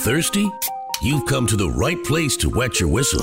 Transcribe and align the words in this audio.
Thirsty? 0.00 0.50
You've 1.02 1.26
come 1.26 1.46
to 1.46 1.56
the 1.56 1.68
right 1.68 2.02
place 2.04 2.34
to 2.38 2.48
wet 2.48 2.80
your 2.80 2.88
whistle. 2.88 3.20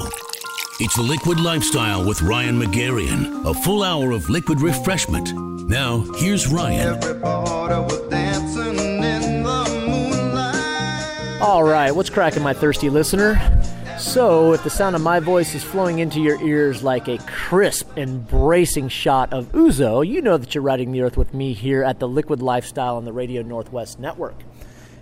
It's 0.79 0.95
the 0.95 1.01
Liquid 1.01 1.39
Lifestyle 1.39 2.05
with 2.05 2.21
Ryan 2.21 2.59
Magarian, 2.59 3.49
a 3.49 3.53
full 3.55 3.81
hour 3.81 4.11
of 4.11 4.29
liquid 4.29 4.61
refreshment. 4.61 5.33
Now, 5.67 6.01
here's 6.17 6.47
Ryan. 6.47 7.01
All 11.41 11.63
right, 11.63 11.89
what's 11.95 12.11
cracking, 12.11 12.43
my 12.43 12.53
thirsty 12.53 12.91
listener? 12.91 13.41
So, 13.97 14.53
if 14.53 14.63
the 14.63 14.69
sound 14.69 14.95
of 14.95 15.01
my 15.01 15.19
voice 15.19 15.55
is 15.55 15.63
flowing 15.63 15.97
into 15.97 16.21
your 16.21 16.39
ears 16.43 16.83
like 16.83 17.07
a 17.07 17.17
crisp 17.17 17.89
and 17.97 18.27
bracing 18.27 18.89
shot 18.89 19.33
of 19.33 19.51
ouzo, 19.53 20.07
you 20.07 20.21
know 20.21 20.37
that 20.37 20.53
you're 20.53 20.61
riding 20.61 20.91
the 20.91 21.01
earth 21.01 21.17
with 21.17 21.33
me 21.33 21.53
here 21.53 21.83
at 21.83 21.97
the 21.97 22.07
Liquid 22.07 22.39
Lifestyle 22.39 22.97
on 22.97 23.05
the 23.05 23.13
Radio 23.13 23.41
Northwest 23.41 23.99
Network. 23.99 24.35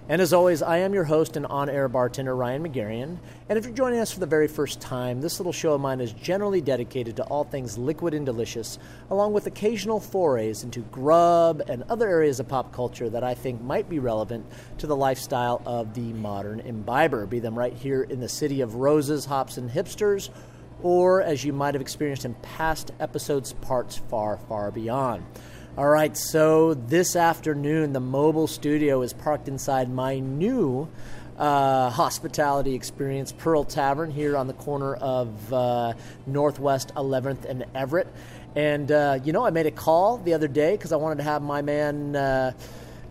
And 0.07 0.21
as 0.21 0.33
always, 0.33 0.61
I 0.61 0.77
am 0.77 0.93
your 0.93 1.05
host 1.05 1.35
and 1.35 1.47
on 1.47 1.67
air 1.67 1.87
bartender, 1.87 2.35
Ryan 2.35 2.63
Magarian. 2.63 3.17
And 3.49 3.57
if 3.57 3.65
you're 3.65 3.73
joining 3.73 3.97
us 3.99 4.11
for 4.11 4.19
the 4.19 4.27
very 4.27 4.47
first 4.47 4.79
time, 4.79 5.19
this 5.19 5.39
little 5.39 5.51
show 5.51 5.73
of 5.73 5.81
mine 5.81 5.99
is 5.99 6.13
generally 6.13 6.61
dedicated 6.61 7.15
to 7.15 7.23
all 7.23 7.43
things 7.43 7.75
liquid 7.75 8.13
and 8.13 8.23
delicious, 8.23 8.77
along 9.09 9.33
with 9.33 9.47
occasional 9.47 9.99
forays 9.99 10.63
into 10.63 10.81
grub 10.81 11.63
and 11.67 11.81
other 11.89 12.07
areas 12.07 12.39
of 12.39 12.47
pop 12.47 12.71
culture 12.71 13.09
that 13.09 13.23
I 13.23 13.33
think 13.33 13.61
might 13.63 13.89
be 13.89 13.97
relevant 13.97 14.45
to 14.77 14.85
the 14.85 14.95
lifestyle 14.95 15.63
of 15.65 15.95
the 15.95 16.13
modern 16.13 16.59
imbiber, 16.59 17.25
be 17.25 17.39
them 17.39 17.57
right 17.57 17.73
here 17.73 18.03
in 18.03 18.19
the 18.19 18.29
city 18.29 18.61
of 18.61 18.75
roses, 18.75 19.25
hops, 19.25 19.57
and 19.57 19.71
hipsters, 19.71 20.29
or 20.83 21.23
as 21.23 21.43
you 21.43 21.51
might 21.51 21.73
have 21.73 21.81
experienced 21.81 22.25
in 22.25 22.35
past 22.35 22.91
episodes, 22.99 23.53
parts 23.53 23.97
far, 23.97 24.37
far 24.37 24.69
beyond. 24.69 25.25
All 25.77 25.89
right, 25.89 26.15
so 26.15 26.73
this 26.73 27.17
afternoon, 27.17 27.91
the 27.91 27.99
mobile 27.99 28.47
studio 28.47 29.01
is 29.01 29.11
parked 29.11 29.49
inside 29.49 29.91
my 29.91 30.19
new 30.19 30.87
uh, 31.37 31.89
hospitality 31.89 32.75
experience, 32.75 33.33
Pearl 33.33 33.65
Tavern, 33.65 34.09
here 34.09 34.37
on 34.37 34.47
the 34.47 34.53
corner 34.53 34.95
of 34.95 35.51
uh, 35.51 35.91
Northwest 36.25 36.93
11th 36.95 37.43
and 37.43 37.65
Everett. 37.75 38.07
And, 38.55 38.89
uh, 38.89 39.19
you 39.21 39.33
know, 39.33 39.45
I 39.45 39.49
made 39.49 39.65
a 39.65 39.71
call 39.71 40.17
the 40.17 40.33
other 40.33 40.47
day 40.47 40.71
because 40.77 40.93
I 40.93 40.95
wanted 40.95 41.17
to 41.17 41.23
have 41.23 41.41
my 41.41 41.61
man. 41.61 42.15
Uh, 42.15 42.53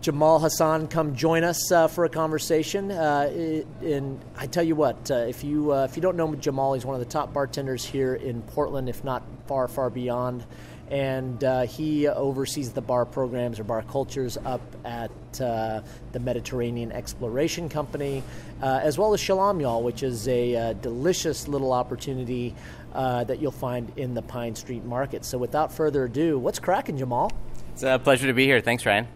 Jamal 0.01 0.39
Hassan 0.39 0.87
come 0.87 1.15
join 1.15 1.43
us 1.43 1.71
uh, 1.71 1.87
for 1.87 2.05
a 2.05 2.09
conversation. 2.09 2.91
Uh, 2.91 3.63
and 3.81 4.19
I 4.35 4.47
tell 4.47 4.63
you 4.63 4.75
what, 4.75 5.11
uh, 5.11 5.15
if 5.15 5.43
you 5.43 5.71
uh, 5.71 5.85
if 5.85 5.95
you 5.95 6.01
don't 6.01 6.15
know 6.15 6.33
Jamal, 6.35 6.73
he's 6.73 6.85
one 6.85 6.93
of 6.93 6.99
the 6.99 7.11
top 7.11 7.33
bartenders 7.33 7.83
here 7.83 8.13
in 8.13 8.41
Portland, 8.43 8.87
if 8.87 9.03
not 9.03 9.23
far 9.47 9.67
far 9.67 9.89
beyond 9.89 10.45
and 10.91 11.43
uh, 11.43 11.61
he 11.63 12.07
oversees 12.07 12.71
the 12.71 12.81
bar 12.81 13.05
programs 13.05 13.59
or 13.59 13.63
bar 13.63 13.81
cultures 13.83 14.37
up 14.45 14.61
at 14.85 15.11
uh, 15.41 15.81
the 16.11 16.19
Mediterranean 16.19 16.91
Exploration 16.91 17.69
Company, 17.69 18.23
uh, 18.61 18.79
as 18.83 18.97
well 18.97 19.13
as 19.13 19.19
Shalom 19.19 19.59
Y'all, 19.59 19.81
which 19.81 20.03
is 20.03 20.27
a 20.27 20.55
uh, 20.55 20.73
delicious 20.73 21.47
little 21.47 21.73
opportunity 21.73 22.53
uh, 22.93 23.23
that 23.23 23.41
you'll 23.41 23.51
find 23.51 23.91
in 23.97 24.13
the 24.13 24.21
Pine 24.21 24.55
Street 24.55 24.85
Market. 24.85 25.25
So, 25.25 25.37
without 25.37 25.71
further 25.71 26.05
ado, 26.05 26.37
what's 26.37 26.59
cracking, 26.59 26.97
Jamal? 26.97 27.31
It's 27.73 27.83
a 27.83 27.99
pleasure 27.99 28.27
to 28.27 28.33
be 28.33 28.45
here. 28.45 28.61
Thanks, 28.61 28.85
Ryan. 28.85 29.07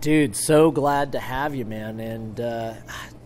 Dude, 0.00 0.36
so 0.36 0.70
glad 0.70 1.12
to 1.12 1.18
have 1.18 1.54
you, 1.54 1.64
man. 1.64 1.98
And, 2.00 2.40
uh, 2.40 2.74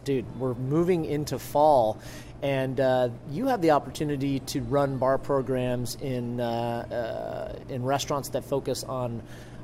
dude, 0.05 0.25
we're 0.39 0.55
moving 0.55 1.05
into 1.05 1.39
fall 1.39 1.99
and 2.43 2.81
uh, 2.81 3.09
you 3.31 3.47
have 3.47 3.63
the 3.63 3.71
opportunity 3.71 4.41
to 4.41 4.61
run 4.63 4.99
bar 4.99 5.17
programs 5.17 5.97
in 6.01 6.41
uh, 6.41 7.55
uh, 7.63 7.73
in 7.73 7.85
restaurants 7.85 8.31
that 8.31 8.45
focus 8.45 8.83
on 8.85 9.23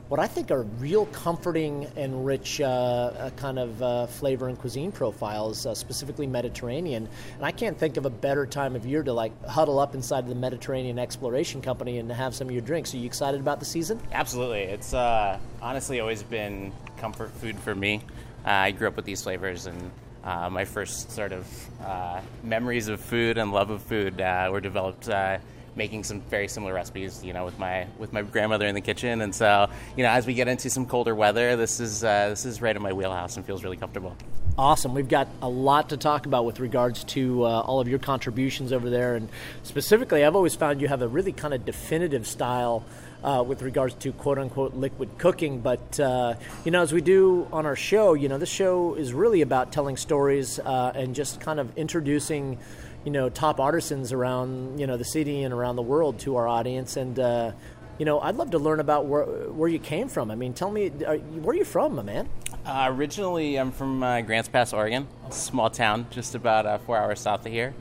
what 0.09 0.21
I 0.21 0.27
think 0.27 0.51
are 0.51 0.63
real 0.63 1.05
comforting 1.07 1.87
and 1.95 2.25
rich 2.25 2.63
uh, 2.63 2.65
uh, 2.65 3.31
kind 3.31 3.59
of 3.59 3.83
uh, 3.83 4.07
flavor 4.07 4.49
and 4.49 4.59
cuisine 4.59 4.91
profiles, 4.91 5.67
specifically 5.79 6.27
Mediterranean. 6.27 7.07
And 7.37 7.45
I 7.45 7.51
can't 7.51 7.77
think 7.77 7.99
of 7.99 8.07
a 8.07 8.11
better 8.11 8.47
time 8.47 8.75
of 8.75 8.87
year 8.87 9.03
to 9.03 9.13
like 9.13 9.45
huddle 9.45 9.79
up 9.79 9.95
inside 9.95 10.27
the 10.27 10.35
Mediterranean 10.35 10.99
Exploration 10.99 11.61
Company 11.61 11.99
and 11.99 12.11
have 12.11 12.35
some 12.35 12.47
of 12.47 12.55
your 12.55 12.63
drinks. 12.63 12.95
Are 12.95 12.97
you 12.97 13.05
excited 13.05 13.39
about 13.39 13.61
the 13.61 13.67
season? 13.67 14.01
Absolutely. 14.11 14.63
It's 14.63 14.95
honestly 14.95 16.01
always 16.01 16.23
been 16.23 16.73
comfort 16.97 17.31
food 17.33 17.59
for 17.59 17.75
me. 17.75 18.01
I 18.47 18.71
grew 18.71 18.89
up 18.89 18.97
with 18.97 19.05
these 19.05 19.21
flavors 19.21 19.67
and 19.67 19.91
uh, 20.29 20.51
my 20.51 20.65
first 20.67 21.11
sort 21.11 21.33
of 21.33 21.47
uh, 21.83 22.21
memories 22.45 22.89
of 22.89 23.01
food 23.01 23.39
and 23.39 23.51
love 23.51 23.71
of 23.71 23.81
food 23.83 24.21
uh, 24.21 24.49
were 24.53 24.61
developed 24.61 25.09
uh, 25.09 25.39
making 25.75 26.05
some 26.05 26.21
very 26.23 26.49
similar 26.49 26.75
recipes, 26.75 27.25
you 27.25 27.33
know, 27.33 27.47
with 27.47 27.59
my 27.59 27.87
with 27.99 28.13
my 28.13 28.21
grandmother 28.21 28.67
in 28.67 28.75
the 28.75 28.81
kitchen. 28.83 29.23
And 29.23 29.35
so, 29.35 29.71
you 29.97 30.03
know, 30.03 30.11
as 30.11 30.27
we 30.27 30.35
get 30.35 30.47
into 30.47 30.69
some 30.69 30.85
colder 30.85 31.15
weather, 31.15 31.57
this 31.57 31.81
is 31.81 32.05
uh, 32.05 32.29
this 32.29 32.45
is 32.45 32.61
right 32.61 32.77
in 32.77 32.83
my 32.83 32.93
wheelhouse 32.93 33.39
and 33.39 33.47
feels 33.47 33.65
really 33.65 33.79
comfortable. 33.79 34.15
Awesome. 34.59 34.93
We've 34.93 35.09
got 35.09 35.29
a 35.41 35.49
lot 35.49 35.89
to 35.91 35.97
talk 35.97 36.27
about 36.27 36.45
with 36.45 36.61
regards 36.61 37.05
to 37.05 37.45
uh, 37.45 37.61
all 37.61 37.81
of 37.81 37.89
your 37.89 38.01
contributions 38.01 38.71
over 38.71 38.91
there, 38.91 39.15
and 39.15 39.31
specifically, 39.63 40.25
I've 40.25 40.37
always 40.37 40.55
found 40.55 40.83
you 40.83 40.89
have 40.89 41.01
a 41.01 41.09
really 41.09 41.33
kind 41.33 41.55
of 41.55 41.65
definitive 41.65 42.27
style 42.27 42.85
uh, 43.23 43.45
with 43.47 43.63
regards 43.63 43.95
to 43.95 44.13
quote 44.13 44.39
unquote 44.39 44.75
liquid 44.75 45.19
cooking. 45.19 45.61
But, 45.61 45.99
uh, 46.01 46.35
you 46.65 46.71
know, 46.71 46.83
as 46.83 46.93
we 46.93 47.01
do 47.01 47.47
on 47.53 47.67
our 47.67 47.77
show, 47.77 48.15
you 48.15 48.29
know, 48.29 48.39
this 48.39 48.49
show 48.49 48.95
is 48.95 49.13
really 49.13 49.43
about 49.43 49.73
telling 49.73 49.97
stories 49.97 50.59
uh, 50.59 50.93
and 50.95 51.15
just 51.15 51.41
kind 51.41 51.61
of 51.61 51.77
introducing, 51.77 52.59
you 53.05 53.11
know, 53.11 53.29
top 53.29 53.61
artisans 53.61 54.13
around, 54.13 54.79
you 54.79 54.87
know, 54.87 54.97
the 54.97 55.05
city 55.05 55.43
and 55.43 55.53
around 55.53 55.77
the 55.77 55.83
world 55.83 56.19
to 56.21 56.37
our 56.37 56.47
audience. 56.47 56.97
And, 56.97 57.19
uh, 57.19 57.53
you 57.99 58.05
know, 58.05 58.21
I'd 58.21 58.37
love 58.37 58.53
to 58.53 58.59
learn 58.59 58.81
about 58.81 59.07
where, 59.07 59.25
where 59.25 59.69
you 59.69 59.81
came 59.81 60.09
from. 60.09 60.31
I 60.31 60.37
mean, 60.37 60.55
tell 60.55 60.71
me, 60.71 60.93
are, 61.05 61.17
where 61.17 61.55
are 61.55 61.59
you 61.59 61.65
from, 61.65 61.97
my 61.97 62.03
man? 62.03 62.29
Uh, 62.65 62.87
originally, 62.91 63.57
I'm 63.57 63.73
from 63.73 64.03
uh, 64.03 64.21
Grants 64.21 64.49
Pass, 64.49 64.73
Oregon, 64.73 65.09
small 65.31 65.71
town 65.71 66.07
just 66.11 66.35
about 66.35 66.83
four 66.83 66.97
hours 66.97 67.19
south 67.21 67.47
of 67.47 67.53
here. 67.53 67.75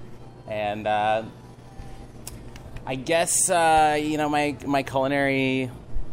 And 0.47 0.87
I 2.87 2.95
guess 2.95 3.49
uh, 3.49 3.99
you 4.01 4.17
know 4.17 4.29
my 4.29 4.55
my 4.65 4.81
culinary 4.81 5.69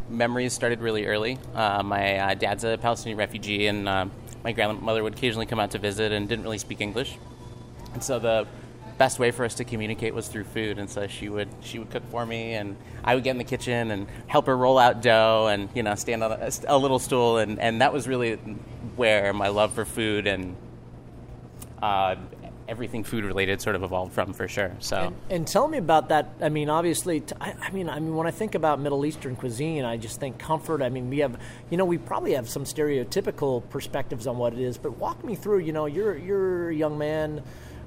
memories 0.09 0.51
started 0.51 0.81
really 0.81 1.05
early. 1.05 1.39
Uh, 1.53 1.81
my 1.81 2.17
uh, 2.17 2.33
dad's 2.33 2.65
a 2.65 2.77
Palestinian 2.77 3.17
refugee, 3.17 3.67
and 3.67 3.87
uh, 3.87 4.07
my 4.43 4.51
grandmother 4.51 5.01
would 5.01 5.13
occasionally 5.13 5.45
come 5.45 5.57
out 5.57 5.71
to 5.71 5.79
visit 5.79 6.11
and 6.11 6.27
didn't 6.27 6.43
really 6.43 6.57
speak 6.57 6.81
English. 6.81 7.17
And 7.93 8.03
so 8.03 8.19
the 8.19 8.45
best 8.97 9.19
way 9.19 9.31
for 9.31 9.45
us 9.45 9.53
to 9.55 9.63
communicate 9.63 10.13
was 10.13 10.27
through 10.27 10.43
food. 10.43 10.77
And 10.77 10.89
so 10.89 11.07
she 11.07 11.29
would 11.29 11.47
she 11.61 11.79
would 11.79 11.91
cook 11.91 12.03
for 12.11 12.25
me, 12.25 12.55
and 12.55 12.75
I 13.05 13.15
would 13.15 13.23
get 13.23 13.31
in 13.31 13.37
the 13.37 13.45
kitchen 13.45 13.91
and 13.91 14.05
help 14.27 14.47
her 14.47 14.57
roll 14.57 14.77
out 14.77 15.01
dough, 15.01 15.47
and 15.47 15.69
you 15.73 15.81
know 15.81 15.95
stand 15.95 16.25
on 16.25 16.33
a, 16.33 16.51
a 16.67 16.77
little 16.77 16.99
stool, 16.99 17.37
and 17.37 17.57
and 17.57 17.79
that 17.79 17.93
was 17.93 18.05
really 18.05 18.33
where 18.97 19.31
my 19.31 19.47
love 19.47 19.71
for 19.71 19.85
food 19.85 20.27
and 20.27 20.57
uh, 21.81 22.17
everything 22.67 23.03
food 23.03 23.23
related 23.23 23.61
sort 23.61 23.75
of 23.75 23.83
evolved 23.83 24.13
from 24.13 24.33
for 24.33 24.47
sure. 24.47 24.71
So, 24.79 24.97
and, 24.97 25.15
and 25.29 25.47
tell 25.47 25.67
me 25.67 25.77
about 25.77 26.09
that. 26.09 26.29
I 26.41 26.49
mean, 26.49 26.69
obviously, 26.69 27.19
t- 27.21 27.35
I, 27.39 27.53
I 27.61 27.71
mean, 27.71 27.89
I 27.89 27.99
mean, 27.99 28.15
when 28.15 28.27
I 28.27 28.31
think 28.31 28.55
about 28.55 28.79
Middle 28.79 29.05
Eastern 29.05 29.35
cuisine, 29.35 29.85
I 29.85 29.97
just 29.97 30.19
think 30.19 30.39
comfort. 30.39 30.81
I 30.81 30.89
mean, 30.89 31.09
we 31.09 31.19
have, 31.19 31.39
you 31.69 31.77
know, 31.77 31.85
we 31.85 31.97
probably 31.97 32.33
have 32.33 32.49
some 32.49 32.63
stereotypical 32.63 33.67
perspectives 33.69 34.27
on 34.27 34.37
what 34.37 34.53
it 34.53 34.59
is. 34.59 34.77
But 34.77 34.97
walk 34.97 35.23
me 35.23 35.35
through. 35.35 35.59
You 35.59 35.73
know, 35.73 35.85
you're 35.85 36.17
you're 36.17 36.69
a 36.69 36.75
young 36.75 36.97
man 36.97 37.43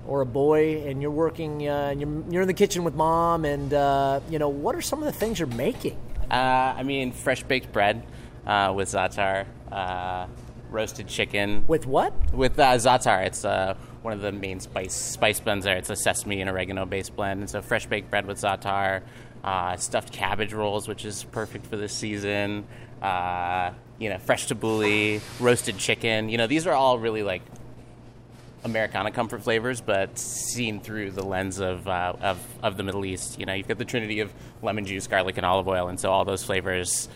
or 0.07 0.23
a 0.23 0.27
boy, 0.27 0.83
and 0.87 1.03
you're 1.03 1.11
working, 1.11 1.69
uh, 1.69 1.89
and 1.91 2.01
you're, 2.01 2.25
you're 2.31 2.43
in 2.43 2.49
the 2.49 2.55
kitchen 2.55 2.83
with 2.83 2.95
mom, 2.95 3.45
and 3.45 3.75
uh, 3.75 4.21
you 4.31 4.39
know, 4.39 4.49
what 4.49 4.75
are 4.75 4.81
some 4.81 5.01
of 5.01 5.05
the 5.07 5.13
things 5.13 5.39
you're 5.39 5.49
making? 5.49 5.99
Uh, 6.31 6.35
I 6.77 6.83
mean, 6.83 7.13
fresh 7.13 7.43
baked 7.43 7.73
bread 7.73 8.03
uh, 8.47 8.73
with 8.75 8.89
za'atar 8.89 9.45
uh, 9.71 10.27
roasted 10.71 11.09
chicken. 11.09 11.65
With 11.67 11.87
what? 11.87 12.13
With 12.33 12.59
uh, 12.59 12.75
za'atar. 12.75 13.27
It's 13.27 13.45
uh, 13.45 13.77
one 14.03 14.13
of 14.13 14.21
the 14.21 14.33
main 14.33 14.61
spice 14.61 14.95
spice 14.95 15.41
blends 15.41 15.65
there. 15.65 15.77
It's 15.77 15.91
a 15.91 15.97
sesame 15.97 16.41
and 16.41 16.49
oregano 16.49 16.87
based 16.87 17.17
blend. 17.17 17.41
And 17.41 17.51
so 17.51 17.63
fresh 17.63 17.87
baked 17.87 18.11
bread 18.11 18.27
with 18.27 18.41
za'atar, 18.41 19.03
uh, 19.45 19.77
stuffed 19.77 20.13
cabbage 20.13 20.53
rolls, 20.53 20.89
which 20.89 21.05
is 21.05 21.25
perfect 21.25 21.67
for 21.67 21.77
this 21.77 21.93
season. 21.93 22.67
Uh, 23.03 23.73
you 23.99 24.09
know, 24.09 24.19
fresh 24.19 24.47
tabbouleh, 24.47 25.21
roasted 25.41 25.79
chicken. 25.79 26.29
You 26.29 26.39
know, 26.39 26.47
these 26.47 26.67
are 26.67 26.75
all 26.75 26.99
really 26.99 27.23
like 27.23 27.43
Americana 28.65 29.11
comfort 29.11 29.43
flavors, 29.43 29.81
but 29.81 30.19
seen 30.19 30.81
through 30.81 31.13
the 31.13 31.25
lens 31.25 31.59
of, 31.59 31.87
uh, 31.87 32.15
of 32.21 32.39
of 32.63 32.77
the 32.77 32.83
Middle 32.83 33.05
East. 33.05 33.39
You 33.39 33.47
know, 33.47 33.55
you've 33.55 33.69
got 33.69 33.79
the 33.79 33.85
trinity 33.85 34.21
of 34.21 34.33
lemon 34.63 34.85
juice, 34.85 35.07
garlic, 35.07 35.37
and 35.37 35.47
olive 35.47 35.69
oil, 35.69 35.89
and 35.89 35.99
so 35.99 36.11
all 36.11 36.25
those 36.25 36.45
flavors, 36.45 37.09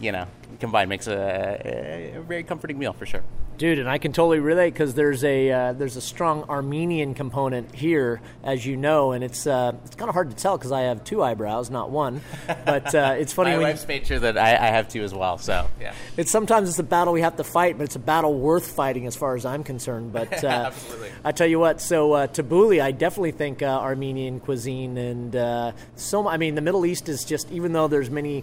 you 0.00 0.12
know, 0.12 0.26
combined 0.60 0.88
makes 0.88 1.06
a, 1.06 2.14
a 2.16 2.20
very 2.22 2.42
comforting 2.42 2.78
meal 2.78 2.92
for 2.92 3.06
sure. 3.06 3.22
Dude, 3.56 3.78
and 3.78 3.88
I 3.88 3.98
can 3.98 4.12
totally 4.12 4.40
relate 4.40 4.72
because 4.72 4.94
there's 4.94 5.22
a 5.22 5.50
uh, 5.50 5.72
there's 5.74 5.96
a 5.96 6.00
strong 6.00 6.42
Armenian 6.48 7.14
component 7.14 7.72
here, 7.72 8.20
as 8.42 8.66
you 8.66 8.76
know, 8.76 9.12
and 9.12 9.22
it's 9.22 9.46
uh, 9.46 9.72
it's 9.84 9.94
kind 9.94 10.08
of 10.08 10.14
hard 10.14 10.30
to 10.30 10.36
tell 10.36 10.58
because 10.58 10.72
I 10.72 10.82
have 10.82 11.04
two 11.04 11.22
eyebrows, 11.22 11.70
not 11.70 11.90
one. 11.90 12.20
But 12.46 12.92
uh, 12.92 13.14
it's 13.16 13.32
funny. 13.34 13.50
My 13.50 13.58
when 13.58 13.66
wife's 13.68 13.86
made 13.86 14.08
sure 14.08 14.18
that 14.18 14.36
I, 14.36 14.56
I, 14.56 14.70
have 14.70 14.88
two 14.88 15.04
as 15.04 15.14
well. 15.14 15.38
So 15.38 15.68
yeah, 15.80 15.94
it's 16.16 16.32
sometimes 16.32 16.68
it's 16.68 16.80
a 16.80 16.82
battle 16.82 17.12
we 17.12 17.20
have 17.20 17.36
to 17.36 17.44
fight, 17.44 17.78
but 17.78 17.84
it's 17.84 17.94
a 17.94 18.00
battle 18.00 18.34
worth 18.34 18.66
fighting 18.66 19.06
as 19.06 19.14
far 19.14 19.36
as 19.36 19.44
I'm 19.44 19.62
concerned. 19.62 20.12
But 20.12 20.32
uh, 20.44 20.48
absolutely, 20.48 21.12
I 21.24 21.30
tell 21.30 21.46
you 21.46 21.60
what. 21.60 21.80
So 21.80 22.12
uh, 22.12 22.26
tabbouleh, 22.26 22.82
I 22.82 22.90
definitely 22.90 23.32
think 23.32 23.62
uh, 23.62 23.66
Armenian 23.66 24.40
cuisine 24.40 24.98
and 24.98 25.74
so. 25.94 26.26
I 26.26 26.38
mean, 26.38 26.56
the 26.56 26.60
Middle 26.60 26.86
East 26.86 27.08
is 27.08 27.24
just 27.24 27.52
even 27.52 27.72
though 27.72 27.86
there's 27.86 28.10
many 28.10 28.42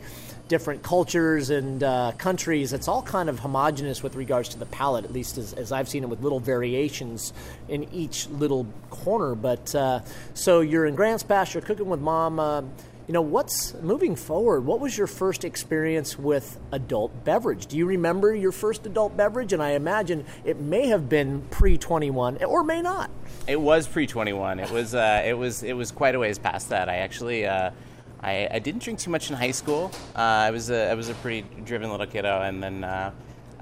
different 0.52 0.84
cultures 0.84 1.50
and 1.50 1.82
uh, 1.82 2.12
countries, 2.18 2.74
it's 2.74 2.90
all 2.90 3.02
kind 3.02 3.30
of 3.30 3.40
homogenous 3.40 4.04
with 4.04 4.16
regards 4.16 4.50
to 4.50 4.60
the 4.60 4.66
palate, 4.66 5.06
at 5.06 5.14
least 5.14 5.38
as, 5.38 5.54
as 5.54 5.72
I've 5.72 5.88
seen 5.88 6.04
it, 6.04 6.10
with 6.10 6.22
little 6.22 6.42
variations 6.42 7.32
in 7.70 7.88
each 7.94 8.28
little 8.28 8.68
corner. 8.90 9.34
But 9.34 9.74
uh, 9.74 10.02
so 10.34 10.60
you're 10.60 10.86
in 10.86 10.96
Grants 10.96 11.24
Pass, 11.24 11.54
you're 11.54 11.64
cooking 11.64 11.88
with 11.88 12.02
mom. 12.02 12.38
Uh, 12.38 12.64
you 13.08 13.14
know, 13.14 13.22
what's 13.22 13.74
moving 13.76 14.18
forward? 14.18 14.66
What 14.66 14.82
was 14.82 14.98
your 14.98 15.08
first 15.08 15.46
experience 15.46 16.20
with 16.20 16.60
adult 16.74 17.24
beverage? 17.24 17.68
Do 17.68 17.78
you 17.78 17.86
remember 17.86 18.36
your 18.36 18.52
first 18.52 18.86
adult 18.86 19.16
beverage? 19.16 19.54
And 19.54 19.64
I 19.64 19.72
imagine 19.72 20.26
it 20.44 20.60
may 20.60 20.88
have 20.88 21.08
been 21.08 21.44
pre 21.50 21.78
21 21.78 22.44
or 22.44 22.64
may 22.66 22.82
not. 22.82 23.10
It 23.48 23.60
was 23.60 23.88
pre 23.88 24.06
21. 24.06 24.60
It 24.60 24.70
was 24.70 24.94
uh, 24.94 25.24
it 25.26 25.34
was 25.34 25.64
it 25.64 25.74
was 25.74 25.92
quite 25.92 26.14
a 26.14 26.20
ways 26.20 26.40
past 26.40 26.70
that. 26.70 26.90
I 26.90 26.98
actually 26.98 27.46
uh, 27.46 27.72
I, 28.24 28.48
I, 28.52 28.60
didn't 28.60 28.84
drink 28.84 29.00
too 29.00 29.10
much 29.10 29.30
in 29.30 29.36
high 29.36 29.52
school. 29.52 29.92
Uh, 30.16 30.20
I 30.20 30.52
was 30.52 30.70
a 30.70 30.92
I 30.92 30.94
was 30.94 31.10
a 31.10 31.16
pretty 31.16 31.48
driven 31.64 31.90
little 31.90 32.06
kiddo, 32.06 32.42
and 32.42 32.62
then 32.62 32.84
uh, 32.84 33.12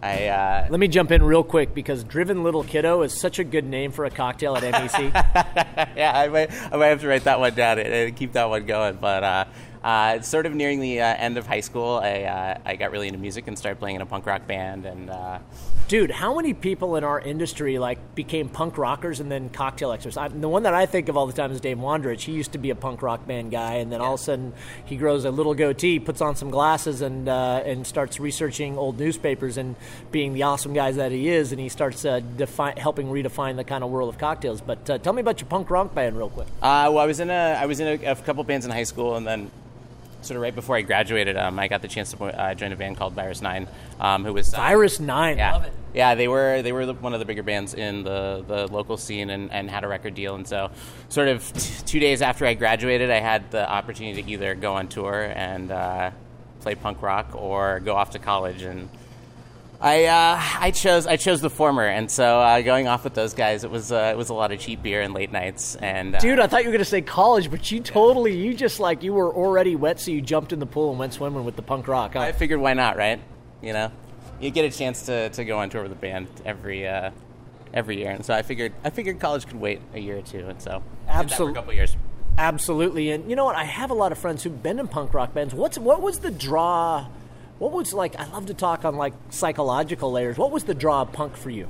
I 0.01 0.27
uh, 0.27 0.67
let 0.69 0.79
me 0.79 0.88
jump 0.88 1.11
in 1.11 1.23
real 1.23 1.44
quick 1.44 1.73
because 1.73 2.03
Driven 2.03 2.44
Little 2.44 2.63
Kiddo 2.63 3.01
is 3.01 3.13
such 3.13 3.39
a 3.39 3.44
good 3.44 3.65
name 3.65 3.91
for 3.91 4.06
a 4.06 4.09
cocktail 4.09 4.56
at 4.56 4.63
MEC. 4.63 5.13
yeah, 5.95 6.11
I 6.15 6.27
might 6.29 6.51
I 6.71 6.77
might 6.77 6.88
have 6.88 7.01
to 7.01 7.07
write 7.07 7.25
that 7.25 7.39
one 7.39 7.53
down 7.53 7.79
and, 7.79 7.88
and 7.88 8.15
keep 8.15 8.33
that 8.33 8.50
one 8.50 8.65
going. 8.65 8.95
But 8.95 9.23
uh, 9.23 9.45
uh, 9.84 10.20
sort 10.22 10.46
of 10.46 10.54
nearing 10.54 10.80
the 10.81 11.02
uh, 11.02 11.06
end 11.06 11.38
of 11.38 11.48
high 11.48 11.62
school, 11.62 12.00
I 12.04 12.24
uh, 12.24 12.58
I 12.66 12.76
got 12.76 12.92
really 12.92 13.08
into 13.08 13.20
music 13.20 13.48
and 13.48 13.58
started 13.58 13.80
playing 13.80 13.96
in 13.96 14.02
a 14.02 14.06
punk 14.06 14.26
rock 14.26 14.46
band. 14.46 14.86
And 14.86 15.10
uh, 15.10 15.40
dude, 15.88 16.12
how 16.12 16.36
many 16.36 16.54
people 16.54 16.98
in 16.98 17.06
our 17.06 17.20
industry 17.20 17.80
like 17.80 18.14
became 18.14 18.50
punk 18.50 18.78
rockers 18.78 19.22
and 19.22 19.31
then 19.31 19.50
cocktail 19.50 19.94
experts? 19.94 20.18
The 20.34 20.50
one 20.50 20.64
that 20.64 20.74
I 20.74 20.86
think 20.86 21.08
of 21.08 21.16
all 21.16 21.28
the 21.28 21.34
time 21.34 21.52
is 21.52 21.62
Dave 21.62 21.78
Wondrich. 21.78 22.22
He 22.22 22.34
used 22.34 22.52
to 22.52 22.58
be 22.58 22.72
a 22.72 22.76
punk 22.76 23.02
rock 23.02 23.26
band 23.26 23.52
guy, 23.52 23.76
and 23.76 23.90
then 23.90 24.02
yeah. 24.02 24.08
all 24.08 24.16
of 24.16 24.20
a 24.20 24.24
sudden 24.24 24.54
he 24.84 24.98
grows 24.98 25.24
a 25.24 25.31
little 25.31 25.54
goatee, 25.54 26.00
puts 26.00 26.20
on 26.20 26.36
some 26.36 26.50
glasses, 26.50 27.02
and 27.02 27.30
uh, 27.30 27.64
and 27.66 27.88
starts 27.88 28.20
researching 28.20 28.78
old 28.78 29.00
newspapers 29.00 29.56
and 29.56 29.78
being 30.12 30.34
the 30.34 30.44
awesome 30.44 30.74
guy 30.74 30.92
that 30.92 31.14
he 31.14 31.30
is, 31.30 31.54
and 31.54 31.62
he 31.62 31.70
starts 31.70 32.04
uh, 32.04 32.20
defi- 32.20 32.78
helping 32.78 33.08
redefine 33.08 33.56
the 33.56 33.64
kind 33.64 33.81
of 33.81 33.90
world 33.90 34.10
of 34.10 34.18
cocktails. 34.18 34.60
But 34.60 35.04
tell 35.04 35.14
me 35.14 35.22
about 35.22 35.40
your 35.40 35.48
punk 35.48 35.70
rock 35.70 35.96
band 35.96 36.18
real 36.18 36.30
quick. 36.30 36.48
well, 36.62 36.98
I 36.98 37.06
was 37.06 37.22
in 37.22 37.30
a 37.30 37.58
I 37.62 37.66
was 37.66 37.80
in 37.80 37.88
a, 37.88 38.12
a 38.12 38.16
couple 38.18 38.44
bands 38.44 38.66
in 38.66 38.72
high 38.74 38.84
school, 38.84 39.16
and 39.16 39.26
then 39.26 39.50
sort 40.21 40.36
of 40.36 40.42
right 40.42 40.54
before 40.54 40.75
I 40.75 40.81
graduated, 40.81 41.38
um, 41.38 41.60
I 41.60 41.68
got 41.68 41.81
the 41.81 41.88
chance 41.88 42.12
to 42.13 42.24
uh, 42.24 42.54
join 42.54 42.71
a 42.71 42.75
band 42.75 42.98
called 42.98 43.13
Virus 43.13 43.42
Nine, 43.42 43.68
um, 44.00 44.24
who 44.25 44.33
was 44.33 44.54
uh, 44.54 44.57
Virus 44.57 45.00
Nine. 45.00 45.38
Yeah, 45.38 45.54
Love 45.54 45.66
it. 45.66 45.74
Yeah, 45.94 46.16
they 46.16 46.27
were 46.27 46.62
they 46.62 46.71
were 46.71 46.86
the, 46.86 46.94
one 46.94 47.13
of 47.13 47.19
the 47.19 47.25
bigger 47.25 47.44
bands 47.44 47.74
in 47.74 48.04
the, 48.04 48.44
the 48.48 48.68
local 48.68 48.98
scene 48.98 49.30
and, 49.30 49.51
and 49.51 49.69
had 49.69 49.83
a 49.83 49.88
record 49.88 50.13
deal. 50.13 50.36
And 50.36 50.48
so, 50.48 50.69
sort 51.10 51.27
of 51.27 51.51
t- 51.54 51.83
two 51.86 52.00
days 52.00 52.21
after 52.21 52.45
I 52.45 52.54
graduated, 52.54 53.10
I 53.10 53.19
had 53.19 53.50
the 53.51 53.68
opportunity 53.68 54.21
to 54.21 54.30
either 54.30 54.54
go 54.56 54.75
on 54.75 54.88
tour 54.88 55.31
and 55.36 55.71
uh, 55.71 56.12
play 56.62 56.75
punk 56.75 57.01
rock 57.01 57.33
or 57.33 57.80
go 57.80 57.95
off 57.95 58.12
to 58.12 58.19
college 58.19 58.62
and 58.62 58.89
I 59.81 60.06
uh, 60.06 60.42
I 60.60 60.72
chose 60.72 61.08
I 61.08 61.16
chose 61.16 61.40
the 61.40 61.50
former, 61.50 61.86
and 61.86 62.12
so 62.12 62.40
uh, 62.40 62.62
going 62.62 62.88
off 62.88 63.06
with 63.06 63.14
those 63.14 63.34
guys, 63.34 63.64
it 63.64 63.72
was 63.72 63.94
uh, 63.94 64.10
it 64.14 64.18
was 64.18 64.30
a 64.30 64.34
lot 64.34 64.52
of 64.52 64.60
cheap 64.60 64.84
beer 64.84 65.02
and 65.02 65.14
late 65.14 65.31
nights. 65.31 65.76
And 65.76 66.16
uh, 66.16 66.20
dude, 66.20 66.40
I 66.40 66.48
thought 66.48 66.64
you 66.64 66.70
were 66.70 66.74
gonna 66.74 66.84
say 66.84 67.02
college, 67.02 67.50
but 67.50 67.72
you 67.72 67.80
totally 67.80 68.36
you 68.36 68.54
just 68.54 68.81
like 68.81 69.04
you 69.04 69.14
were 69.14 69.34
already 69.34 69.78
wet, 69.78 70.02
so 70.02 70.12
you 70.12 70.22
jumped 70.22 70.52
in 70.52 70.60
the 70.60 70.66
pool 70.66 70.90
and 70.90 71.00
went 71.00 71.14
swimming 71.14 71.46
with 71.46 71.56
the 71.56 71.62
punk 71.62 71.88
rock. 71.88 72.14
Huh? 72.14 72.20
I 72.20 72.34
figured 72.34 72.60
why 72.60 72.74
not, 72.74 72.98
right? 72.98 73.22
You 73.62 73.72
know, 73.72 73.92
you 74.42 74.52
get 74.52 74.66
a 74.66 74.78
chance 74.78 75.06
to, 75.06 75.30
to 75.30 75.46
go 75.46 75.60
on 75.60 75.70
tour 75.70 75.84
with 75.84 75.92
the 75.92 75.98
band 75.98 76.28
every 76.46 76.86
uh, 76.86 77.12
every 77.74 78.00
year, 78.00 78.12
and 78.12 78.26
so 78.26 78.34
I 78.34 78.42
figured 78.42 78.74
I 78.84 78.90
figured 78.90 79.22
college 79.22 79.48
could 79.48 79.62
wait 79.62 79.80
a 79.94 80.00
year 80.00 80.18
or 80.18 80.22
two, 80.22 80.46
and 80.46 80.62
so 80.62 80.84
absolutely 81.08 81.54
a 81.54 81.56
couple 81.56 81.74
years. 81.74 81.96
Absolutely, 82.38 83.12
and 83.12 83.30
you 83.30 83.38
know 83.38 83.46
what? 83.46 83.56
I 83.56 83.64
have 83.64 83.92
a 83.92 83.94
lot 83.94 84.12
of 84.12 84.18
friends 84.18 84.44
who've 84.44 84.62
been 84.62 84.80
in 84.80 84.90
punk 84.90 85.14
rock 85.14 85.34
bands. 85.34 85.54
What's 85.54 85.78
what 85.78 86.02
was 86.02 86.20
the 86.20 86.31
draw? 86.31 87.08
What 87.59 87.73
was 87.73 87.94
like? 87.94 88.17
I 88.17 88.25
love 88.25 88.45
to 88.45 88.53
talk 88.53 88.85
on 88.85 88.95
like 88.95 89.13
psychological 89.31 90.11
layers. 90.11 90.38
What 90.38 90.50
was 90.51 90.63
the 90.63 90.73
draw 90.73 91.01
of 91.01 91.11
punk 91.11 91.35
for 91.35 91.50
you? 91.50 91.67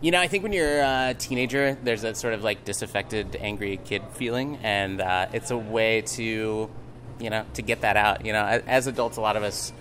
You 0.00 0.10
know, 0.10 0.20
I 0.20 0.26
think 0.26 0.42
when 0.42 0.52
you're 0.52 0.80
a 0.80 1.14
teenager, 1.16 1.78
there's 1.84 2.02
that 2.02 2.16
sort 2.16 2.34
of 2.34 2.42
like 2.42 2.64
disaffected, 2.64 3.36
angry 3.38 3.78
kid 3.84 4.02
feeling, 4.14 4.58
and 4.64 5.00
uh, 5.00 5.28
it's 5.32 5.52
a 5.52 5.56
way 5.56 6.00
to, 6.00 6.68
you 7.20 7.30
know, 7.30 7.46
to 7.54 7.62
get 7.62 7.82
that 7.82 7.96
out. 7.96 8.26
You 8.26 8.32
know, 8.32 8.44
as 8.44 8.88
adults, 8.88 9.16
a 9.16 9.20
lot 9.20 9.36
of 9.36 9.44
us, 9.44 9.72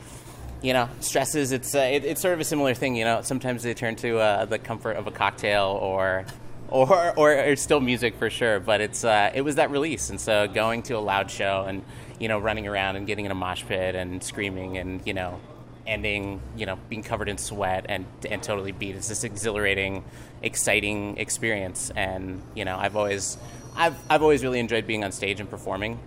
you 0.61 0.73
know, 0.73 0.87
stresses. 0.99 1.51
It's 1.51 1.73
uh, 1.73 1.79
it, 1.79 2.05
it's 2.05 2.21
sort 2.21 2.35
of 2.35 2.39
a 2.39 2.43
similar 2.43 2.75
thing. 2.75 2.95
You 2.95 3.05
know, 3.05 3.23
sometimes 3.23 3.63
they 3.63 3.73
turn 3.73 3.95
to 3.95 4.19
uh, 4.19 4.45
the 4.45 4.59
comfort 4.59 4.95
of 4.95 5.07
a 5.07 5.11
cocktail 5.11 5.79
or. 5.81 6.25
Or, 6.71 7.13
or, 7.19 7.55
still 7.57 7.81
music 7.81 8.15
for 8.15 8.29
sure, 8.29 8.61
but 8.61 8.79
it's 8.79 9.03
uh, 9.03 9.29
it 9.35 9.41
was 9.41 9.55
that 9.55 9.71
release, 9.71 10.09
and 10.09 10.19
so 10.21 10.47
going 10.47 10.83
to 10.83 10.93
a 10.93 11.03
loud 11.03 11.29
show 11.29 11.65
and 11.67 11.83
you 12.21 12.27
know, 12.27 12.37
running 12.37 12.67
around 12.67 12.97
and 12.97 13.07
getting 13.07 13.25
in 13.25 13.31
a 13.31 13.35
mosh 13.35 13.65
pit 13.65 13.95
and 13.95 14.23
screaming 14.23 14.77
and, 14.77 15.01
you 15.07 15.13
know, 15.13 15.39
ending, 15.87 16.39
you 16.55 16.67
know, 16.67 16.77
being 16.87 17.01
covered 17.01 17.27
in 17.27 17.39
sweat 17.39 17.87
and, 17.89 18.05
and 18.29 18.43
totally 18.43 18.71
beat. 18.71 18.95
It's 18.95 19.07
this 19.07 19.23
exhilarating, 19.23 20.03
exciting 20.43 21.17
experience. 21.17 21.89
And, 21.95 22.43
you 22.53 22.63
know, 22.63 22.77
I've 22.77 22.95
always, 22.95 23.39
I've, 23.75 23.95
I've 24.07 24.21
always 24.21 24.43
really 24.43 24.59
enjoyed 24.59 24.85
being 24.85 25.03
on 25.03 25.11
stage 25.11 25.39
and 25.39 25.49
performing, 25.49 25.97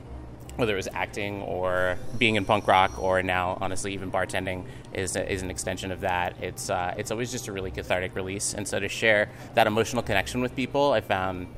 whether 0.57 0.73
it 0.73 0.77
was 0.77 0.89
acting 0.93 1.43
or 1.43 1.99
being 2.19 2.37
in 2.37 2.45
punk 2.45 2.67
rock 2.67 2.99
or 2.99 3.23
now, 3.23 3.59
honestly, 3.61 3.93
even 3.95 4.11
bartending 4.11 4.65
is, 4.93 5.17
is 5.17 5.43
an 5.43 5.51
extension 5.51 5.91
of 5.91 6.01
that. 6.01 6.37
It's, 6.43 6.71
uh, 6.71 6.95
it's 6.97 7.11
always 7.11 7.33
just 7.33 7.49
a 7.49 7.53
really 7.53 7.71
cathartic 7.71 8.15
release. 8.15 8.55
And 8.55 8.67
so 8.67 8.79
to 8.79 8.89
share 8.89 9.31
that 9.55 9.67
emotional 9.67 10.03
connection 10.03 10.41
with 10.41 10.55
people, 10.55 10.93
I 10.93 11.01
found 11.01 11.49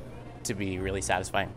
to 0.43 0.53
be 0.53 0.79
really 0.79 1.01
satisfying. 1.01 1.51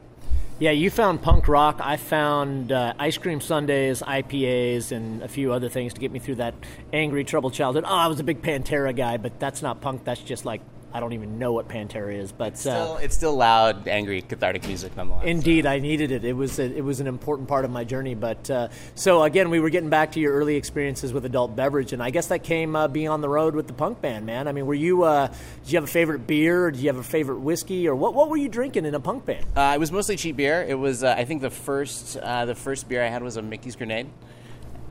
Yeah, 0.59 0.73
you 0.73 0.91
found 0.91 1.23
punk 1.23 1.49
rock. 1.49 1.81
I 1.83 1.97
found 1.97 2.71
uh, 2.71 2.93
ice 2.99 3.17
cream 3.17 3.41
sundaes, 3.41 4.03
IPAs, 4.03 4.93
and 4.93 5.23
a 5.23 5.29
few 5.29 5.55
other 5.55 5.71
things 5.71 5.95
to 5.95 6.01
get 6.01 6.13
me 6.13 6.19
through 6.19 6.35
that 6.35 6.55
angry, 6.93 7.25
troubled 7.25 7.55
childhood. 7.55 7.85
Oh, 7.87 7.95
I 7.95 8.09
was 8.09 8.21
a 8.21 8.25
big 8.25 8.43
Pantera 8.43 8.95
guy, 8.95 9.17
but 9.17 9.41
that's 9.41 9.63
not 9.63 9.81
punk. 9.81 10.05
That's 10.05 10.21
just 10.21 10.45
like 10.45 10.61
I 10.93 11.01
don't 11.01 11.13
even 11.13 11.39
know 11.39 11.53
what 11.53 11.69
Pantera 11.69 12.13
is, 12.13 12.33
but 12.33 12.49
it's 12.49 12.61
still, 12.61 12.95
uh, 12.95 12.99
it's 12.99 13.15
still 13.15 13.35
loud, 13.35 13.87
angry, 13.87 14.23
cathartic 14.23 14.67
music 14.67 14.97
nonetheless. 14.97 15.25
Indeed, 15.25 15.65
so. 15.65 15.71
I 15.71 15.79
needed 15.79 16.11
it. 16.11 16.25
It 16.25 16.33
was 16.33 16.59
a, 16.59 16.65
it 16.65 16.85
was 16.85 17.01
an 17.01 17.07
important 17.07 17.49
part 17.49 17.65
of 17.65 17.71
my 17.71 17.85
journey. 17.85 18.15
But 18.15 18.51
uh, 18.51 18.69
so 18.95 19.23
again, 19.23 19.51
we 19.51 19.61
were 19.61 19.71
getting 19.71 19.91
back 19.91 20.13
to 20.13 20.21
your 20.21 20.33
early 20.33 20.57
experiences 20.57 21.13
with 21.13 21.25
adult 21.25 21.55
beverage, 21.55 21.93
and 21.93 22.03
I 22.03 22.11
guess 22.11 22.27
that 22.29 22.43
came 22.43 22.75
uh, 22.75 22.89
being 22.89 23.09
on 23.09 23.21
the 23.21 23.29
road 23.29 23.55
with 23.55 23.67
the 23.67 23.73
punk 23.73 24.01
band, 24.01 24.27
man. 24.27 24.49
I 24.49 24.53
mean, 24.53 24.67
were 24.67 24.75
you? 24.75 25.05
Uh, 25.05 25.29
did 25.63 25.73
you 25.73 25.77
have 25.77 25.85
a 25.85 25.93
favorite 25.93 26.27
beer? 26.27 26.67
Or 26.67 26.71
did 26.71 26.81
you 26.81 26.89
have 26.89 26.99
a 26.99 27.05
favorite 27.05 27.41
whiskey? 27.41 27.87
Or 27.87 27.95
what? 27.95 28.15
What 28.15 28.29
were 28.29 28.37
you 28.37 28.49
drinking 28.49 28.85
in 28.85 28.95
a 28.95 29.01
punk 29.01 29.25
band? 29.25 29.47
Uh, 29.57 29.73
it 29.75 29.79
was 29.79 29.93
mostly 29.93 30.17
cheap 30.17 30.37
beer. 30.37 30.65
It 30.69 30.75
was 30.75 31.05
uh, 31.05 31.15
I 31.17 31.25
think 31.25 31.43
the 31.43 31.51
first 31.51 32.15
the 32.15 32.55
first 32.57 32.89
beer 32.89 33.05
I 33.05 33.09
had 33.09 33.23
was 33.23 33.37
a 33.37 33.43
Mickey's 33.43 33.77
Grenade, 33.77 34.09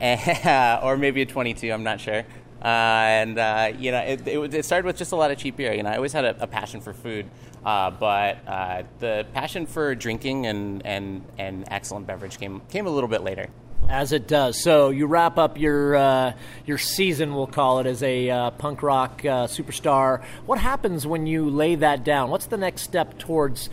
or 0.00 0.96
maybe 0.96 1.22
a 1.22 1.26
22. 1.26 1.70
I'm 1.70 1.82
not 1.82 2.00
sure. 2.00 2.24
Uh, 2.60 2.66
and 2.66 3.38
uh, 3.38 3.72
you 3.78 3.90
know, 3.90 4.00
it, 4.00 4.26
it, 4.28 4.54
it, 4.54 4.64
started 4.66 4.84
with 4.84 4.98
just 4.98 5.12
a 5.12 5.16
lot 5.16 5.30
of 5.30 5.38
cheap 5.38 5.56
beer. 5.56 5.72
You 5.72 5.82
know, 5.82 5.88
I 5.88 5.96
always 5.96 6.12
had 6.12 6.26
a, 6.26 6.42
a 6.42 6.46
passion 6.46 6.82
for 6.82 6.92
food, 6.92 7.26
uh, 7.64 7.90
but 7.90 8.38
uh, 8.46 8.82
the 8.98 9.26
passion 9.32 9.64
for 9.64 9.94
drinking 9.94 10.46
and, 10.46 10.84
and, 10.84 11.24
and 11.38 11.64
excellent 11.68 12.06
beverage 12.06 12.38
came 12.38 12.60
came 12.68 12.86
a 12.86 12.90
little 12.90 13.08
bit 13.08 13.22
later. 13.22 13.48
As 13.88 14.12
it 14.12 14.28
does. 14.28 14.62
So 14.62 14.90
you 14.90 15.06
wrap 15.06 15.38
up 15.38 15.58
your 15.58 15.96
uh, 15.96 16.32
your 16.66 16.76
season, 16.76 17.34
we'll 17.34 17.46
call 17.46 17.80
it, 17.80 17.86
as 17.86 18.02
a 18.02 18.28
uh, 18.28 18.50
punk 18.50 18.82
rock 18.82 19.22
superstar. 19.22 20.22
What 20.44 20.58
happens 20.58 21.06
when 21.06 21.26
you 21.26 21.48
lay 21.48 21.76
that 21.76 22.04
down? 22.04 22.28
What's 22.28 22.46
the 22.46 22.58
next 22.58 22.82
step 22.82 23.18
towards, 23.18 23.70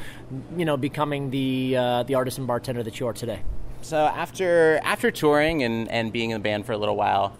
you 0.55 0.63
know, 0.63 0.77
becoming 0.77 1.29
the 1.29 2.03
the 2.07 2.15
artist 2.15 2.37
and 2.37 2.47
bartender 2.47 2.83
that 2.83 3.01
you 3.01 3.07
are 3.07 3.13
today? 3.13 3.41
So 3.81 3.97
after 3.97 4.79
after 4.81 5.11
touring 5.11 5.61
and, 5.63 5.89
and 5.91 6.13
being 6.13 6.29
in 6.29 6.35
the 6.35 6.43
band 6.43 6.65
for 6.65 6.71
a 6.71 6.77
little 6.77 6.95
while. 6.95 7.37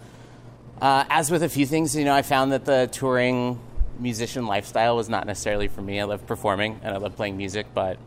Uh, 0.80 1.04
as 1.10 1.28
with 1.28 1.42
a 1.42 1.48
few 1.48 1.66
things, 1.66 1.96
you 1.96 2.04
know, 2.04 2.14
I 2.14 2.22
found 2.22 2.52
that 2.52 2.64
the 2.64 2.88
touring 2.92 3.58
musician 3.98 4.46
lifestyle 4.46 4.94
was 4.94 5.08
not 5.08 5.26
necessarily 5.26 5.66
for 5.66 5.82
me. 5.82 6.00
I 6.00 6.04
love 6.04 6.24
performing 6.24 6.78
and 6.84 6.94
I 6.94 6.98
love 6.98 7.16
playing 7.16 7.36
music, 7.36 7.66
but 7.74 7.98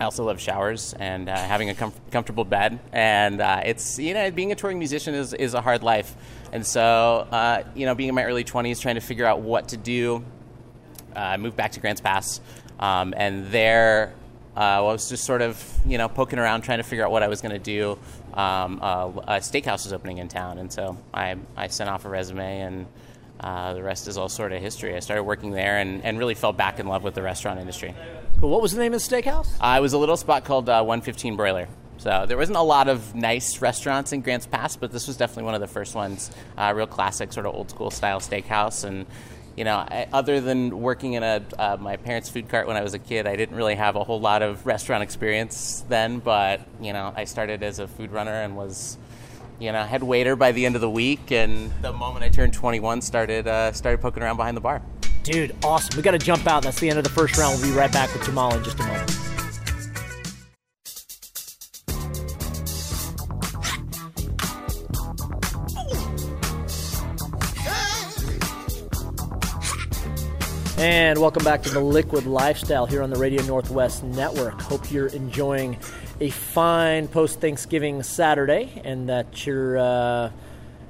I 0.00 0.04
also 0.04 0.24
love 0.24 0.40
showers 0.40 0.94
and 0.98 1.28
uh, 1.28 1.36
having 1.36 1.68
a 1.68 1.74
com- 1.74 1.92
comfortable 2.10 2.46
bed. 2.46 2.78
And 2.90 3.42
uh, 3.42 3.60
it's, 3.66 3.98
you 3.98 4.14
know, 4.14 4.30
being 4.30 4.50
a 4.50 4.54
touring 4.54 4.78
musician 4.78 5.14
is, 5.14 5.34
is 5.34 5.52
a 5.52 5.60
hard 5.60 5.82
life. 5.82 6.16
And 6.52 6.66
so, 6.66 7.28
uh, 7.30 7.64
you 7.74 7.84
know, 7.84 7.94
being 7.94 8.08
in 8.08 8.14
my 8.14 8.24
early 8.24 8.44
20s, 8.44 8.80
trying 8.80 8.94
to 8.94 9.02
figure 9.02 9.26
out 9.26 9.42
what 9.42 9.68
to 9.68 9.76
do, 9.76 10.24
uh, 11.14 11.18
I 11.18 11.36
moved 11.36 11.56
back 11.56 11.72
to 11.72 11.80
Grants 11.80 12.00
Pass. 12.00 12.40
Um, 12.78 13.12
and 13.14 13.48
there, 13.48 14.14
uh, 14.56 14.60
I 14.60 14.80
was 14.80 15.10
just 15.10 15.24
sort 15.24 15.42
of, 15.42 15.62
you 15.84 15.98
know, 15.98 16.08
poking 16.08 16.38
around 16.38 16.62
trying 16.62 16.78
to 16.78 16.84
figure 16.84 17.04
out 17.04 17.10
what 17.10 17.22
I 17.22 17.28
was 17.28 17.42
going 17.42 17.52
to 17.52 17.58
do 17.58 17.98
um, 18.34 18.78
uh, 18.82 19.10
a 19.26 19.36
steakhouse 19.40 19.84
was 19.84 19.92
opening 19.92 20.18
in 20.18 20.28
town, 20.28 20.58
and 20.58 20.72
so 20.72 20.96
I, 21.12 21.36
I 21.56 21.68
sent 21.68 21.90
off 21.90 22.04
a 22.04 22.08
resume, 22.08 22.60
and 22.60 22.86
uh, 23.40 23.74
the 23.74 23.82
rest 23.82 24.08
is 24.08 24.18
all 24.18 24.28
sort 24.28 24.52
of 24.52 24.60
history. 24.60 24.94
I 24.96 25.00
started 25.00 25.24
working 25.24 25.50
there 25.50 25.78
and, 25.78 26.04
and 26.04 26.18
really 26.18 26.34
fell 26.34 26.52
back 26.52 26.78
in 26.78 26.86
love 26.86 27.02
with 27.02 27.14
the 27.14 27.22
restaurant 27.22 27.58
industry. 27.58 27.94
Cool. 28.40 28.50
What 28.50 28.62
was 28.62 28.72
the 28.72 28.78
name 28.78 28.94
of 28.94 29.02
the 29.02 29.16
steakhouse? 29.16 29.48
Uh, 29.60 29.78
it 29.78 29.80
was 29.80 29.92
a 29.92 29.98
little 29.98 30.16
spot 30.16 30.44
called 30.44 30.68
uh, 30.68 30.82
115 30.82 31.36
Broiler. 31.36 31.68
So 31.98 32.24
there 32.26 32.38
wasn't 32.38 32.56
a 32.56 32.62
lot 32.62 32.88
of 32.88 33.14
nice 33.14 33.60
restaurants 33.60 34.12
in 34.12 34.22
Grants 34.22 34.46
Pass, 34.46 34.74
but 34.74 34.90
this 34.90 35.06
was 35.06 35.18
definitely 35.18 35.44
one 35.44 35.54
of 35.54 35.60
the 35.60 35.66
first 35.66 35.94
ones. 35.94 36.30
Uh, 36.56 36.72
real 36.74 36.86
classic, 36.86 37.30
sort 37.32 37.44
of 37.44 37.54
old 37.54 37.68
school 37.68 37.90
style 37.90 38.20
steakhouse, 38.20 38.84
and 38.84 39.04
you 39.60 39.64
know, 39.64 39.76
I, 39.76 40.06
other 40.10 40.40
than 40.40 40.80
working 40.80 41.12
in 41.12 41.22
a 41.22 41.42
uh, 41.58 41.76
my 41.78 41.98
parents' 41.98 42.30
food 42.30 42.48
cart 42.48 42.66
when 42.66 42.78
I 42.78 42.82
was 42.82 42.94
a 42.94 42.98
kid, 42.98 43.26
I 43.26 43.36
didn't 43.36 43.54
really 43.54 43.74
have 43.74 43.94
a 43.94 44.02
whole 44.02 44.18
lot 44.18 44.40
of 44.40 44.64
restaurant 44.64 45.02
experience 45.02 45.84
then. 45.86 46.18
But 46.18 46.62
you 46.80 46.94
know, 46.94 47.12
I 47.14 47.24
started 47.24 47.62
as 47.62 47.78
a 47.78 47.86
food 47.86 48.10
runner 48.10 48.32
and 48.32 48.56
was 48.56 48.96
you 49.58 49.70
know, 49.70 49.82
head 49.82 50.02
waiter 50.02 50.34
by 50.34 50.52
the 50.52 50.64
end 50.64 50.76
of 50.76 50.80
the 50.80 50.88
week, 50.88 51.30
and 51.30 51.70
the 51.82 51.92
moment 51.92 52.24
I 52.24 52.30
turned 52.30 52.54
21, 52.54 53.02
started 53.02 53.46
uh, 53.46 53.72
started 53.72 54.00
poking 54.00 54.22
around 54.22 54.38
behind 54.38 54.56
the 54.56 54.62
bar. 54.62 54.80
Dude, 55.24 55.54
awesome. 55.62 55.94
We 55.94 56.02
got 56.02 56.12
to 56.12 56.18
jump 56.18 56.46
out. 56.46 56.62
That's 56.62 56.80
the 56.80 56.88
end 56.88 56.96
of 56.96 57.04
the 57.04 57.10
first 57.10 57.36
round. 57.36 57.60
We'll 57.60 57.70
be 57.70 57.76
right 57.76 57.92
back 57.92 58.14
with 58.14 58.24
Jamal 58.24 58.56
in 58.56 58.64
just 58.64 58.80
a 58.80 58.84
moment. 58.84 59.29
And 70.80 71.18
welcome 71.18 71.44
back 71.44 71.62
to 71.64 71.68
the 71.68 71.80
Liquid 71.80 72.24
Lifestyle 72.24 72.86
here 72.86 73.02
on 73.02 73.10
the 73.10 73.18
Radio 73.18 73.42
Northwest 73.42 74.02
Network. 74.02 74.62
Hope 74.62 74.90
you're 74.90 75.08
enjoying 75.08 75.76
a 76.22 76.30
fine 76.30 77.06
post 77.06 77.38
Thanksgiving 77.38 78.02
Saturday 78.02 78.80
and 78.82 79.10
that 79.10 79.44
you're 79.44 79.76
uh, 79.76 80.30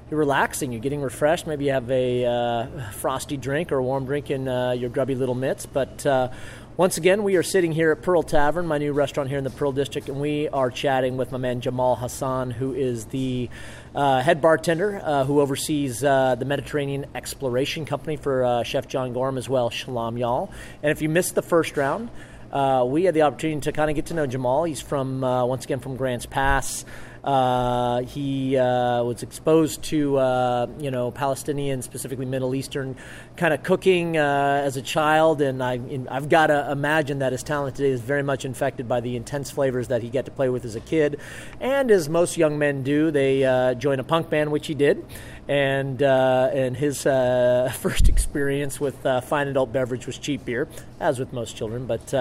you're 0.09 0.21
relaxing, 0.21 0.71
you're 0.71 0.81
getting 0.81 1.03
refreshed. 1.03 1.49
Maybe 1.49 1.65
you 1.65 1.73
have 1.73 1.91
a 1.91 2.25
uh, 2.25 2.91
frosty 2.93 3.37
drink 3.37 3.73
or 3.73 3.79
a 3.79 3.83
warm 3.83 4.07
drink 4.07 4.31
in 4.31 4.47
uh, 4.47 4.71
your 4.71 4.91
grubby 4.91 5.17
little 5.17 5.35
mitts. 5.35 5.67
But 5.67 6.07
uh, 6.07 6.29
once 6.77 6.97
again, 6.97 7.25
we 7.25 7.35
are 7.35 7.43
sitting 7.43 7.73
here 7.73 7.91
at 7.91 8.01
Pearl 8.01 8.23
Tavern, 8.23 8.69
my 8.69 8.79
new 8.79 8.93
restaurant 8.93 9.29
here 9.29 9.39
in 9.39 9.45
the 9.45 9.51
Pearl 9.51 9.73
District, 9.73 10.09
and 10.09 10.21
we 10.21 10.49
are 10.51 10.71
chatting 10.71 11.17
with 11.17 11.33
my 11.33 11.39
man 11.39 11.61
Jamal 11.61 11.97
Hassan, 11.97 12.53
who 12.53 12.75
is 12.75 13.07
the 13.07 13.51
uh, 13.95 14.21
head 14.21 14.41
bartender 14.41 15.01
uh, 15.03 15.25
who 15.25 15.41
oversees 15.41 16.05
uh, 16.05 16.35
the 16.35 16.45
Mediterranean 16.45 17.07
Exploration 17.15 17.85
Company 17.85 18.17
for 18.17 18.45
uh, 18.45 18.63
Chef 18.63 18.87
John 18.89 19.13
Gorham 19.13 19.39
as 19.39 19.49
well, 19.49 19.71
Shalom 19.71 20.17
Y'all. 20.17 20.53
And 20.83 20.93
if 20.93 21.03
you 21.03 21.09
missed 21.09 21.35
the 21.35 21.43
first 21.43 21.77
round, 21.77 22.11
uh, 22.53 22.85
we 22.87 23.05
had 23.05 23.15
the 23.15 23.23
opportunity 23.23 23.61
to 23.61 23.73
kind 23.73 23.91
of 23.91 23.97
get 23.97 24.07
to 24.07 24.15
know 24.15 24.27
Jamal. 24.27 24.65
He's 24.65 24.81
from, 24.81 25.23
uh, 25.23 25.45
once 25.45 25.65
again, 25.65 25.81
from 25.81 25.97
Grants 25.97 26.27
Pass. 26.27 26.85
Uh, 27.23 28.01
he 28.03 28.57
uh, 28.57 29.03
was 29.03 29.23
exposed 29.23 29.83
to 29.83 30.17
uh, 30.17 30.67
you 30.79 30.91
know 30.91 31.11
Palestinian, 31.11 31.83
specifically 31.83 32.25
Middle 32.25 32.55
Eastern, 32.55 32.97
kind 33.37 33.53
of 33.53 33.63
cooking 33.63 34.17
uh, 34.17 34.63
as 34.65 34.77
a 34.77 34.83
child, 34.83 35.43
and 35.43 35.63
I, 35.63 35.79
have 36.11 36.29
got 36.29 36.47
to 36.47 36.71
imagine 36.71 37.19
that 37.19 37.33
his 37.33 37.43
talent 37.43 37.77
today 37.77 37.91
is 37.91 38.01
very 38.01 38.23
much 38.23 38.45
infected 38.45 38.89
by 38.89 39.01
the 39.01 39.17
intense 39.17 39.51
flavors 39.51 39.89
that 39.89 40.03
he 40.03 40.09
got 40.09 40.25
to 40.25 40.31
play 40.31 40.49
with 40.49 40.65
as 40.65 40.77
a 40.77 40.81
kid, 40.81 41.21
and 41.61 41.91
as 41.91 42.09
most 42.09 42.39
young 42.39 42.59
men 42.59 42.83
do, 42.83 43.11
they 43.11 43.45
uh, 43.45 43.75
join 43.75 44.01
a 44.01 44.05
punk 44.05 44.31
band, 44.31 44.51
which 44.51 44.67
he 44.67 44.75
did, 44.75 45.05
and 45.47 46.03
uh, 46.03 46.51
and 46.55 46.77
his 46.77 47.03
first 47.03 48.09
experience 48.09 48.81
with 48.81 48.97
fine 49.25 49.49
adult 49.49 49.73
beverage 49.73 50.07
was 50.07 50.17
cheap 50.17 50.47
beer, 50.47 50.69
as 50.99 51.19
with 51.19 51.35
most 51.35 51.55
children, 51.55 51.85
but 51.85 52.15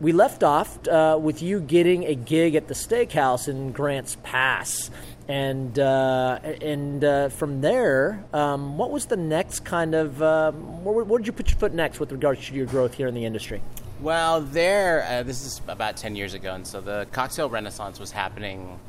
we 0.00 0.12
left 0.12 0.42
off 0.42 0.86
uh, 0.88 1.18
with 1.20 1.42
you 1.42 1.60
getting 1.60 2.04
a 2.04 2.14
gig 2.14 2.54
at 2.54 2.68
the 2.68 2.74
steakhouse 2.74 3.48
in 3.48 3.72
Grants 3.72 4.16
Pass. 4.22 4.90
And 5.26 5.78
uh, 5.78 6.38
and 6.62 7.04
uh, 7.04 7.28
from 7.28 7.60
there, 7.60 8.24
um, 8.32 8.78
what 8.78 8.90
was 8.90 9.06
the 9.06 9.16
next 9.16 9.60
kind 9.60 9.94
of 9.94 10.20
where, 10.20 11.04
where, 11.04 11.18
did 11.18 11.26
you 11.26 11.34
put 11.34 11.50
your 11.50 11.58
foot 11.58 11.74
next 11.74 12.00
with 12.00 12.12
regards 12.12 12.46
to 12.46 12.54
your 12.54 12.64
growth 12.64 12.94
here 12.94 13.08
in 13.08 13.14
the 13.14 13.26
industry? 13.26 13.60
Well, 14.00 14.40
there, 14.40 15.04
uh, 15.04 15.24
this 15.24 15.44
is 15.44 15.60
about 15.68 15.98
ten 15.98 16.16
years 16.16 16.32
ago, 16.32 16.54
and 16.54 16.66
so 16.66 16.80
the 16.80 17.06
cocktail 17.12 17.50
renaissance 17.50 18.00
was 18.00 18.10
happening 18.10 18.80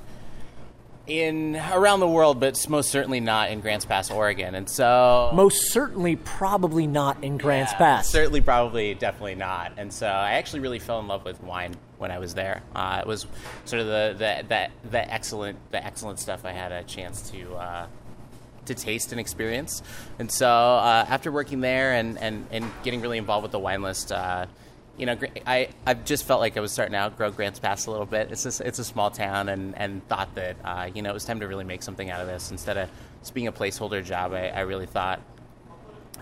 in 1.07 1.55
around 1.55 1.99
the 1.99 2.07
world, 2.07 2.39
but 2.39 2.69
most 2.69 2.89
certainly 2.89 3.19
not 3.19 3.49
in 3.49 3.61
Grants 3.61 3.85
Pass, 3.85 4.11
Oregon. 4.11 4.55
And 4.55 4.69
so, 4.69 5.31
most 5.33 5.71
certainly, 5.71 6.15
probably 6.15 6.87
not 6.87 7.23
in 7.23 7.37
Grants 7.37 7.71
yeah, 7.73 7.77
Pass. 7.77 8.09
Certainly, 8.09 8.41
probably, 8.41 8.93
definitely 8.93 9.35
not. 9.35 9.73
And 9.77 9.91
so, 9.91 10.07
I 10.07 10.33
actually 10.33 10.59
really 10.59 10.79
fell 10.79 10.99
in 10.99 11.07
love 11.07 11.25
with 11.25 11.41
wine 11.43 11.75
when 11.97 12.11
I 12.11 12.19
was 12.19 12.33
there. 12.33 12.61
Uh, 12.75 12.99
it 13.01 13.07
was 13.07 13.25
sort 13.65 13.81
of 13.81 13.87
the, 13.87 14.15
the 14.17 14.45
the 14.47 14.89
the 14.89 15.13
excellent 15.13 15.57
the 15.71 15.83
excellent 15.83 16.19
stuff 16.19 16.45
I 16.45 16.51
had 16.51 16.71
a 16.71 16.83
chance 16.83 17.29
to. 17.31 17.55
Uh, 17.55 17.87
to 18.65 18.75
taste 18.75 19.11
and 19.11 19.19
experience, 19.19 19.81
and 20.19 20.31
so 20.31 20.47
uh, 20.47 21.03
after 21.09 21.31
working 21.31 21.59
there 21.59 21.93
and, 21.93 22.19
and, 22.19 22.45
and 22.51 22.71
getting 22.83 23.01
really 23.01 23.17
involved 23.17 23.41
with 23.41 23.51
the 23.51 23.57
wine 23.57 23.81
list, 23.81 24.11
uh, 24.11 24.45
you 24.99 25.05
know, 25.05 25.17
I 25.47 25.69
I 25.87 25.93
just 25.93 26.25
felt 26.25 26.41
like 26.41 26.57
I 26.57 26.59
was 26.59 26.73
starting 26.73 26.91
to 26.91 26.99
outgrow 26.99 27.31
Grants 27.31 27.57
Pass 27.57 27.85
a 27.85 27.91
little 27.91 28.05
bit. 28.05 28.31
It's 28.31 28.43
just, 28.43 28.59
it's 28.59 28.79
a 28.79 28.83
small 28.83 29.09
town, 29.09 29.47
and 29.47 29.75
and 29.77 30.05
thought 30.09 30.35
that 30.35 30.57
uh, 30.63 30.89
you 30.93 31.01
know 31.01 31.09
it 31.09 31.13
was 31.13 31.23
time 31.23 31.39
to 31.39 31.47
really 31.47 31.63
make 31.63 31.81
something 31.81 32.11
out 32.11 32.19
of 32.19 32.27
this 32.27 32.51
instead 32.51 32.77
of 32.77 32.89
just 33.21 33.33
being 33.33 33.47
a 33.47 33.51
placeholder 33.51 34.03
job. 34.03 34.33
I, 34.33 34.49
I 34.49 34.59
really 34.61 34.85
thought 34.85 35.21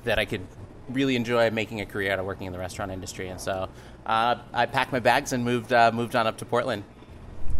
that 0.03 0.19
I 0.19 0.25
could 0.25 0.41
really 0.89 1.15
enjoy 1.15 1.49
making 1.49 1.81
a 1.81 1.85
career 1.85 2.13
out 2.13 2.19
of 2.19 2.25
working 2.25 2.45
in 2.45 2.53
the 2.53 2.59
restaurant 2.59 2.91
industry, 2.91 3.29
and 3.29 3.41
so 3.41 3.67
uh, 4.05 4.35
I 4.53 4.67
packed 4.67 4.91
my 4.91 4.99
bags 4.99 5.33
and 5.33 5.43
moved 5.43 5.73
uh, 5.73 5.91
moved 5.91 6.15
on 6.15 6.27
up 6.27 6.37
to 6.37 6.45
Portland. 6.45 6.83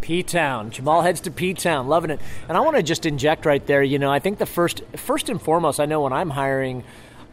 P 0.01 0.21
Town. 0.21 0.69
Jamal 0.69 1.01
heads 1.01 1.19
to 1.21 1.31
P 1.31 1.55
Town, 1.55 1.87
loving 1.87 2.11
it. 2.11 2.21
And 2.47 2.55
I 2.55 2.59
want 2.59 2.77
to 2.77 2.83
just 2.83 3.07
inject 3.07 3.47
right 3.47 3.65
there. 3.65 3.81
You 3.81 3.97
know, 3.97 4.11
I 4.11 4.19
think 4.19 4.37
the 4.37 4.45
first 4.45 4.83
first 4.95 5.29
and 5.29 5.41
foremost, 5.41 5.79
I 5.79 5.85
know 5.85 6.01
when 6.01 6.13
I'm 6.13 6.29
hiring 6.29 6.83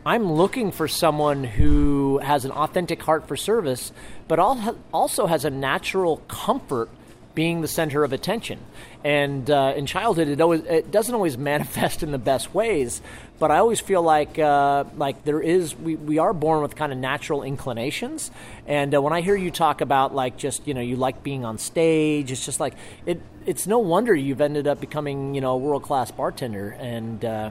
I'm 0.06 0.30
looking 0.30 0.70
for 0.70 0.86
someone 0.86 1.44
who 1.44 2.18
has 2.18 2.44
an 2.44 2.50
authentic 2.50 3.00
heart 3.02 3.26
for 3.26 3.36
service, 3.36 3.90
but 4.28 4.38
also 4.38 5.26
has 5.26 5.46
a 5.46 5.50
natural 5.50 6.18
comfort 6.28 6.90
being 7.34 7.62
the 7.62 7.68
center 7.68 8.04
of 8.04 8.12
attention. 8.12 8.58
And 9.02 9.50
uh, 9.50 9.72
in 9.76 9.86
childhood, 9.86 10.28
it 10.28 10.40
always 10.40 10.62
it 10.64 10.90
doesn't 10.90 11.14
always 11.14 11.38
manifest 11.52 12.02
in 12.02 12.12
the 12.12 12.18
best 12.18 12.54
ways. 12.54 13.00
But 13.38 13.50
I 13.50 13.58
always 13.58 13.80
feel 13.80 14.02
like 14.02 14.38
uh, 14.38 14.84
like 14.96 15.24
there 15.24 15.40
is 15.40 15.74
we, 15.74 15.96
we 15.96 16.18
are 16.18 16.34
born 16.34 16.60
with 16.60 16.76
kind 16.76 16.92
of 16.92 16.98
natural 16.98 17.42
inclinations. 17.42 18.30
And 18.66 18.94
uh, 18.94 19.00
when 19.00 19.14
I 19.14 19.22
hear 19.22 19.36
you 19.36 19.50
talk 19.50 19.80
about 19.80 20.14
like 20.14 20.36
just 20.36 20.66
you 20.68 20.74
know 20.74 20.82
you 20.82 20.96
like 20.96 21.22
being 21.22 21.46
on 21.46 21.56
stage, 21.56 22.30
it's 22.30 22.44
just 22.44 22.60
like 22.60 22.74
it. 23.06 23.20
It's 23.46 23.66
no 23.66 23.78
wonder 23.78 24.14
you've 24.14 24.40
ended 24.40 24.66
up 24.66 24.80
becoming 24.80 25.34
you 25.34 25.40
know 25.40 25.52
a 25.52 25.58
world 25.58 25.82
class 25.82 26.10
bartender. 26.10 26.76
And 26.78 27.24
uh, 27.24 27.50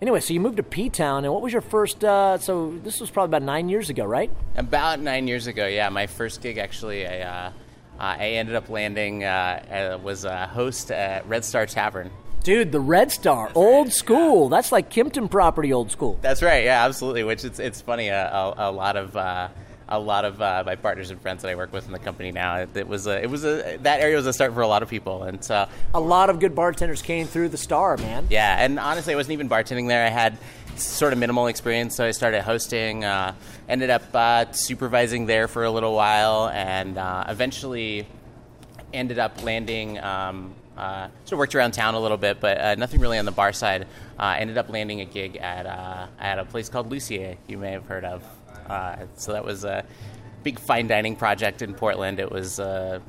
Anyway, 0.00 0.20
so 0.20 0.32
you 0.32 0.38
moved 0.40 0.58
to 0.58 0.62
P 0.62 0.88
Town, 0.88 1.24
and 1.24 1.32
what 1.32 1.42
was 1.42 1.52
your 1.52 1.62
first? 1.62 2.04
Uh, 2.04 2.38
so 2.38 2.72
this 2.84 3.00
was 3.00 3.10
probably 3.10 3.36
about 3.36 3.42
nine 3.42 3.68
years 3.68 3.90
ago, 3.90 4.04
right? 4.04 4.30
About 4.54 5.00
nine 5.00 5.26
years 5.26 5.48
ago, 5.48 5.66
yeah. 5.66 5.88
My 5.88 6.06
first 6.06 6.40
gig, 6.40 6.56
actually, 6.56 7.04
I, 7.04 7.20
uh, 7.22 7.52
I 7.98 8.28
ended 8.30 8.54
up 8.54 8.68
landing 8.68 9.24
uh, 9.24 9.98
was 10.02 10.24
a 10.24 10.46
host 10.46 10.92
at 10.92 11.26
Red 11.28 11.44
Star 11.44 11.66
Tavern. 11.66 12.12
Dude, 12.44 12.70
the 12.70 12.80
Red 12.80 13.10
Star, 13.10 13.46
That's 13.46 13.56
old 13.56 13.86
right, 13.88 13.92
school. 13.92 14.44
Yeah. 14.44 14.56
That's 14.56 14.70
like 14.70 14.88
Kimpton 14.88 15.28
property, 15.28 15.72
old 15.72 15.90
school. 15.90 16.16
That's 16.22 16.42
right. 16.42 16.64
Yeah, 16.64 16.84
absolutely. 16.84 17.24
Which 17.24 17.44
it's 17.44 17.58
it's 17.58 17.80
funny. 17.80 18.08
A, 18.08 18.30
a, 18.30 18.54
a 18.56 18.70
lot 18.70 18.96
of 18.96 19.16
uh, 19.16 19.48
a 19.88 19.98
lot 19.98 20.24
of 20.24 20.40
uh, 20.40 20.62
my 20.66 20.76
partners 20.76 21.10
and 21.10 21.20
friends 21.20 21.42
that 21.42 21.50
I 21.50 21.54
work 21.54 21.72
with 21.72 21.86
in 21.86 21.92
the 21.92 21.98
company 21.98 22.32
now. 22.32 22.56
It, 22.56 22.76
it, 22.76 22.88
was 22.88 23.06
a, 23.06 23.22
it 23.22 23.30
was 23.30 23.44
a 23.44 23.78
that 23.82 24.00
area 24.00 24.16
was 24.16 24.26
a 24.26 24.32
start 24.32 24.54
for 24.54 24.60
a 24.60 24.68
lot 24.68 24.82
of 24.82 24.88
people, 24.88 25.22
and 25.22 25.42
so 25.42 25.68
a 25.94 26.00
lot 26.00 26.30
of 26.30 26.40
good 26.40 26.54
bartenders 26.54 27.02
came 27.02 27.26
through 27.26 27.48
the 27.48 27.56
Star, 27.56 27.96
man. 27.96 28.26
Yeah, 28.30 28.62
and 28.62 28.78
honestly, 28.78 29.14
I 29.14 29.16
wasn't 29.16 29.32
even 29.32 29.48
bartending 29.48 29.88
there. 29.88 30.06
I 30.06 30.10
had 30.10 30.38
sort 30.76 31.12
of 31.12 31.18
minimal 31.18 31.46
experience, 31.46 31.94
so 31.94 32.04
I 32.04 32.10
started 32.10 32.42
hosting. 32.42 33.04
Uh, 33.04 33.34
ended 33.68 33.90
up 33.90 34.14
uh, 34.14 34.52
supervising 34.52 35.26
there 35.26 35.48
for 35.48 35.64
a 35.64 35.70
little 35.70 35.94
while, 35.94 36.48
and 36.48 36.98
uh, 36.98 37.24
eventually 37.28 38.06
ended 38.92 39.18
up 39.18 39.42
landing. 39.42 39.98
Um, 39.98 40.54
uh, 40.76 41.08
sort 41.24 41.32
of 41.32 41.38
worked 41.38 41.54
around 41.56 41.72
town 41.72 41.94
a 41.94 42.00
little 42.00 42.16
bit, 42.16 42.40
but 42.40 42.60
uh, 42.60 42.74
nothing 42.76 43.00
really 43.00 43.18
on 43.18 43.24
the 43.24 43.32
bar 43.32 43.52
side. 43.52 43.88
Uh, 44.16 44.36
ended 44.38 44.56
up 44.56 44.68
landing 44.68 45.00
a 45.00 45.04
gig 45.04 45.36
at 45.36 45.66
uh, 45.66 46.06
at 46.20 46.38
a 46.38 46.44
place 46.44 46.68
called 46.68 46.88
Lucier. 46.88 47.36
You 47.48 47.58
may 47.58 47.72
have 47.72 47.86
heard 47.86 48.04
of. 48.04 48.22
Uh, 48.68 49.06
so 49.14 49.32
that 49.32 49.44
was 49.44 49.64
a 49.64 49.84
big 50.42 50.58
fine 50.58 50.86
dining 50.86 51.16
project 51.16 51.62
in 51.62 51.74
Portland. 51.74 52.20
It 52.20 52.30
was. 52.30 52.60
Uh, 52.60 53.00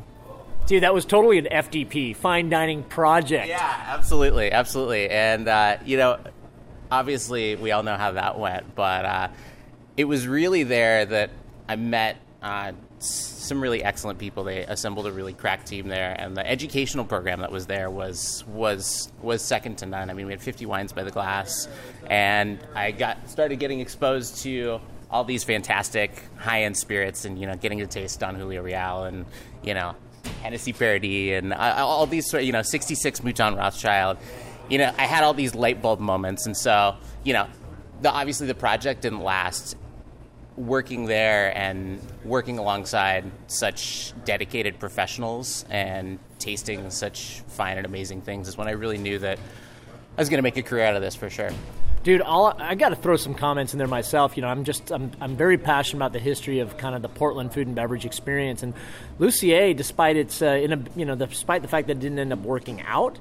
Dude, 0.68 0.84
that 0.84 0.94
was 0.94 1.06
totally 1.06 1.40
an 1.40 1.46
FDP, 1.46 2.16
fine 2.16 2.50
dining 2.50 2.84
project. 2.84 3.48
Yeah, 3.48 3.86
absolutely, 3.88 4.52
absolutely. 4.52 5.10
And, 5.10 5.48
uh, 5.48 5.78
you 5.84 5.98
know, 5.98 6.20
obviously 6.92 7.56
we 7.56 7.72
all 7.72 7.82
know 7.82 7.96
how 7.96 8.12
that 8.12 8.38
went, 8.38 8.76
but 8.76 9.06
uh, 9.06 9.28
it 9.98 10.06
was 10.06 10.28
really 10.28 10.62
there 10.64 11.06
that 11.06 11.32
I 11.68 11.76
met 11.76 12.18
uh, 12.44 12.74
some 13.00 13.62
really 13.62 13.84
excellent 13.84 14.20
people. 14.20 14.44
They 14.44 14.60
assembled 14.60 15.08
a 15.08 15.12
really 15.12 15.34
crack 15.34 15.66
team 15.66 15.88
there, 15.88 16.16
and 16.18 16.36
the 16.36 16.48
educational 16.48 17.06
program 17.06 17.42
that 17.42 17.52
was 17.52 17.66
there 17.66 17.90
was 17.90 18.44
was 18.48 19.12
was 19.22 19.42
second 19.42 19.80
to 19.80 19.86
none. 19.86 20.10
I 20.10 20.14
mean, 20.14 20.26
we 20.26 20.34
had 20.34 20.42
50 20.42 20.66
wines 20.66 20.94
by 20.94 21.04
the 21.04 21.12
glass, 21.12 21.68
and 22.10 22.60
I 22.76 22.92
got 22.92 23.30
started 23.30 23.60
getting 23.60 23.80
exposed 23.80 24.44
to 24.44 24.80
all 25.12 25.24
these 25.24 25.44
fantastic 25.44 26.24
high 26.38 26.64
end 26.64 26.78
spirits, 26.78 27.26
and 27.26 27.40
you 27.40 27.48
know, 27.48 27.56
getting 27.56 27.80
to 27.80 27.88
taste 27.88 28.20
Don 28.20 28.36
Julio 28.36 28.62
Real 28.62 29.04
and 29.06 29.26
you 29.64 29.74
know, 29.74 29.96
Hennessy 30.42 30.74
Paradis 30.74 31.40
and 31.40 31.54
uh, 31.54 31.76
all 31.78 32.06
these 32.06 32.32
you 32.34 32.52
know, 32.52 32.62
66 32.62 33.22
Mouton 33.22 33.58
Rothschild. 33.58 34.18
You 34.70 34.78
know, 34.78 34.94
I 34.98 35.06
had 35.06 35.24
all 35.24 35.34
these 35.34 35.56
light 35.56 35.82
bulb 35.82 36.00
moments, 36.00 36.46
and 36.46 36.56
so 36.56 36.96
you 37.24 37.34
know, 37.34 37.48
the, 38.02 38.12
obviously 38.12 38.48
the 38.48 38.56
project 38.56 39.02
didn't 39.02 39.22
last. 39.22 39.76
Working 40.58 41.06
there 41.06 41.58
and 41.58 42.02
working 42.26 42.60
alongside 42.60 43.32
such 43.48 44.12
dedicated 44.26 44.78
professionals 44.78 45.64
and 45.70 46.20
tasting 46.38 46.90
such 46.90 47.44
fine 47.48 47.78
and 47.78 47.86
amazing 47.86 48.22
things 48.24 48.50
is 48.50 48.58
when 48.58 48.68
I 48.68 48.72
really 48.72 48.98
knew 48.98 49.20
that 49.20 49.40
I 50.18 50.22
was 50.22 50.28
going 50.28 50.40
to 50.40 50.44
make 50.44 50.58
a 50.58 50.62
career 50.62 50.84
out 50.84 50.98
of 50.98 51.02
this 51.02 51.16
for 51.16 51.30
sure. 51.30 51.52
Dude, 52.02 52.22
I'll, 52.22 52.56
i 52.58 52.76
got 52.76 52.90
to 52.90 52.96
throw 52.96 53.18
some 53.18 53.36
comments 53.36 53.74
in 53.74 53.78
there 53.78 53.88
myself. 53.88 54.38
You 54.38 54.42
know, 54.42 54.48
I'm 54.48 54.64
just 54.64 54.90
I'm, 54.90 55.12
I'm 55.20 55.36
very 55.36 55.58
passionate 55.58 55.98
about 55.98 56.14
the 56.14 56.20
history 56.20 56.60
of 56.60 56.78
kind 56.78 56.96
of 56.96 57.02
the 57.02 57.10
Portland 57.10 57.54
food 57.54 57.68
and 57.68 57.76
beverage 57.76 58.06
experience. 58.06 58.64
And 58.64 58.74
Lucier, 59.18 59.74
despite 59.74 60.16
its 60.16 60.42
uh, 60.42 60.46
in 60.46 60.72
a, 60.72 60.84
you 60.96 61.06
know 61.06 61.16
despite 61.16 61.62
the 61.62 61.68
fact 61.68 61.88
that 61.88 61.98
it 61.98 62.00
didn't 62.00 62.20
end 62.20 62.32
up 62.32 62.40
working 62.40 62.82
out, 62.84 63.20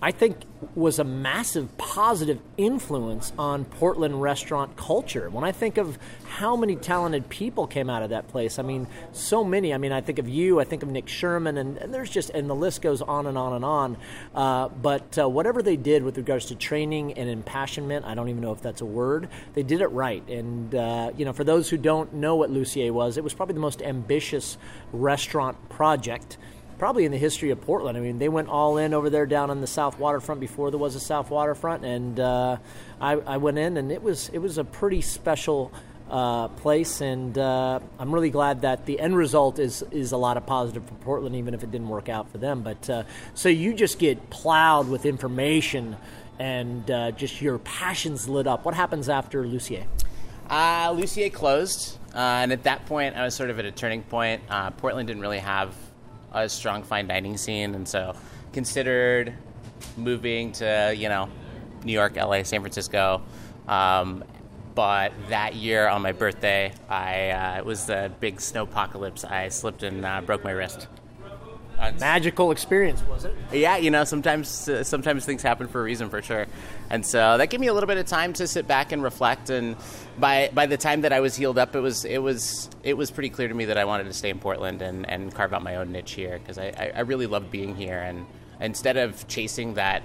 I 0.00 0.12
think 0.12 0.36
was 0.74 1.00
a 1.00 1.04
massive 1.04 1.76
positive 1.76 2.40
influence 2.56 3.32
on 3.36 3.64
Portland 3.64 4.22
restaurant 4.22 4.76
culture. 4.76 5.28
When 5.28 5.42
I 5.42 5.50
think 5.50 5.76
of 5.76 5.98
how 6.24 6.54
many 6.54 6.76
talented 6.76 7.28
people 7.28 7.66
came 7.66 7.90
out 7.90 8.02
of 8.02 8.10
that 8.10 8.28
place, 8.28 8.60
I 8.60 8.62
mean, 8.62 8.86
so 9.12 9.42
many. 9.42 9.74
I 9.74 9.78
mean, 9.78 9.90
I 9.90 10.00
think 10.00 10.20
of 10.20 10.28
you, 10.28 10.60
I 10.60 10.64
think 10.64 10.84
of 10.84 10.88
Nick 10.88 11.08
Sherman, 11.08 11.58
and, 11.58 11.78
and 11.78 11.92
there's 11.92 12.10
just, 12.10 12.30
and 12.30 12.48
the 12.48 12.54
list 12.54 12.80
goes 12.80 13.02
on 13.02 13.26
and 13.26 13.36
on 13.36 13.54
and 13.54 13.64
on. 13.64 13.96
Uh, 14.34 14.68
but 14.68 15.18
uh, 15.18 15.28
whatever 15.28 15.62
they 15.62 15.76
did 15.76 16.04
with 16.04 16.16
regards 16.16 16.46
to 16.46 16.54
training 16.54 17.14
and 17.14 17.28
impassionment, 17.28 18.04
I 18.06 18.14
don't 18.14 18.28
even 18.28 18.40
know 18.40 18.52
if 18.52 18.62
that's 18.62 18.80
a 18.80 18.86
word, 18.86 19.28
they 19.54 19.64
did 19.64 19.80
it 19.80 19.88
right. 19.88 20.26
And, 20.28 20.74
uh, 20.74 21.10
you 21.16 21.24
know, 21.24 21.32
for 21.32 21.44
those 21.44 21.68
who 21.70 21.76
don't 21.76 22.14
know 22.14 22.36
what 22.36 22.50
Lucier 22.50 22.92
was, 22.92 23.16
it 23.16 23.24
was 23.24 23.34
probably 23.34 23.54
the 23.54 23.60
most 23.60 23.82
ambitious 23.82 24.58
restaurant 24.92 25.68
project 25.68 26.38
probably 26.78 27.04
in 27.04 27.12
the 27.12 27.18
history 27.18 27.50
of 27.50 27.60
Portland. 27.60 27.98
I 27.98 28.00
mean, 28.00 28.18
they 28.18 28.28
went 28.28 28.48
all 28.48 28.78
in 28.78 28.94
over 28.94 29.10
there 29.10 29.26
down 29.26 29.50
on 29.50 29.60
the 29.60 29.66
South 29.66 29.98
Waterfront 29.98 30.40
before 30.40 30.70
there 30.70 30.78
was 30.78 30.94
a 30.94 31.00
South 31.00 31.30
Waterfront, 31.30 31.84
and 31.84 32.18
uh, 32.20 32.56
I, 33.00 33.12
I, 33.12 33.36
went 33.38 33.58
in, 33.58 33.76
and 33.76 33.90
it 33.90 34.02
was 34.02 34.30
it 34.32 34.38
was 34.38 34.58
a 34.58 34.64
pretty 34.64 35.00
special. 35.00 35.72
Uh, 36.10 36.48
place, 36.48 37.02
and 37.02 37.36
uh, 37.36 37.78
I'm 37.98 38.14
really 38.14 38.30
glad 38.30 38.62
that 38.62 38.86
the 38.86 38.98
end 38.98 39.14
result 39.14 39.58
is 39.58 39.84
is 39.90 40.12
a 40.12 40.16
lot 40.16 40.38
of 40.38 40.46
positive 40.46 40.82
for 40.86 40.94
Portland, 40.94 41.36
even 41.36 41.52
if 41.52 41.62
it 41.62 41.70
didn't 41.70 41.90
work 41.90 42.08
out 42.08 42.30
for 42.32 42.38
them. 42.38 42.62
But 42.62 42.88
uh, 42.88 43.02
so 43.34 43.50
you 43.50 43.74
just 43.74 43.98
get 43.98 44.30
plowed 44.30 44.88
with 44.88 45.04
information, 45.04 45.98
and 46.38 46.90
uh, 46.90 47.10
just 47.10 47.42
your 47.42 47.58
passions 47.58 48.26
lit 48.26 48.46
up. 48.46 48.64
What 48.64 48.74
happens 48.74 49.10
after 49.10 49.46
Lucier? 49.46 49.84
Uh, 50.48 50.94
Lucier 50.96 51.28
closed, 51.28 51.98
uh, 52.14 52.40
and 52.40 52.52
at 52.52 52.62
that 52.62 52.86
point, 52.86 53.14
I 53.14 53.24
was 53.24 53.34
sort 53.34 53.50
of 53.50 53.58
at 53.58 53.66
a 53.66 53.70
turning 53.70 54.02
point. 54.02 54.40
Portland 54.78 55.08
didn't 55.08 55.20
really 55.20 55.40
have 55.40 55.74
a 56.32 56.48
strong 56.48 56.82
fine 56.82 57.06
dining 57.06 57.36
scene, 57.36 57.74
and 57.74 57.86
so 57.86 58.14
considered 58.52 59.34
moving 59.96 60.52
to 60.52 60.94
you 60.96 61.08
know 61.08 61.28
New 61.84 61.92
York, 61.92 62.16
LA, 62.16 62.42
San 62.42 62.60
Francisco. 62.60 63.22
Um, 63.66 64.24
but 64.74 65.12
that 65.28 65.54
year 65.54 65.88
on 65.88 66.02
my 66.02 66.12
birthday, 66.12 66.72
I 66.88 67.30
uh, 67.30 67.58
it 67.58 67.64
was 67.64 67.86
the 67.86 68.12
big 68.20 68.40
snow 68.40 68.62
apocalypse. 68.62 69.24
I 69.24 69.48
slipped 69.48 69.82
and 69.82 70.04
uh, 70.04 70.20
broke 70.20 70.44
my 70.44 70.52
wrist. 70.52 70.86
Magical 72.00 72.50
experience, 72.50 73.02
was 73.04 73.24
it? 73.24 73.34
Yeah, 73.52 73.76
you 73.76 73.90
know, 73.90 74.02
sometimes 74.04 74.68
uh, 74.68 74.82
sometimes 74.82 75.24
things 75.24 75.42
happen 75.42 75.68
for 75.68 75.80
a 75.80 75.84
reason, 75.84 76.10
for 76.10 76.20
sure. 76.20 76.46
And 76.90 77.06
so 77.06 77.38
that 77.38 77.50
gave 77.50 77.60
me 77.60 77.68
a 77.68 77.74
little 77.74 77.86
bit 77.86 77.98
of 77.98 78.06
time 78.06 78.32
to 78.34 78.48
sit 78.48 78.66
back 78.66 78.90
and 78.90 79.02
reflect. 79.02 79.48
And 79.50 79.76
by 80.18 80.50
by 80.52 80.66
the 80.66 80.76
time 80.76 81.02
that 81.02 81.12
I 81.12 81.20
was 81.20 81.36
healed 81.36 81.56
up, 81.56 81.76
it 81.76 81.80
was 81.80 82.04
it 82.04 82.18
was 82.18 82.68
it 82.82 82.96
was 82.96 83.10
pretty 83.12 83.30
clear 83.30 83.46
to 83.46 83.54
me 83.54 83.66
that 83.66 83.78
I 83.78 83.84
wanted 83.84 84.04
to 84.04 84.12
stay 84.12 84.30
in 84.30 84.40
Portland 84.40 84.82
and, 84.82 85.08
and 85.08 85.32
carve 85.32 85.52
out 85.52 85.62
my 85.62 85.76
own 85.76 85.92
niche 85.92 86.12
here 86.12 86.38
because 86.38 86.58
I, 86.58 86.92
I 86.94 87.00
really 87.00 87.26
loved 87.26 87.50
being 87.50 87.76
here. 87.76 87.98
And 87.98 88.26
instead 88.60 88.96
of 88.96 89.28
chasing 89.28 89.74
that 89.74 90.02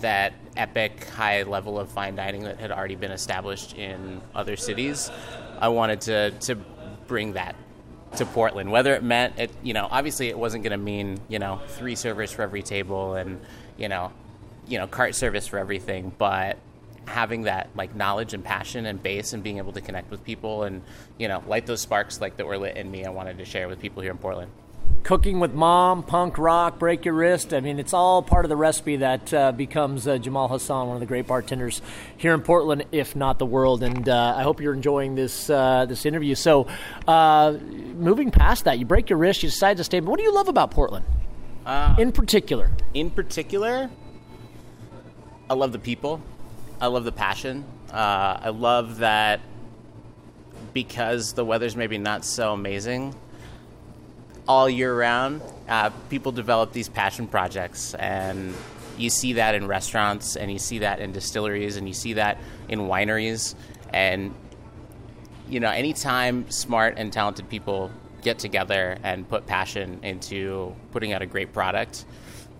that 0.00 0.32
epic 0.56 1.04
high 1.10 1.42
level 1.42 1.78
of 1.78 1.90
fine 1.90 2.14
dining 2.14 2.44
that 2.44 2.58
had 2.60 2.70
already 2.70 2.96
been 2.96 3.12
established 3.12 3.74
in 3.76 4.20
other 4.34 4.56
cities, 4.56 5.10
I 5.58 5.68
wanted 5.68 6.02
to 6.02 6.30
to 6.30 6.56
bring 7.06 7.32
that 7.32 7.56
to 8.16 8.26
Portland. 8.26 8.70
Whether 8.70 8.94
it 8.94 9.02
meant 9.02 9.38
it, 9.38 9.50
you 9.62 9.74
know, 9.74 9.88
obviously 9.90 10.28
it 10.28 10.38
wasn't 10.38 10.64
going 10.64 10.72
to 10.72 10.84
mean 10.84 11.20
you 11.28 11.38
know 11.38 11.60
three 11.68 11.94
servers 11.94 12.32
for 12.32 12.42
every 12.42 12.62
table 12.62 13.14
and 13.14 13.40
you 13.76 13.88
know, 13.88 14.12
you 14.66 14.78
know, 14.78 14.86
cart 14.86 15.14
service 15.14 15.46
for 15.46 15.58
everything, 15.58 16.12
but 16.16 16.58
having 17.06 17.42
that 17.42 17.68
like 17.74 17.94
knowledge 17.94 18.34
and 18.34 18.44
passion 18.44 18.86
and 18.86 19.02
base 19.02 19.32
and 19.32 19.42
being 19.42 19.58
able 19.58 19.72
to 19.72 19.80
connect 19.80 20.10
with 20.10 20.24
people 20.24 20.64
and 20.64 20.82
you 21.18 21.28
know 21.28 21.42
light 21.46 21.66
those 21.66 21.80
sparks 21.80 22.20
like 22.20 22.36
that 22.36 22.46
were 22.46 22.56
lit 22.56 22.76
in 22.76 22.90
me 22.90 23.04
i 23.04 23.10
wanted 23.10 23.36
to 23.36 23.44
share 23.44 23.68
with 23.68 23.78
people 23.78 24.02
here 24.02 24.10
in 24.10 24.16
portland 24.18 24.50
cooking 25.04 25.38
with 25.38 25.52
mom, 25.52 26.02
punk 26.02 26.38
rock, 26.38 26.78
break 26.78 27.04
your 27.04 27.14
wrist. 27.14 27.52
I 27.52 27.60
mean, 27.60 27.78
it's 27.78 27.92
all 27.92 28.22
part 28.22 28.44
of 28.44 28.48
the 28.48 28.56
recipe 28.56 28.96
that 28.96 29.32
uh, 29.32 29.52
becomes 29.52 30.08
uh, 30.08 30.18
Jamal 30.18 30.48
Hassan, 30.48 30.88
one 30.88 30.96
of 30.96 31.00
the 31.00 31.06
great 31.06 31.26
bartenders 31.26 31.82
here 32.16 32.32
in 32.34 32.40
Portland, 32.40 32.86
if 32.90 33.14
not 33.14 33.38
the 33.38 33.46
world. 33.46 33.82
And 33.82 34.08
uh, 34.08 34.34
I 34.36 34.42
hope 34.42 34.60
you're 34.60 34.74
enjoying 34.74 35.14
this 35.14 35.48
uh, 35.48 35.84
this 35.86 36.06
interview. 36.06 36.34
So, 36.34 36.66
uh, 37.06 37.58
moving 37.94 38.30
past 38.30 38.64
that, 38.64 38.78
you 38.78 38.86
break 38.86 39.10
your 39.10 39.18
wrist, 39.18 39.42
you 39.42 39.50
decide 39.50 39.76
to 39.76 39.84
stay. 39.84 40.00
But 40.00 40.08
what 40.08 40.18
do 40.18 40.24
you 40.24 40.34
love 40.34 40.48
about 40.48 40.70
Portland, 40.70 41.04
uh, 41.66 41.94
in 41.98 42.10
particular? 42.10 42.70
In 42.94 43.10
particular, 43.10 43.90
I 45.48 45.54
love 45.54 45.72
the 45.72 45.78
people. 45.78 46.20
I 46.80 46.86
love 46.86 47.04
the 47.04 47.12
passion. 47.12 47.64
I 47.92 48.48
love 48.48 48.98
that 48.98 49.40
because 50.72 51.34
the 51.34 51.44
weather's 51.44 51.76
maybe 51.76 51.98
not 51.98 52.24
so 52.24 52.52
amazing 52.52 53.14
all 54.46 54.68
year 54.68 54.96
round, 54.96 55.42
uh, 55.68 55.90
people 56.10 56.32
develop 56.32 56.72
these 56.72 56.88
passion 56.88 57.26
projects, 57.26 57.94
and 57.94 58.54
you 58.98 59.10
see 59.10 59.34
that 59.34 59.54
in 59.54 59.66
restaurants, 59.66 60.36
and 60.36 60.52
you 60.52 60.58
see 60.58 60.80
that 60.80 61.00
in 61.00 61.12
distilleries, 61.12 61.76
and 61.76 61.88
you 61.88 61.94
see 61.94 62.14
that 62.14 62.38
in 62.68 62.80
wineries, 62.80 63.54
and 63.92 64.34
you 65.48 65.60
know, 65.60 65.70
anytime 65.70 66.50
smart 66.50 66.94
and 66.96 67.12
talented 67.12 67.48
people 67.48 67.90
get 68.22 68.38
together 68.38 68.96
and 69.02 69.28
put 69.28 69.46
passion 69.46 70.00
into 70.02 70.74
putting 70.92 71.12
out 71.12 71.22
a 71.22 71.26
great 71.26 71.52
product, 71.52 72.06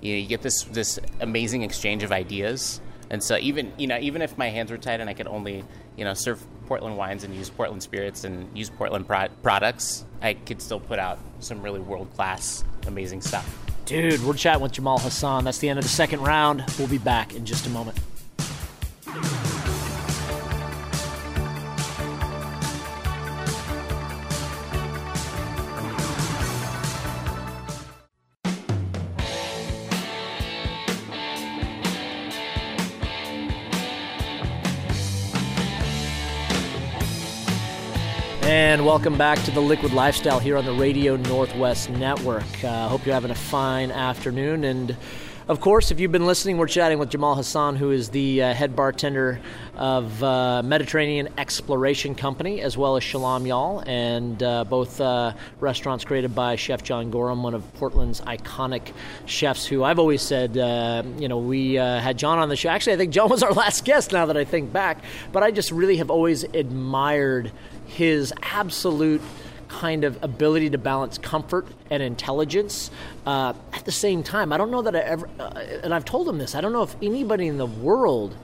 you, 0.01 0.13
know, 0.13 0.19
you 0.21 0.27
get 0.27 0.43
this 0.43 0.65
this 0.65 0.99
amazing 1.21 1.63
exchange 1.63 2.03
of 2.03 2.13
ideas. 2.13 2.81
And 3.11 3.23
so 3.23 3.37
even 3.39 3.73
you 3.79 3.87
know 3.87 3.99
even 3.99 4.23
if 4.23 4.37
my 4.37 4.49
hands 4.49 4.71
were 4.71 4.79
tied 4.79 5.01
and 5.01 5.09
I 5.09 5.15
could 5.15 5.27
only 5.27 5.65
you 5.97 6.05
know 6.05 6.15
serve 6.15 6.45
Portland 6.67 6.97
wines 6.97 7.25
and 7.25 7.35
use 7.35 7.51
Portland 7.51 7.83
spirits 7.83 8.25
and 8.25 8.49
use 8.57 8.71
Portland 8.71 9.07
pro- 9.07 9.29
products, 9.43 10.05
I 10.23 10.35
could 10.35 10.61
still 10.61 10.81
put 10.81 10.99
out 10.99 11.19
some 11.41 11.63
really 11.63 11.81
world 11.81 12.13
class, 12.15 12.65
amazing 12.87 13.21
stuff. 13.21 13.47
Dude, 13.85 14.23
we're 14.25 14.35
chatting 14.35 14.63
with 14.63 14.73
Jamal 14.73 14.99
Hassan. 14.99 15.45
That's 15.45 15.59
the 15.59 15.69
end 15.69 15.79
of 15.79 15.85
the 15.85 15.91
second 15.91 16.21
round. 16.23 16.65
We'll 16.79 16.89
be 16.89 16.99
back 16.99 17.35
in 17.35 17.45
just 17.45 17.67
a 17.67 17.71
moment. 17.71 17.99
Welcome 38.85 39.17
back 39.17 39.43
to 39.45 39.51
the 39.51 39.63
Liquid 39.63 39.95
Lifestyle 39.95 40.39
here 40.39 40.59
on 40.59 40.67
the 40.67 40.75
Radio 40.75 41.17
Northwest 41.17 41.89
Network. 41.89 42.45
I 42.63 42.69
uh, 42.69 42.89
hope 42.89 43.07
you're 43.07 43.15
having 43.15 43.31
a 43.31 43.35
fine 43.35 43.91
afternoon. 43.91 44.65
And 44.65 44.95
of 45.47 45.61
course, 45.61 45.91
if 45.91 46.01
you've 46.01 46.13
been 46.13 46.25
listening, 46.25 46.57
we're 46.57 46.67
chatting 46.69 46.99
with 46.99 47.11
Jamal 47.11 47.35
Hassan, 47.35 47.77
who 47.77 47.91
is 47.91 48.09
the 48.09 48.43
uh, 48.43 48.55
head 48.55 48.75
bartender 48.75 49.41
of 49.77 50.23
uh, 50.23 50.63
Mediterranean 50.63 51.29
Exploration 51.37 52.15
Company, 52.15 52.63
as 52.63 52.79
well 52.79 52.97
as 52.97 53.05
Shalom 53.05 53.47
Y'all, 53.47 53.81
and 53.87 54.43
uh, 54.43 54.65
both 54.65 54.99
uh, 55.03 55.35
restaurants 55.61 56.03
created 56.03 56.35
by 56.35 56.57
Chef 56.57 56.83
John 56.83 57.11
Gorham, 57.11 57.43
one 57.43 57.53
of 57.53 57.75
Portland's 57.75 58.23
iconic 58.23 58.95
chefs. 59.27 59.67
Who 59.67 59.85
I've 59.85 59.99
always 59.99 60.23
said, 60.23 60.57
uh, 60.57 61.03
you 61.19 61.29
know, 61.29 61.39
we 61.39 61.77
uh, 61.77 62.01
had 62.01 62.17
John 62.17 62.39
on 62.39 62.49
the 62.49 62.57
show. 62.57 62.71
Actually, 62.71 62.95
I 62.95 62.97
think 62.97 63.13
John 63.13 63.29
was 63.29 63.43
our 63.43 63.53
last 63.65 63.85
guest. 63.85 64.13
Now 64.13 64.25
that 64.27 64.39
I 64.39 64.45
think 64.45 64.73
back, 64.73 65.05
but 65.31 65.43
I 65.43 65.51
just 65.51 65.71
really 65.71 65.99
have 65.99 66.11
always 66.11 66.45
admired 66.45 67.53
his 67.87 68.33
absolute 68.41 69.21
kind 69.65 70.05
of 70.05 70.23
ability 70.23 70.71
to 70.71 70.79
balance 70.79 71.19
comfort 71.19 71.67
and 71.91 72.03
intelligence 72.03 72.91
uh, 73.27 73.53
at 73.73 73.85
the 73.85 73.93
same 73.93 74.23
time. 74.23 74.53
I 74.53 74.57
don't 74.57 74.71
know 74.71 74.83
that 74.83 74.95
I 74.95 75.01
ever, 75.01 75.29
uh, 75.39 75.51
and 75.83 75.95
I've 75.95 76.05
told 76.05 76.29
him 76.29 76.39
this, 76.39 76.55
I 76.55 76.61
don't 76.61 76.73
know 76.73 76.83
if 76.83 76.97
anybody 77.03 77.47
in 77.47 77.59
the 77.59 77.67
world 77.67 78.37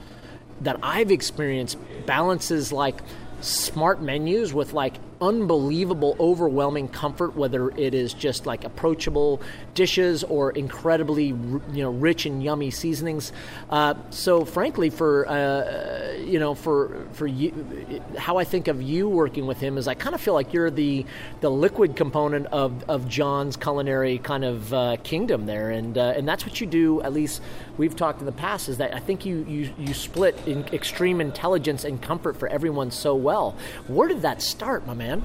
that 0.60 0.78
I've 0.82 1.10
experienced 1.10 1.78
balances 2.06 2.72
like 2.72 3.00
smart 3.40 4.02
menus 4.02 4.52
with 4.52 4.72
like 4.72 4.94
unbelievable, 5.20 6.16
overwhelming 6.18 6.88
comfort, 6.88 7.36
whether 7.36 7.70
it 7.70 7.94
is 7.94 8.14
just 8.14 8.46
like 8.46 8.64
approachable 8.64 9.40
dishes 9.74 10.24
or 10.24 10.50
incredibly, 10.52 11.26
you 11.26 11.82
know, 11.82 11.90
rich 11.90 12.24
and 12.24 12.42
yummy 12.42 12.70
seasonings. 12.70 13.32
Uh, 13.68 13.94
so, 14.10 14.44
frankly, 14.44 14.88
for 14.88 15.28
uh, 15.28 16.14
you 16.18 16.38
know, 16.38 16.54
for 16.54 17.06
for 17.12 17.26
you, 17.26 18.02
how 18.16 18.38
I 18.38 18.44
think 18.44 18.68
of 18.68 18.80
you 18.80 19.08
working 19.08 19.46
with 19.46 19.58
him 19.58 19.76
is 19.76 19.86
I 19.86 19.94
kind 19.94 20.14
of 20.14 20.20
feel 20.20 20.34
like 20.34 20.52
you're 20.52 20.70
the 20.70 21.04
the 21.40 21.50
liquid 21.50 21.96
component 21.96 22.46
of, 22.46 22.88
of 22.88 23.08
John's 23.08 23.56
culinary 23.56 24.18
kind 24.18 24.44
of 24.44 24.72
uh, 24.72 24.96
kingdom 25.02 25.46
there, 25.46 25.70
and 25.70 25.98
uh, 25.98 26.14
and 26.16 26.26
that's 26.26 26.46
what 26.46 26.60
you 26.60 26.66
do. 26.66 27.02
At 27.02 27.12
least 27.12 27.42
we've 27.76 27.94
talked 27.94 28.20
in 28.20 28.26
the 28.26 28.32
past 28.32 28.68
is 28.68 28.78
that 28.78 28.94
I 28.94 29.00
think 29.00 29.26
you 29.26 29.44
you 29.46 29.74
you 29.78 29.92
split 29.92 30.36
in 30.46 30.64
extreme 30.72 31.20
intelligence 31.20 31.84
and 31.84 32.00
comfort 32.00 32.38
for 32.38 32.48
everyone 32.48 32.90
so 32.90 33.14
well. 33.14 33.56
Where 33.86 34.08
did 34.08 34.22
that 34.22 34.40
start, 34.40 34.86
my 34.86 34.94
man? 34.94 35.09
Man? 35.10 35.24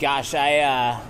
Gosh, 0.00 0.34
I 0.34 0.58
uh, 0.60 1.00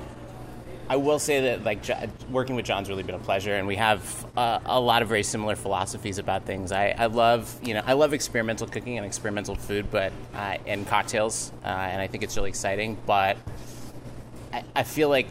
I 0.88 0.96
will 0.96 1.18
say 1.18 1.40
that 1.42 1.64
like 1.64 1.84
working 2.30 2.56
with 2.56 2.64
John's 2.64 2.88
really 2.88 3.02
been 3.02 3.14
a 3.14 3.20
pleasure, 3.20 3.54
and 3.54 3.66
we 3.66 3.76
have 3.76 4.26
uh, 4.36 4.60
a 4.64 4.80
lot 4.80 5.02
of 5.02 5.08
very 5.08 5.22
similar 5.22 5.56
philosophies 5.56 6.18
about 6.18 6.44
things. 6.44 6.72
I, 6.72 6.94
I 6.96 7.06
love 7.06 7.54
you 7.62 7.74
know 7.74 7.82
I 7.84 7.92
love 7.92 8.14
experimental 8.14 8.66
cooking 8.66 8.96
and 8.96 9.04
experimental 9.04 9.54
food, 9.54 9.90
but 9.90 10.12
uh, 10.34 10.56
and 10.66 10.86
cocktails, 10.86 11.52
uh, 11.64 11.68
and 11.68 12.00
I 12.00 12.06
think 12.06 12.24
it's 12.24 12.36
really 12.36 12.48
exciting. 12.48 12.96
But 13.06 13.36
I, 14.52 14.64
I 14.74 14.82
feel 14.84 15.10
like 15.10 15.28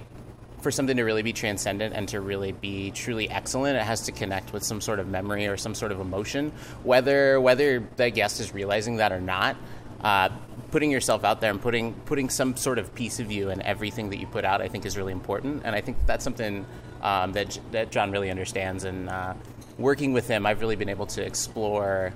for 0.61 0.71
something 0.71 0.97
to 0.97 1.03
really 1.03 1.21
be 1.21 1.33
transcendent 1.33 1.95
and 1.95 2.09
to 2.09 2.19
really 2.19 2.51
be 2.51 2.91
truly 2.91 3.29
excellent, 3.29 3.77
it 3.77 3.83
has 3.83 4.01
to 4.01 4.11
connect 4.11 4.53
with 4.53 4.63
some 4.63 4.81
sort 4.81 4.99
of 4.99 5.07
memory 5.07 5.47
or 5.47 5.55
some 5.55 5.75
sort 5.75 5.91
of 5.91 5.99
emotion, 5.99 6.51
whether 6.83 7.39
whether 7.41 7.79
the 7.95 8.09
guest 8.11 8.39
is 8.39 8.53
realizing 8.53 8.97
that 8.97 9.11
or 9.11 9.21
not. 9.21 9.55
Uh, 10.01 10.29
putting 10.71 10.91
yourself 10.91 11.23
out 11.23 11.41
there 11.41 11.49
and 11.49 11.61
putting 11.61 11.93
putting 12.05 12.29
some 12.29 12.55
sort 12.55 12.77
of 12.77 12.93
piece 12.93 13.19
of 13.19 13.31
you 13.31 13.49
in 13.49 13.61
everything 13.61 14.09
that 14.09 14.17
you 14.17 14.27
put 14.27 14.45
out, 14.45 14.61
I 14.61 14.67
think, 14.67 14.85
is 14.85 14.97
really 14.97 15.13
important. 15.13 15.61
And 15.65 15.75
I 15.75 15.81
think 15.81 15.97
that's 16.05 16.23
something 16.23 16.65
um, 17.01 17.33
that 17.33 17.59
that 17.71 17.91
John 17.91 18.11
really 18.11 18.29
understands. 18.29 18.83
And 18.83 19.09
uh, 19.09 19.33
working 19.77 20.13
with 20.13 20.27
him, 20.27 20.45
I've 20.45 20.61
really 20.61 20.75
been 20.75 20.89
able 20.89 21.07
to 21.07 21.25
explore 21.25 22.13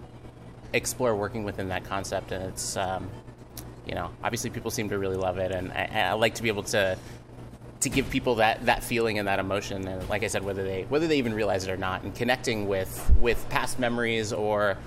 explore 0.74 1.15
working 1.15 1.44
within 1.44 1.70
that 1.70 1.84
concept. 1.84 2.32
And 2.32 2.44
it's 2.46 2.78
um, 2.78 3.10
you 3.86 3.96
know, 3.96 4.12
obviously 4.24 4.50
people 4.50 4.72
seem 4.72 4.89
to 4.89 5.00
really 5.00 5.17
love 5.17 5.38
it, 5.38 5.52
and 5.52 5.72
I, 5.72 6.10
I 6.10 6.13
like 6.13 6.36
to 6.36 6.44
be 6.44 6.50
able 6.50 6.63
to 6.63 6.98
to 7.82 7.89
give 7.89 8.10
people 8.12 8.36
that, 8.36 8.63
that 8.67 8.84
feeling 8.84 9.17
and 9.17 9.28
that 9.28 9.39
emotion 9.39 9.88
and 9.88 10.08
like 10.08 10.24
I 10.24 10.28
said 10.28 10.44
whether 10.44 10.63
they 10.63 10.84
whether 10.84 11.08
they 11.08 11.17
even 11.17 11.34
realize 11.34 11.67
it 11.67 11.72
or 11.72 11.78
not 11.78 12.04
and 12.04 12.13
connecting 12.13 12.67
with 12.67 13.12
with 13.20 13.44
past 13.50 13.80
memories 13.80 14.32
or 14.32 14.78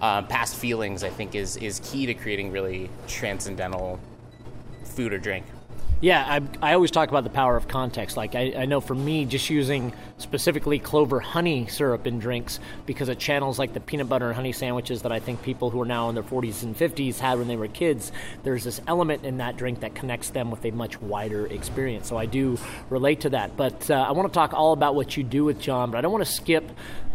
uh, 0.00 0.22
past 0.22 0.56
feelings 0.56 1.04
I 1.04 1.10
think 1.10 1.34
is 1.34 1.56
is 1.56 1.80
key 1.84 2.06
to 2.06 2.14
creating 2.14 2.52
really 2.52 2.90
transcendental 3.06 3.98
food 4.84 5.12
or 5.12 5.18
drink. 5.18 5.44
Yeah, 6.02 6.40
I, 6.62 6.70
I 6.70 6.72
always 6.72 6.90
talk 6.90 7.10
about 7.10 7.24
the 7.24 7.30
power 7.30 7.58
of 7.58 7.68
context. 7.68 8.16
Like, 8.16 8.34
I, 8.34 8.54
I 8.56 8.64
know 8.64 8.80
for 8.80 8.94
me, 8.94 9.26
just 9.26 9.50
using 9.50 9.92
specifically 10.16 10.78
clover 10.78 11.20
honey 11.20 11.66
syrup 11.66 12.06
in 12.06 12.18
drinks 12.18 12.58
because 12.86 13.10
it 13.10 13.18
channels 13.18 13.58
like 13.58 13.74
the 13.74 13.80
peanut 13.80 14.08
butter 14.08 14.28
and 14.28 14.34
honey 14.34 14.52
sandwiches 14.52 15.02
that 15.02 15.12
I 15.12 15.20
think 15.20 15.42
people 15.42 15.68
who 15.68 15.82
are 15.82 15.86
now 15.86 16.08
in 16.08 16.14
their 16.14 16.24
40s 16.24 16.62
and 16.62 16.74
50s 16.74 17.18
had 17.18 17.36
when 17.36 17.48
they 17.48 17.56
were 17.56 17.68
kids. 17.68 18.12
There's 18.44 18.64
this 18.64 18.80
element 18.86 19.26
in 19.26 19.36
that 19.38 19.58
drink 19.58 19.80
that 19.80 19.94
connects 19.94 20.30
them 20.30 20.50
with 20.50 20.64
a 20.64 20.70
much 20.70 20.98
wider 21.02 21.46
experience. 21.46 22.08
So 22.08 22.16
I 22.16 22.24
do 22.24 22.56
relate 22.88 23.20
to 23.20 23.30
that. 23.30 23.58
But 23.58 23.90
uh, 23.90 24.06
I 24.08 24.12
want 24.12 24.32
to 24.32 24.34
talk 24.34 24.54
all 24.54 24.72
about 24.72 24.94
what 24.94 25.18
you 25.18 25.22
do 25.22 25.44
with 25.44 25.60
John, 25.60 25.90
but 25.90 25.98
I 25.98 26.00
don't 26.00 26.12
want 26.12 26.24
to 26.24 26.32
skip 26.32 26.64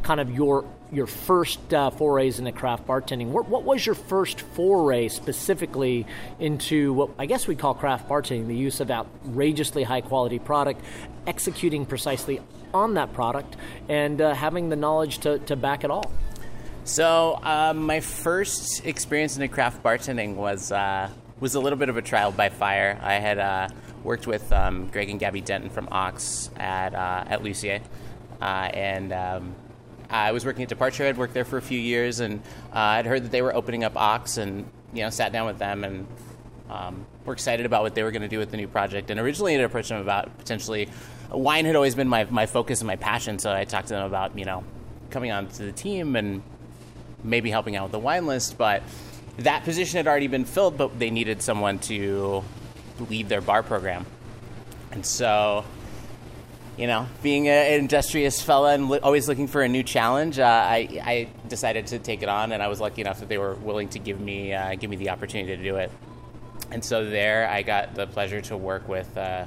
kind 0.04 0.19
of 0.19 0.30
your 0.30 0.63
your 0.95 1.08
first 1.08 1.73
uh, 1.73 1.89
forays 1.89 2.39
into 2.39 2.51
craft 2.51 2.88
bartending. 2.88 3.27
What, 3.27 3.49
what, 3.49 3.63
was 3.63 3.86
your 3.86 3.95
first 3.95 4.41
foray 4.41 5.10
specifically 5.10 6.08
into 6.39 6.93
what 6.93 7.10
I 7.19 7.25
guess 7.25 7.47
we 7.47 7.55
call 7.55 7.73
craft 7.73 8.08
bartending, 8.08 8.47
the 8.47 8.55
use 8.55 8.79
of 8.79 8.89
outrageously 8.89 9.84
high 9.84 10.01
quality 10.01 10.39
product, 10.39 10.81
executing 11.27 11.86
precisely 11.86 12.39
on 12.73 12.93
that 12.93 13.13
product, 13.13 13.58
and 13.89 14.21
uh, 14.21 14.34
having 14.34 14.69
the 14.69 14.75
knowledge 14.75 15.19
to, 15.19 15.39
to 15.39 15.55
back 15.55 15.84
it 15.84 15.91
all? 15.91 16.12
So, 16.86 17.39
um, 17.43 17.86
my 17.86 17.99
first 17.99 18.86
experience 18.86 19.38
in 19.38 19.47
craft 19.49 19.84
bartending 19.84 20.36
was 20.36 20.71
uh, 20.71 21.10
was 21.39 21.55
a 21.55 21.60
little 21.60 21.79
bit 21.79 21.89
of 21.89 21.97
a 21.97 22.01
trial 22.01 22.31
by 22.31 22.49
fire. 22.49 22.97
I 23.01 23.15
had 23.15 23.39
uh, 23.39 23.69
worked 24.03 24.27
with 24.27 24.49
um, 24.53 24.88
Greg 24.89 25.10
and 25.10 25.19
Gabby 25.19 25.41
Denton 25.41 25.69
from 25.69 25.89
Ox 25.91 26.51
at 26.58 26.93
uh, 26.93 27.25
at 27.27 27.43
Lucier, 27.43 27.81
uh, 28.39 28.45
and 28.45 29.12
um, 29.12 29.55
I 30.09 30.31
was 30.31 30.45
working 30.45 30.63
at 30.63 30.69
Departure. 30.69 31.05
I'd 31.05 31.17
worked 31.17 31.33
there 31.33 31.45
for 31.45 31.57
a 31.57 31.61
few 31.61 31.79
years, 31.79 32.19
and 32.19 32.41
uh, 32.73 32.79
I'd 32.79 33.05
heard 33.05 33.23
that 33.23 33.31
they 33.31 33.41
were 33.41 33.55
opening 33.55 33.83
up 33.83 33.95
Ox, 33.95 34.37
and 34.37 34.69
you 34.93 35.03
know, 35.03 35.09
sat 35.09 35.31
down 35.31 35.45
with 35.45 35.57
them 35.57 35.83
and 35.83 36.07
um, 36.69 37.05
were 37.25 37.33
excited 37.33 37.65
about 37.65 37.83
what 37.83 37.95
they 37.95 38.03
were 38.03 38.11
going 38.11 38.21
to 38.21 38.27
do 38.27 38.39
with 38.39 38.51
the 38.51 38.57
new 38.57 38.67
project. 38.67 39.09
And 39.09 39.19
originally, 39.19 39.53
I 39.53 39.57
had 39.57 39.65
approached 39.65 39.89
them 39.89 40.01
about 40.01 40.37
potentially 40.37 40.89
wine 41.31 41.65
had 41.65 41.75
always 41.75 41.95
been 41.95 42.07
my 42.07 42.25
my 42.25 42.45
focus 42.45 42.81
and 42.81 42.87
my 42.87 42.95
passion. 42.95 43.39
So 43.39 43.53
I 43.53 43.65
talked 43.65 43.87
to 43.89 43.93
them 43.93 44.05
about 44.05 44.37
you 44.37 44.45
know 44.45 44.63
coming 45.09 45.31
on 45.31 45.47
to 45.47 45.63
the 45.63 45.71
team 45.71 46.15
and 46.15 46.41
maybe 47.23 47.49
helping 47.49 47.75
out 47.75 47.83
with 47.83 47.91
the 47.91 47.99
wine 47.99 48.25
list, 48.25 48.57
but 48.57 48.83
that 49.37 49.63
position 49.63 49.97
had 49.97 50.07
already 50.07 50.27
been 50.27 50.45
filled, 50.45 50.77
but 50.77 50.97
they 50.99 51.09
needed 51.09 51.41
someone 51.41 51.79
to 51.79 52.43
lead 53.09 53.27
their 53.29 53.41
bar 53.41 53.63
program. 53.63 54.05
And 54.91 55.05
so 55.05 55.65
you 56.77 56.88
know, 56.88 57.07
being 57.23 57.47
an 57.47 57.79
industrious 57.79 58.41
fella 58.41 58.73
and 58.73 58.91
always 58.99 59.27
looking 59.27 59.47
for 59.47 59.61
a 59.61 59.67
new 59.67 59.83
challenge, 59.83 60.39
uh, 60.39 60.43
I, 60.43 61.01
I 61.03 61.27
decided 61.47 61.88
to 61.88 61.99
take 61.99 62.21
it 62.21 62.29
on, 62.29 62.51
and 62.51 62.61
I 62.61 62.67
was 62.67 62.81
lucky 62.81 63.01
enough 63.01 63.19
that 63.21 63.29
they 63.29 63.38
were 63.38 63.55
willing 63.55 63.89
to 63.89 63.99
give 63.99 64.19
me 64.19 64.53
uh, 64.53 64.75
give 64.75 64.89
me 64.89 64.97
the 64.97 65.09
opportunity 65.09 65.55
to 65.55 65.63
do 65.63 65.77
it. 65.77 65.91
And 66.71 66.83
so 66.83 67.09
there, 67.09 67.47
I 67.47 67.61
got 67.61 67.95
the 67.95 68.07
pleasure 68.07 68.41
to 68.41 68.57
work 68.57 68.89
with 68.89 69.17
uh, 69.17 69.45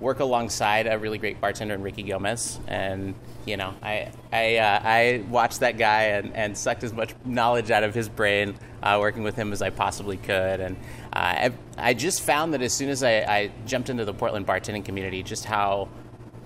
work 0.00 0.20
alongside 0.20 0.86
a 0.86 0.98
really 0.98 1.18
great 1.18 1.40
bartender, 1.40 1.78
Ricky 1.78 2.02
Gomez, 2.02 2.58
and 2.66 3.14
you 3.46 3.56
know, 3.56 3.74
I 3.82 4.10
I, 4.30 4.56
uh, 4.56 4.80
I 4.82 5.24
watched 5.30 5.60
that 5.60 5.78
guy 5.78 6.02
and, 6.02 6.36
and 6.36 6.58
sucked 6.58 6.84
as 6.84 6.92
much 6.92 7.14
knowledge 7.24 7.70
out 7.70 7.84
of 7.84 7.94
his 7.94 8.10
brain 8.10 8.54
uh, 8.82 8.98
working 9.00 9.22
with 9.22 9.36
him 9.36 9.52
as 9.52 9.62
I 9.62 9.70
possibly 9.70 10.18
could, 10.18 10.60
and 10.60 10.76
uh, 11.14 11.18
I, 11.18 11.52
I 11.78 11.94
just 11.94 12.20
found 12.20 12.52
that 12.52 12.60
as 12.60 12.74
soon 12.74 12.90
as 12.90 13.02
I, 13.02 13.20
I 13.20 13.50
jumped 13.64 13.88
into 13.88 14.04
the 14.04 14.12
Portland 14.12 14.46
bartending 14.46 14.84
community, 14.84 15.22
just 15.22 15.46
how 15.46 15.88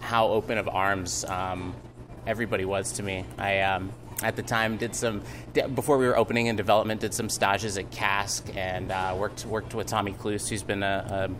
how 0.05 0.29
open 0.29 0.59
of 0.59 0.69
arms 0.69 1.25
um, 1.25 1.75
everybody 2.27 2.65
was 2.65 2.93
to 2.93 3.03
me. 3.03 3.25
I 3.39 3.61
um, 3.61 3.93
at 4.23 4.37
the 4.37 4.43
time 4.43 4.77
did 4.77 4.95
some 4.95 5.23
before 5.75 5.99
we 5.99 6.07
were 6.07 6.17
opening 6.17 6.47
in 6.47 6.57
development 6.57 7.01
did 7.01 7.13
some 7.13 7.29
stages 7.29 7.77
at 7.79 7.91
Kask 7.91 8.49
and 8.55 8.93
uh, 8.93 9.15
worked 9.19 9.45
worked 9.47 9.75
with 9.75 9.87
Tommy 9.87 10.13
Klus, 10.13 10.49
who's 10.49 10.63
been 10.63 10.83
a, 10.83 11.31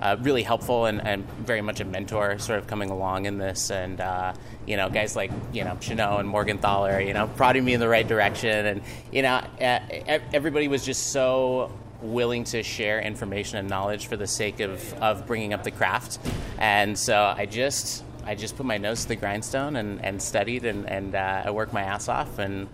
a, 0.00 0.12
a 0.12 0.16
really 0.18 0.42
helpful 0.42 0.86
and, 0.86 1.06
and, 1.06 1.28
very 1.40 1.60
much 1.60 1.80
a 1.80 1.84
mentor, 1.84 2.38
sort 2.38 2.58
of 2.58 2.66
coming 2.66 2.90
along 2.90 3.26
in 3.26 3.38
this. 3.38 3.70
And 3.70 4.00
uh, 4.00 4.32
you 4.66 4.76
know, 4.76 4.88
guys 4.88 5.14
like 5.14 5.30
you 5.52 5.64
know 5.64 5.72
Chanot 5.72 6.20
and 6.20 6.28
Morgenthaler, 6.28 7.06
you 7.06 7.12
know, 7.12 7.26
prodding 7.36 7.64
me 7.64 7.74
in 7.74 7.80
the 7.80 7.88
right 7.88 8.06
direction. 8.06 8.66
And 8.66 8.82
you 9.10 9.22
know, 9.22 9.42
everybody 9.60 10.68
was 10.68 10.84
just 10.84 11.08
so 11.08 11.70
willing 12.00 12.44
to 12.44 12.62
share 12.62 13.00
information 13.00 13.58
and 13.58 13.68
knowledge 13.68 14.06
for 14.06 14.16
the 14.16 14.26
sake 14.26 14.60
of, 14.60 14.92
of 14.94 15.26
bringing 15.26 15.52
up 15.52 15.62
the 15.62 15.70
craft. 15.70 16.18
And 16.58 16.98
so 16.98 17.32
I 17.36 17.46
just 17.46 18.04
I 18.24 18.34
just 18.34 18.56
put 18.56 18.66
my 18.66 18.78
nose 18.78 19.02
to 19.02 19.08
the 19.08 19.16
grindstone 19.16 19.76
and, 19.76 20.04
and 20.04 20.22
studied 20.22 20.64
and, 20.64 20.88
and 20.88 21.14
uh, 21.14 21.42
I 21.44 21.50
worked 21.50 21.72
my 21.72 21.82
ass 21.82 22.08
off 22.08 22.38
and 22.38 22.68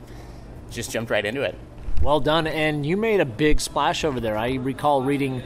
just 0.71 0.91
jumped 0.91 1.11
right 1.11 1.25
into 1.25 1.43
it. 1.43 1.55
Well 2.03 2.21
done. 2.21 2.47
And 2.47 2.85
you 2.85 2.97
made 2.97 3.21
a 3.21 3.25
big 3.25 3.61
splash 3.61 4.05
over 4.05 4.21
there. 4.21 4.37
I 4.37 4.55
recall 4.55 5.03
reading 5.03 5.43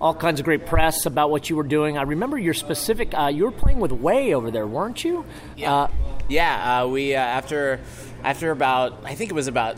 all 0.00 0.14
kinds 0.14 0.40
of 0.40 0.44
great 0.44 0.66
press 0.66 1.06
about 1.06 1.30
what 1.30 1.48
you 1.48 1.56
were 1.56 1.62
doing. 1.62 1.96
I 1.96 2.02
remember 2.02 2.38
your 2.38 2.54
specific, 2.54 3.16
uh, 3.18 3.28
you 3.28 3.44
were 3.44 3.52
playing 3.52 3.80
with 3.80 3.92
whey 3.92 4.34
over 4.34 4.50
there, 4.50 4.66
weren't 4.66 5.02
you? 5.02 5.24
Yeah. 5.56 5.74
Uh, 5.74 5.88
yeah, 6.28 6.82
uh, 6.82 6.88
we, 6.88 7.14
uh, 7.14 7.20
after, 7.20 7.80
after 8.22 8.50
about, 8.50 9.00
I 9.04 9.14
think 9.14 9.30
it 9.30 9.34
was 9.34 9.46
about 9.46 9.76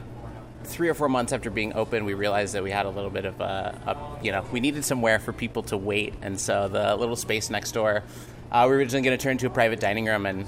three 0.64 0.88
or 0.88 0.94
four 0.94 1.08
months 1.08 1.32
after 1.32 1.50
being 1.50 1.74
open, 1.74 2.04
we 2.04 2.14
realized 2.14 2.54
that 2.54 2.62
we 2.62 2.70
had 2.70 2.86
a 2.86 2.90
little 2.90 3.10
bit 3.10 3.24
of 3.24 3.40
a, 3.40 3.78
a, 3.86 4.24
you 4.24 4.32
know, 4.32 4.44
we 4.52 4.60
needed 4.60 4.84
somewhere 4.84 5.18
for 5.18 5.32
people 5.32 5.62
to 5.64 5.76
wait, 5.76 6.14
and 6.20 6.38
so 6.38 6.68
the 6.68 6.96
little 6.96 7.16
space 7.16 7.48
next 7.48 7.72
door 7.72 8.02
uh, 8.50 8.64
we 8.64 8.72
were 8.72 8.78
originally 8.78 9.04
going 9.04 9.16
to 9.16 9.22
turn 9.22 9.32
into 9.32 9.46
a 9.46 9.50
private 9.50 9.80
dining 9.80 10.06
room, 10.06 10.26
and 10.26 10.46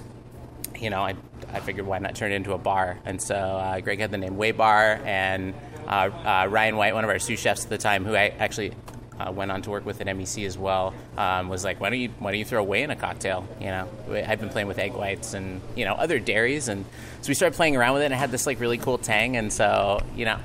you 0.78 0.90
know, 0.90 1.02
I, 1.02 1.14
I 1.52 1.60
figured 1.60 1.86
why 1.86 1.98
not 1.98 2.14
turn 2.14 2.32
it 2.32 2.36
into 2.36 2.52
a 2.52 2.58
bar? 2.58 2.98
And 3.04 3.20
so 3.20 3.34
uh, 3.34 3.80
Greg 3.80 4.00
had 4.00 4.10
the 4.10 4.18
name 4.18 4.36
Whey 4.36 4.52
Bar, 4.52 5.00
and 5.04 5.54
uh, 5.86 6.10
uh, 6.24 6.46
Ryan 6.48 6.76
White, 6.76 6.94
one 6.94 7.04
of 7.04 7.10
our 7.10 7.18
sous 7.18 7.38
chefs 7.38 7.64
at 7.64 7.70
the 7.70 7.78
time, 7.78 8.04
who 8.04 8.14
I 8.14 8.28
actually 8.38 8.72
uh, 9.18 9.30
went 9.30 9.50
on 9.50 9.60
to 9.62 9.70
work 9.70 9.84
with 9.84 10.00
at 10.00 10.06
MEC 10.06 10.46
as 10.46 10.56
well, 10.56 10.94
um, 11.18 11.48
was 11.48 11.64
like, 11.64 11.80
why 11.80 11.90
don't 11.90 12.00
you 12.00 12.10
why 12.18 12.30
don't 12.30 12.38
you 12.38 12.44
throw 12.44 12.62
whey 12.62 12.82
in 12.82 12.90
a 12.90 12.96
cocktail? 12.96 13.46
You 13.60 13.66
know, 13.66 13.88
I've 14.26 14.40
been 14.40 14.48
playing 14.48 14.68
with 14.68 14.78
egg 14.78 14.94
whites 14.94 15.34
and 15.34 15.60
you 15.76 15.84
know 15.84 15.94
other 15.94 16.18
dairies, 16.18 16.68
and 16.68 16.84
so 17.20 17.28
we 17.28 17.34
started 17.34 17.56
playing 17.56 17.76
around 17.76 17.94
with 17.94 18.02
it, 18.02 18.06
and 18.06 18.14
it 18.14 18.18
had 18.18 18.30
this 18.30 18.46
like 18.46 18.60
really 18.60 18.78
cool 18.78 18.98
tang, 18.98 19.36
and 19.36 19.52
so 19.52 20.00
you 20.16 20.24
know, 20.24 20.38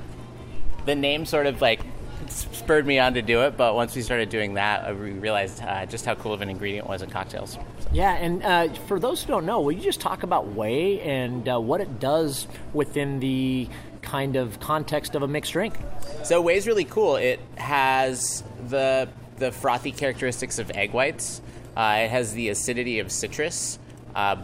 the 0.84 0.94
name 0.94 1.24
sort 1.24 1.46
of 1.46 1.62
like 1.62 1.80
spurred 2.36 2.86
me 2.86 2.98
on 2.98 3.14
to 3.14 3.22
do 3.22 3.42
it. 3.42 3.56
But 3.56 3.74
once 3.74 3.94
we 3.96 4.02
started 4.02 4.28
doing 4.28 4.54
that, 4.54 4.94
we 4.98 5.12
realized 5.12 5.62
uh, 5.62 5.86
just 5.86 6.04
how 6.04 6.14
cool 6.14 6.32
of 6.32 6.42
an 6.42 6.48
ingredient 6.48 6.88
was 6.88 7.02
in 7.02 7.10
cocktails. 7.10 7.58
Yeah, 7.92 8.12
and 8.14 8.42
uh, 8.42 8.68
for 8.86 9.00
those 9.00 9.22
who 9.22 9.28
don't 9.28 9.46
know, 9.46 9.60
will 9.60 9.72
you 9.72 9.82
just 9.82 10.00
talk 10.00 10.22
about 10.22 10.48
whey 10.48 11.00
and 11.00 11.48
uh, 11.48 11.60
what 11.60 11.80
it 11.80 11.98
does 11.98 12.46
within 12.72 13.20
the 13.20 13.68
kind 14.02 14.36
of 14.36 14.60
context 14.60 15.14
of 15.14 15.22
a 15.22 15.28
mixed 15.28 15.52
drink? 15.52 15.74
So 16.22 16.40
whey 16.40 16.56
is 16.56 16.66
really 16.66 16.84
cool. 16.84 17.16
It 17.16 17.40
has 17.56 18.42
the 18.68 19.08
the 19.38 19.52
frothy 19.52 19.92
characteristics 19.92 20.58
of 20.58 20.70
egg 20.70 20.92
whites. 20.92 21.42
Uh, 21.76 22.04
it 22.04 22.10
has 22.10 22.32
the 22.32 22.48
acidity 22.48 23.00
of 23.00 23.12
citrus. 23.12 23.78
Uh, 24.14 24.36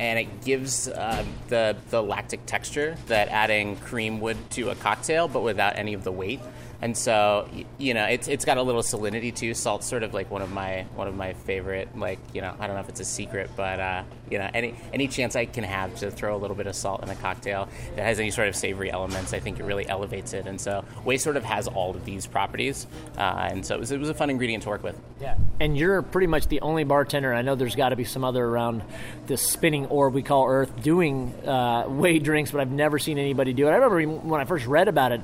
and 0.00 0.18
it 0.18 0.44
gives 0.44 0.88
uh, 0.88 1.24
the 1.48 1.76
the 1.90 2.02
lactic 2.02 2.46
texture 2.46 2.96
that 3.06 3.28
adding 3.28 3.76
cream 3.76 4.18
would 4.20 4.50
to 4.52 4.70
a 4.70 4.74
cocktail, 4.74 5.28
but 5.28 5.42
without 5.42 5.76
any 5.76 5.92
of 5.92 6.04
the 6.04 6.10
weight 6.10 6.40
and 6.82 6.96
so 6.96 7.48
you 7.78 7.94
know 7.94 8.04
it's 8.06 8.28
it's 8.28 8.44
got 8.44 8.56
a 8.58 8.62
little 8.62 8.82
salinity 8.82 9.34
too. 9.34 9.54
Salt's 9.54 9.86
sort 9.86 10.02
of 10.02 10.14
like 10.14 10.30
one 10.30 10.42
of 10.42 10.50
my 10.50 10.86
one 10.94 11.08
of 11.08 11.14
my 11.14 11.34
favorite. 11.34 11.96
Like 11.96 12.18
you 12.32 12.40
know, 12.40 12.54
I 12.58 12.66
don't 12.66 12.76
know 12.76 12.82
if 12.82 12.88
it's 12.88 13.00
a 13.00 13.04
secret, 13.04 13.50
but 13.56 13.80
uh, 13.80 14.02
you 14.30 14.38
know, 14.38 14.48
any 14.54 14.74
any 14.92 15.08
chance 15.08 15.36
I 15.36 15.44
can 15.44 15.64
have 15.64 15.94
to 15.96 16.10
throw 16.10 16.34
a 16.34 16.38
little 16.38 16.56
bit 16.56 16.66
of 16.66 16.74
salt 16.74 17.02
in 17.02 17.10
a 17.10 17.14
cocktail 17.16 17.68
that 17.96 18.02
has 18.02 18.18
any 18.18 18.30
sort 18.30 18.48
of 18.48 18.56
savory 18.56 18.90
elements, 18.90 19.32
I 19.32 19.40
think 19.40 19.60
it 19.60 19.64
really 19.64 19.86
elevates 19.88 20.32
it. 20.32 20.46
And 20.46 20.60
so 20.60 20.84
whey 21.04 21.18
sort 21.18 21.36
of 21.36 21.44
has 21.44 21.68
all 21.68 21.90
of 21.90 22.04
these 22.04 22.26
properties, 22.26 22.86
uh, 23.18 23.48
and 23.50 23.64
so 23.64 23.74
it 23.74 23.80
was, 23.80 23.90
it 23.92 24.00
was 24.00 24.08
a 24.08 24.14
fun 24.14 24.30
ingredient 24.30 24.62
to 24.62 24.70
work 24.70 24.82
with. 24.82 24.98
Yeah, 25.20 25.36
and 25.60 25.76
you're 25.76 26.00
pretty 26.02 26.28
much 26.28 26.46
the 26.48 26.62
only 26.62 26.84
bartender. 26.84 27.34
I 27.34 27.42
know 27.42 27.54
there's 27.54 27.76
got 27.76 27.90
to 27.90 27.96
be 27.96 28.04
some 28.04 28.24
other 28.24 28.44
around 28.44 28.82
this 29.26 29.42
spinning 29.42 29.86
orb 29.86 30.14
we 30.14 30.22
call 30.22 30.48
Earth 30.48 30.82
doing 30.82 31.34
uh, 31.46 31.84
whey 31.84 32.18
drinks, 32.18 32.50
but 32.50 32.60
I've 32.60 32.70
never 32.70 32.98
seen 32.98 33.18
anybody 33.18 33.52
do 33.52 33.66
it. 33.66 33.70
I 33.70 33.76
remember 33.76 34.02
when 34.26 34.40
I 34.40 34.44
first 34.44 34.66
read 34.66 34.88
about 34.88 35.12
it 35.12 35.20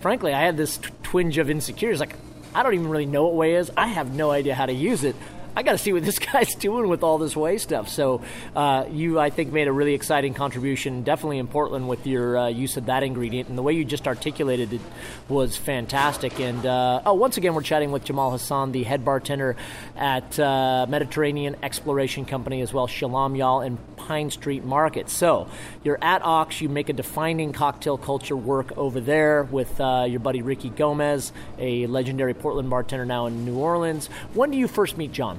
frankly, 0.00 0.32
I 0.32 0.40
had 0.40 0.56
this 0.56 0.78
t- 0.78 0.88
twinge 1.02 1.38
of 1.38 1.50
insecurity. 1.50 1.98
Like, 1.98 2.14
I 2.54 2.62
don't 2.62 2.74
even 2.74 2.88
really 2.88 3.06
know 3.06 3.24
what 3.24 3.34
whey 3.34 3.54
is. 3.54 3.70
I 3.76 3.86
have 3.86 4.12
no 4.14 4.30
idea 4.30 4.54
how 4.54 4.66
to 4.66 4.72
use 4.72 5.04
it. 5.04 5.14
I 5.60 5.62
got 5.62 5.72
to 5.72 5.78
see 5.78 5.92
what 5.92 6.06
this 6.06 6.18
guy's 6.32 6.54
doing 6.54 6.88
with 6.88 7.02
all 7.02 7.18
this 7.18 7.36
whey 7.36 7.58
stuff. 7.58 7.90
So 7.90 8.22
uh, 8.56 8.86
you, 8.90 9.20
I 9.20 9.28
think, 9.28 9.52
made 9.52 9.68
a 9.68 9.72
really 9.72 9.92
exciting 9.92 10.32
contribution, 10.32 11.02
definitely 11.02 11.36
in 11.36 11.48
Portland 11.48 11.86
with 11.86 12.06
your 12.06 12.38
uh, 12.38 12.48
use 12.48 12.78
of 12.78 12.86
that 12.86 13.02
ingredient, 13.02 13.50
and 13.50 13.58
the 13.58 13.62
way 13.62 13.74
you 13.74 13.84
just 13.84 14.08
articulated 14.08 14.72
it 14.72 14.80
was 15.28 15.58
fantastic. 15.58 16.40
And 16.40 16.64
uh, 16.64 17.02
oh, 17.04 17.12
once 17.12 17.36
again, 17.36 17.52
we're 17.52 17.60
chatting 17.60 17.92
with 17.92 18.04
Jamal 18.04 18.30
Hassan, 18.30 18.72
the 18.72 18.84
head 18.84 19.04
bartender 19.04 19.54
at 19.96 20.40
uh, 20.40 20.86
Mediterranean 20.88 21.56
Exploration 21.62 22.24
Company, 22.24 22.62
as 22.62 22.72
well 22.72 22.86
Shalom 22.86 23.36
Y'all 23.36 23.60
and 23.60 23.76
Pine 23.96 24.30
Street 24.30 24.64
Market. 24.64 25.10
So 25.10 25.46
you're 25.84 26.02
at 26.02 26.22
Ox, 26.22 26.62
you 26.62 26.70
make 26.70 26.88
a 26.88 26.94
defining 26.94 27.52
cocktail 27.52 27.98
culture 27.98 28.34
work 28.34 28.72
over 28.78 28.98
there 28.98 29.42
with 29.42 29.78
uh, 29.78 30.06
your 30.08 30.20
buddy 30.20 30.40
Ricky 30.40 30.70
Gomez, 30.70 31.32
a 31.58 31.86
legendary 31.86 32.32
Portland 32.32 32.70
bartender 32.70 33.04
now 33.04 33.26
in 33.26 33.44
New 33.44 33.58
Orleans. 33.58 34.06
When 34.32 34.50
do 34.50 34.56
you 34.56 34.66
first 34.66 34.96
meet 34.96 35.12
John? 35.12 35.38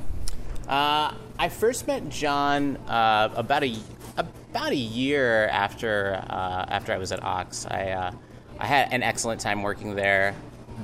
Uh, 0.68 1.14
I 1.38 1.50
first 1.50 1.88
met 1.88 2.10
John 2.10 2.78
uh, 2.88 3.30
about 3.36 3.64
a 3.64 3.76
about 4.18 4.72
a 4.72 4.76
year 4.76 5.48
after 5.48 6.24
uh, 6.30 6.66
after 6.70 6.94
I 6.94 6.98
was 6.98 7.12
at 7.12 7.24
Ox. 7.24 7.66
I 7.66 7.90
uh, 7.90 8.12
I 8.60 8.66
had 8.66 8.94
an 8.94 9.04
excellent 9.04 9.42
time 9.42 9.64
working 9.64 9.96
there, 9.96 10.36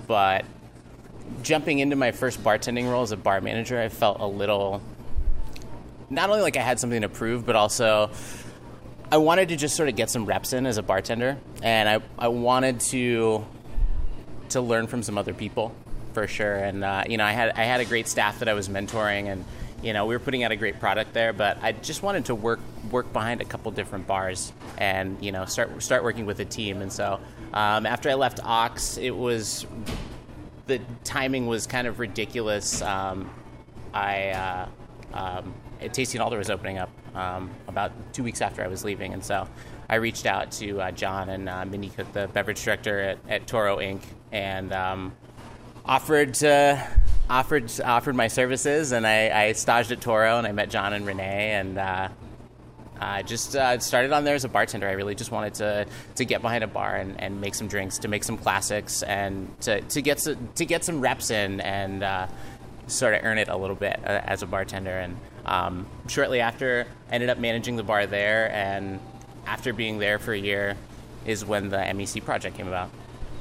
but 0.07 0.45
jumping 1.43 1.79
into 1.79 1.95
my 1.95 2.11
first 2.11 2.43
bartending 2.43 2.89
role 2.89 3.03
as 3.03 3.11
a 3.11 3.17
bar 3.17 3.41
manager, 3.41 3.79
I 3.79 3.89
felt 3.89 4.19
a 4.19 4.27
little 4.27 4.81
not 6.09 6.29
only 6.29 6.41
like 6.41 6.57
I 6.57 6.61
had 6.61 6.79
something 6.79 7.01
to 7.01 7.09
prove, 7.09 7.45
but 7.45 7.55
also 7.55 8.09
I 9.11 9.17
wanted 9.17 9.49
to 9.49 9.55
just 9.55 9.75
sort 9.75 9.89
of 9.89 9.95
get 9.95 10.09
some 10.09 10.25
reps 10.25 10.53
in 10.53 10.65
as 10.65 10.77
a 10.77 10.83
bartender, 10.83 11.37
and 11.61 11.87
I, 11.87 12.01
I 12.17 12.27
wanted 12.29 12.79
to 12.91 13.45
to 14.49 14.61
learn 14.61 14.87
from 14.87 15.03
some 15.03 15.17
other 15.17 15.33
people 15.33 15.73
for 16.13 16.27
sure. 16.27 16.55
And 16.55 16.83
uh, 16.83 17.03
you 17.07 17.17
know, 17.17 17.25
I 17.25 17.31
had 17.31 17.51
I 17.51 17.63
had 17.63 17.79
a 17.79 17.85
great 17.85 18.07
staff 18.07 18.39
that 18.39 18.49
I 18.49 18.53
was 18.53 18.69
mentoring, 18.69 19.27
and 19.27 19.45
you 19.81 19.93
know, 19.93 20.05
we 20.05 20.15
were 20.15 20.19
putting 20.19 20.43
out 20.43 20.51
a 20.51 20.55
great 20.55 20.79
product 20.79 21.13
there. 21.13 21.33
But 21.33 21.61
I 21.61 21.71
just 21.71 22.03
wanted 22.03 22.25
to 22.25 22.35
work 22.35 22.59
work 22.91 23.11
behind 23.13 23.41
a 23.41 23.45
couple 23.45 23.71
different 23.71 24.07
bars, 24.07 24.53
and 24.77 25.23
you 25.23 25.31
know, 25.31 25.45
start 25.45 25.81
start 25.81 26.03
working 26.03 26.25
with 26.25 26.39
a 26.39 26.45
team. 26.45 26.81
And 26.81 26.91
so 26.91 27.19
um, 27.53 27.85
after 27.85 28.09
I 28.09 28.15
left 28.15 28.39
Ox, 28.43 28.97
it 28.97 29.15
was 29.15 29.65
the 30.67 30.79
timing 31.03 31.47
was 31.47 31.67
kind 31.67 31.87
of 31.87 31.99
ridiculous. 31.99 32.81
Um, 32.81 33.29
I 33.93 34.29
uh, 34.29 34.67
um, 35.13 35.53
Tasty 35.91 36.17
n 36.17 36.21
Alder 36.23 36.37
was 36.37 36.49
opening 36.49 36.77
up 36.77 36.89
um, 37.15 37.49
about 37.67 37.91
two 38.13 38.23
weeks 38.23 38.41
after 38.41 38.63
I 38.63 38.67
was 38.67 38.83
leaving, 38.83 39.13
and 39.13 39.23
so 39.23 39.47
I 39.89 39.95
reached 39.95 40.25
out 40.25 40.51
to 40.53 40.81
uh, 40.81 40.91
John 40.91 41.29
and 41.29 41.47
uh, 41.47 41.65
Mindy 41.65 41.89
Cook, 41.89 42.11
the 42.11 42.27
beverage 42.27 42.63
director 42.63 42.99
at, 42.99 43.17
at 43.29 43.47
Toro 43.47 43.77
Inc., 43.77 44.01
and 44.31 44.73
um, 44.73 45.15
offered 45.85 46.33
to, 46.35 46.87
offered 47.29 47.71
offered 47.83 48.15
my 48.15 48.27
services. 48.27 48.91
And 48.91 49.05
I, 49.05 49.47
I 49.47 49.51
staged 49.53 49.91
at 49.91 50.01
Toro, 50.01 50.37
and 50.37 50.47
I 50.47 50.51
met 50.51 50.69
John 50.69 50.93
and 50.93 51.05
Renee, 51.05 51.51
and 51.51 51.77
uh, 51.77 52.09
I 52.99 53.23
just 53.23 53.55
uh, 53.55 53.79
started 53.79 54.11
on 54.11 54.23
there 54.23 54.35
as 54.35 54.43
a 54.43 54.49
bartender. 54.49 54.87
I 54.87 54.93
really 54.93 55.15
just 55.15 55.31
wanted 55.31 55.55
to 55.55 55.85
to 56.15 56.25
get 56.25 56.41
behind 56.41 56.63
a 56.63 56.67
bar 56.67 56.95
and, 56.95 57.19
and 57.19 57.41
make 57.41 57.55
some 57.55 57.67
drinks, 57.67 57.99
to 57.99 58.07
make 58.07 58.23
some 58.23 58.37
classics, 58.37 59.03
and 59.03 59.49
to, 59.61 59.81
to 59.81 60.01
get 60.01 60.19
some, 60.19 60.49
to 60.55 60.65
get 60.65 60.83
some 60.83 61.01
reps 61.01 61.29
in 61.29 61.61
and 61.61 62.03
uh, 62.03 62.27
sort 62.87 63.13
of 63.13 63.23
earn 63.23 63.37
it 63.37 63.49
a 63.49 63.57
little 63.57 63.75
bit 63.75 63.99
uh, 64.03 64.21
as 64.25 64.41
a 64.41 64.47
bartender. 64.47 64.97
And 64.97 65.17
um, 65.45 65.87
shortly 66.07 66.39
after, 66.39 66.87
ended 67.11 67.29
up 67.29 67.37
managing 67.37 67.75
the 67.75 67.83
bar 67.83 68.05
there, 68.07 68.51
and 68.51 68.99
after 69.45 69.73
being 69.73 69.99
there 69.99 70.19
for 70.19 70.33
a 70.33 70.39
year, 70.39 70.75
is 71.25 71.45
when 71.45 71.69
the 71.69 71.77
MEC 71.77 72.23
project 72.23 72.57
came 72.57 72.67
about. 72.67 72.89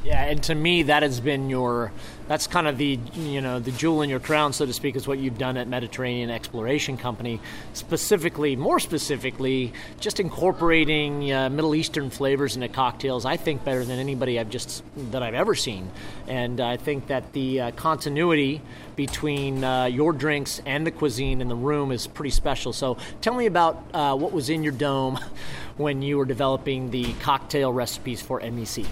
Yeah, 0.07 0.23
and 0.23 0.41
to 0.45 0.55
me, 0.55 0.85
that 0.85 1.03
has 1.03 1.19
been 1.19 1.51
your 1.51 1.91
that's 2.29 2.47
kind 2.47 2.69
of 2.69 2.79
the 2.79 2.97
you 3.15 3.41
know 3.41 3.59
the 3.59 3.73
jewel 3.73 4.03
in 4.03 4.09
your 4.09 4.21
crown, 4.21 4.53
so 4.53 4.65
to 4.65 4.73
speak, 4.73 4.95
is 4.95 5.09
what 5.09 5.19
you've 5.19 5.37
done 5.37 5.57
at 5.57 5.67
Mediterranean 5.67 6.31
Exploration 6.31 6.97
Company. 6.97 7.41
Specifically, 7.73 8.55
more 8.55 8.79
specifically, 8.79 9.73
just 9.99 10.21
incorporating 10.21 11.33
uh, 11.33 11.51
Middle 11.51 11.75
Eastern 11.75 12.09
flavors 12.09 12.55
into 12.55 12.69
cocktails. 12.69 13.25
I 13.25 13.37
think 13.37 13.65
better 13.65 13.85
than 13.85 13.99
anybody 13.99 14.39
I've 14.39 14.49
just 14.49 14.85
that 15.11 15.25
I've 15.25 15.35
ever 15.35 15.57
seen, 15.57 15.91
and 16.29 16.61
I 16.61 16.77
think 16.77 17.09
that 17.09 17.33
the 17.33 17.63
uh, 17.63 17.71
continuity 17.73 18.63
between 18.95 19.65
uh, 19.65 19.87
your 19.87 20.13
drinks 20.13 20.63
and 20.67 20.87
the 20.87 20.93
cuisine 20.93 21.41
in 21.41 21.49
the 21.49 21.57
room 21.57 21.91
is 21.91 22.07
pretty 22.07 22.31
special. 22.31 22.73
So, 22.73 22.97
tell 23.23 23.35
me 23.35 23.47
about 23.47 23.83
uh, 23.93 24.15
what 24.15 24.31
was 24.31 24.51
in 24.51 24.63
your 24.63 24.73
dome 24.73 25.19
when 25.77 26.01
you 26.01 26.17
were 26.17 26.27
developing 26.27 26.93
the 26.93 27.13
cocktail 27.15 27.73
recipes 27.73 28.23
for 28.23 28.41
MEC. 28.41 28.87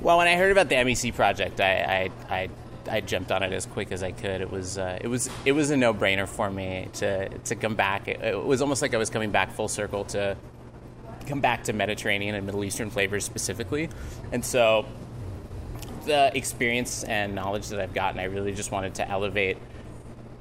Well, 0.00 0.18
when 0.18 0.28
I 0.28 0.36
heard 0.36 0.52
about 0.52 0.68
the 0.68 0.76
MEC 0.76 1.14
project, 1.14 1.60
I, 1.60 2.10
I, 2.30 2.34
I, 2.34 2.48
I 2.88 3.00
jumped 3.00 3.32
on 3.32 3.42
it 3.42 3.52
as 3.52 3.66
quick 3.66 3.90
as 3.90 4.02
I 4.02 4.12
could. 4.12 4.40
It 4.40 4.50
was 4.50 4.78
uh, 4.78 4.98
it 5.00 5.08
was 5.08 5.28
it 5.44 5.52
was 5.52 5.70
a 5.70 5.76
no 5.76 5.92
brainer 5.92 6.28
for 6.28 6.50
me 6.50 6.88
to 6.94 7.28
to 7.28 7.56
come 7.56 7.74
back. 7.74 8.06
It, 8.06 8.20
it, 8.22 8.44
was 8.44 8.62
almost 8.62 8.80
like 8.80 8.94
I 8.94 8.96
was 8.96 9.10
coming 9.10 9.32
back 9.32 9.52
full 9.52 9.68
circle 9.68 10.04
to 10.06 10.36
come 11.26 11.40
back 11.40 11.64
to 11.64 11.72
Mediterranean 11.72 12.36
and 12.36 12.46
Middle 12.46 12.64
Eastern 12.64 12.90
flavors 12.90 13.24
specifically, 13.24 13.88
and 14.30 14.44
so 14.44 14.86
the 16.04 16.30
experience 16.34 17.02
and 17.04 17.34
knowledge 17.34 17.68
that 17.68 17.80
I've 17.80 17.92
gotten, 17.92 18.20
I 18.20 18.24
really 18.24 18.54
just 18.54 18.70
wanted 18.70 18.94
to 18.94 19.08
elevate 19.08 19.58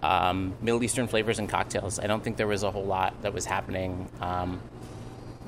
um, 0.04 0.56
Middle 0.62 0.84
Eastern 0.84 1.08
flavors 1.08 1.40
and 1.40 1.50
cocktails. 1.50 2.00
I 2.00 2.06
don't 2.08 2.24
think 2.24 2.38
there 2.38 2.48
was 2.48 2.64
a 2.64 2.72
whole 2.72 2.86
lot 2.86 3.22
that 3.24 3.34
was 3.34 3.46
happening 3.46 4.08
um, 4.22 4.62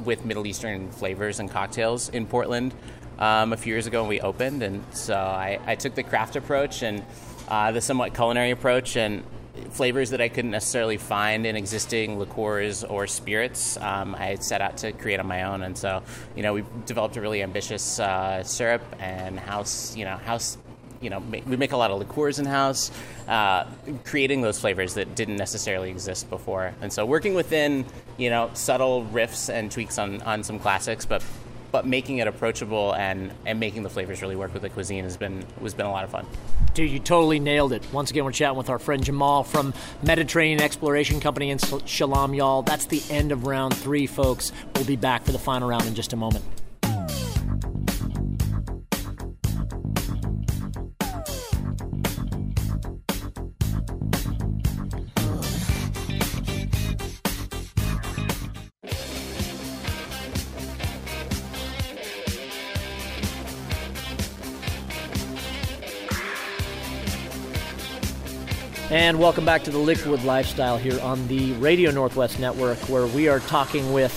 with 0.04 0.26
Middle 0.26 0.45
Eastern 0.48 0.91
flavors 0.91 1.39
and 1.39 1.50
cocktails 1.50 2.10
in 2.10 2.26
Portland 2.26 2.74
um, 3.19 3.53
a 3.53 3.58
few 3.58 3.73
years 3.73 3.86
ago 3.86 4.01
when 4.01 4.10
we 4.10 4.21
opened, 4.21 4.63
and 4.63 4.84
so 4.91 5.13
I, 5.15 5.60
I 5.67 5.75
took 5.75 5.93
the 5.93 6.03
craft 6.03 6.36
approach 6.36 6.82
and 6.82 7.05
uh, 7.47 7.71
the 7.71 7.82
somewhat 7.82 8.15
culinary 8.15 8.51
approach 8.51 8.95
and 8.95 9.23
flavors 9.71 10.12
that 10.12 10.21
I 10.21 10.29
couldn't 10.29 10.51
necessarily 10.51 10.97
find 10.97 11.45
in 11.45 11.55
existing 11.55 12.17
liqueurs 12.17 12.84
or 12.84 13.08
spirits. 13.08 13.77
Um, 13.77 14.15
I 14.15 14.36
set 14.36 14.62
out 14.62 14.77
to 14.77 14.91
create 14.93 15.19
on 15.19 15.27
my 15.27 15.43
own, 15.43 15.62
and 15.63 15.77
so 15.77 16.01
you 16.36 16.43
know 16.43 16.53
we 16.53 16.63
developed 16.86 17.17
a 17.17 17.21
really 17.21 17.43
ambitious 17.43 17.99
uh, 17.99 18.43
syrup 18.43 18.84
and 18.99 19.39
house, 19.39 19.95
you 19.95 20.05
know, 20.05 20.17
house. 20.17 20.58
You 21.01 21.10
know, 21.10 21.19
we 21.19 21.55
make 21.55 21.71
a 21.71 21.77
lot 21.77 21.91
of 21.91 21.99
liqueurs 21.99 22.39
in 22.39 22.45
house, 22.45 22.91
uh, 23.25 23.63
creating 24.03 24.41
those 24.41 24.60
flavors 24.60 24.95
that 24.95 25.15
didn't 25.15 25.38
necessarily 25.38 25.89
exist 25.89 26.29
before. 26.29 26.73
And 26.82 26.91
so, 26.91 27.05
working 27.05 27.36
within, 27.36 27.86
you 28.17 28.29
know, 28.29 28.49
subtle 28.53 29.05
riffs 29.05 29.49
and 29.49 29.71
tweaks 29.71 29.97
on, 29.97 30.21
on 30.23 30.43
some 30.43 30.60
classics, 30.60 31.05
but 31.05 31.23
but 31.71 31.86
making 31.86 32.17
it 32.17 32.27
approachable 32.27 32.93
and, 32.95 33.32
and 33.45 33.60
making 33.60 33.84
the 33.84 33.89
flavors 33.89 34.21
really 34.21 34.36
work 34.36 34.53
with 34.53 34.62
the 34.62 34.69
cuisine 34.69 35.03
has 35.03 35.17
been 35.17 35.45
has 35.62 35.73
been 35.73 35.86
a 35.86 35.91
lot 35.91 36.03
of 36.03 36.10
fun. 36.10 36.25
Dude, 36.73 36.89
you 36.89 36.99
totally 36.99 37.39
nailed 37.39 37.73
it. 37.73 37.84
Once 37.91 38.12
again, 38.12 38.25
we're 38.25 38.32
chatting 38.32 38.58
with 38.58 38.69
our 38.69 38.79
friend 38.79 39.03
Jamal 39.03 39.43
from 39.43 39.73
Mediterranean 40.03 40.62
Exploration 40.62 41.19
Company 41.19 41.49
in 41.49 41.60
Shalom, 41.86 42.34
y'all. 42.34 42.62
That's 42.62 42.86
the 42.86 43.01
end 43.10 43.32
of 43.32 43.45
round 43.45 43.75
three, 43.75 44.08
folks. 44.08 44.51
We'll 44.75 44.86
be 44.86 44.95
back 44.95 45.23
for 45.23 45.32
the 45.32 45.39
final 45.39 45.69
round 45.69 45.86
in 45.86 45.95
just 45.95 46.13
a 46.13 46.15
moment. 46.15 46.43
And 69.10 69.19
welcome 69.19 69.43
back 69.43 69.63
to 69.63 69.72
the 69.72 69.80
Liquid 69.80 70.24
Lifestyle 70.24 70.78
here 70.78 71.02
on 71.02 71.28
the 71.28 71.54
Radio 71.54 71.89
Northwest 71.89 72.39
Network, 72.39 72.78
where 72.89 73.08
we 73.08 73.28
are 73.28 73.39
talking 73.39 73.91
with 73.91 74.13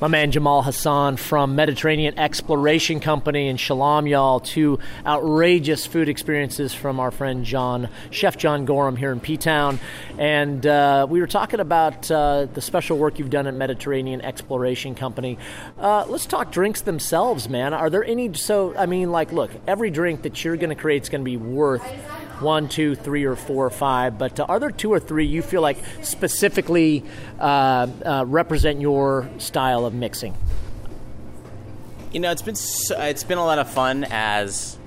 my 0.00 0.08
man 0.08 0.32
Jamal 0.32 0.62
Hassan 0.62 1.16
from 1.16 1.54
Mediterranean 1.54 2.18
Exploration 2.18 2.98
Company 2.98 3.46
and 3.46 3.58
Shalom 3.58 4.08
Y'all. 4.08 4.40
Two 4.40 4.80
outrageous 5.06 5.86
food 5.86 6.08
experiences 6.08 6.74
from 6.74 6.98
our 6.98 7.12
friend 7.12 7.44
John, 7.44 7.88
Chef 8.10 8.36
John 8.36 8.64
Gorham 8.64 8.96
here 8.96 9.12
in 9.12 9.20
P 9.20 9.36
Town. 9.36 9.78
And 10.18 10.66
uh, 10.66 11.06
we 11.08 11.20
were 11.20 11.28
talking 11.28 11.60
about 11.60 12.10
uh, 12.10 12.48
the 12.52 12.60
special 12.60 12.98
work 12.98 13.20
you've 13.20 13.30
done 13.30 13.46
at 13.46 13.54
Mediterranean 13.54 14.22
Exploration 14.22 14.96
Company. 14.96 15.38
Uh, 15.78 16.04
let's 16.08 16.26
talk 16.26 16.50
drinks 16.50 16.80
themselves, 16.80 17.48
man. 17.48 17.72
Are 17.72 17.88
there 17.88 18.02
any? 18.02 18.34
So, 18.34 18.76
I 18.76 18.86
mean, 18.86 19.12
like, 19.12 19.30
look, 19.30 19.52
every 19.68 19.92
drink 19.92 20.22
that 20.22 20.44
you're 20.44 20.56
going 20.56 20.70
to 20.70 20.74
create 20.74 21.04
is 21.04 21.08
going 21.08 21.20
to 21.20 21.24
be 21.24 21.36
worth 21.36 21.84
one, 22.40 22.68
two, 22.68 22.94
three, 22.94 23.24
or 23.24 23.36
four 23.36 23.66
or 23.66 23.70
five. 23.70 24.18
But 24.18 24.38
are 24.40 24.58
there 24.58 24.70
two 24.70 24.92
or 24.92 25.00
three 25.00 25.26
you 25.26 25.42
feel 25.42 25.62
like 25.62 25.78
specifically 26.02 27.04
uh, 27.38 27.88
uh, 28.04 28.24
represent 28.26 28.80
your 28.80 29.28
style 29.38 29.86
of 29.86 29.94
mixing? 29.94 30.34
You 32.12 32.20
know, 32.20 32.30
it's 32.30 32.42
been 32.42 32.54
so, 32.54 33.00
it's 33.00 33.24
been 33.24 33.38
a 33.38 33.44
lot 33.44 33.58
of 33.58 33.70
fun 33.70 34.04
as 34.10 34.78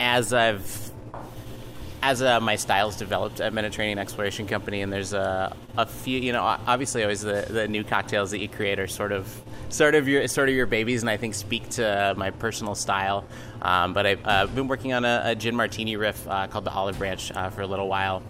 as 0.00 0.32
I've 0.32 0.82
as 2.02 2.20
uh, 2.20 2.40
my 2.40 2.56
styles 2.56 2.96
developed 2.96 3.40
at 3.40 3.52
Mediterranean 3.52 3.98
Exploration 3.98 4.48
Company, 4.48 4.82
and 4.82 4.92
there's 4.92 5.12
a, 5.12 5.56
a 5.76 5.86
few, 5.86 6.18
you 6.18 6.32
know, 6.32 6.42
obviously 6.42 7.02
always 7.04 7.20
the, 7.20 7.46
the 7.48 7.68
new 7.68 7.84
cocktails 7.84 8.32
that 8.32 8.38
you 8.38 8.48
create 8.48 8.80
are 8.80 8.88
sort 8.88 9.12
of 9.12 9.40
sort 9.68 9.94
of 9.94 10.08
your 10.08 10.26
sort 10.26 10.48
of 10.48 10.54
your 10.54 10.66
babies, 10.66 11.02
and 11.02 11.08
I 11.08 11.16
think 11.16 11.34
speak 11.34 11.68
to 11.70 12.14
my 12.16 12.30
personal 12.30 12.74
style. 12.74 13.24
Um, 13.62 13.94
but 13.94 14.06
I've 14.06 14.26
uh, 14.26 14.46
been 14.46 14.68
working 14.68 14.92
on 14.92 15.04
a, 15.04 15.22
a, 15.24 15.34
gin 15.36 15.54
martini 15.54 15.96
riff 15.96 16.26
uh, 16.28 16.48
called 16.48 16.64
the 16.64 16.72
Olive 16.72 16.98
Branch 16.98 17.32
uh, 17.32 17.48
for 17.48 17.62
a 17.62 17.66
little 17.66 17.88
while, 17.88 18.22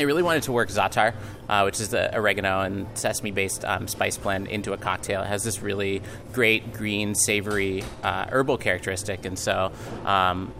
I 0.00 0.04
really 0.04 0.22
wanted 0.22 0.44
to 0.44 0.52
work 0.52 0.70
za'atar, 0.70 1.12
uh, 1.46 1.62
which 1.64 1.78
is 1.78 1.90
the 1.90 2.16
oregano 2.16 2.62
and 2.62 2.86
sesame 2.96 3.32
based 3.32 3.66
um, 3.66 3.86
spice 3.86 4.16
blend, 4.16 4.46
into 4.46 4.72
a 4.72 4.78
cocktail. 4.78 5.20
It 5.20 5.26
has 5.26 5.44
this 5.44 5.60
really 5.60 6.00
great 6.32 6.72
green, 6.72 7.14
savory 7.14 7.84
uh, 8.02 8.24
herbal 8.30 8.56
characteristic. 8.56 9.26
And 9.26 9.38
so 9.38 9.72
um, 10.06 10.54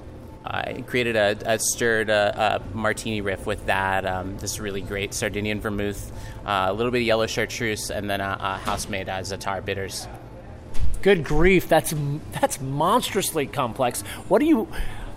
I 0.44 0.84
created 0.86 1.16
a, 1.16 1.38
a 1.46 1.58
stirred 1.58 2.10
uh, 2.10 2.60
a 2.60 2.76
martini 2.76 3.22
riff 3.22 3.46
with 3.46 3.64
that, 3.64 4.04
um, 4.04 4.36
this 4.36 4.60
really 4.60 4.82
great 4.82 5.14
Sardinian 5.14 5.60
vermouth, 5.60 6.12
uh, 6.44 6.66
a 6.68 6.72
little 6.74 6.92
bit 6.92 6.98
of 6.98 7.06
yellow 7.06 7.26
chartreuse, 7.26 7.90
and 7.90 8.10
then 8.10 8.20
a, 8.20 8.36
a 8.38 8.56
house 8.58 8.90
made 8.90 9.08
uh, 9.08 9.20
za'atar 9.20 9.64
bitters. 9.64 10.06
Good 11.02 11.24
grief, 11.24 11.68
that's 11.68 11.94
that's 12.32 12.60
monstrously 12.60 13.46
complex. 13.46 14.02
What 14.28 14.40
do 14.40 14.46
you? 14.46 14.68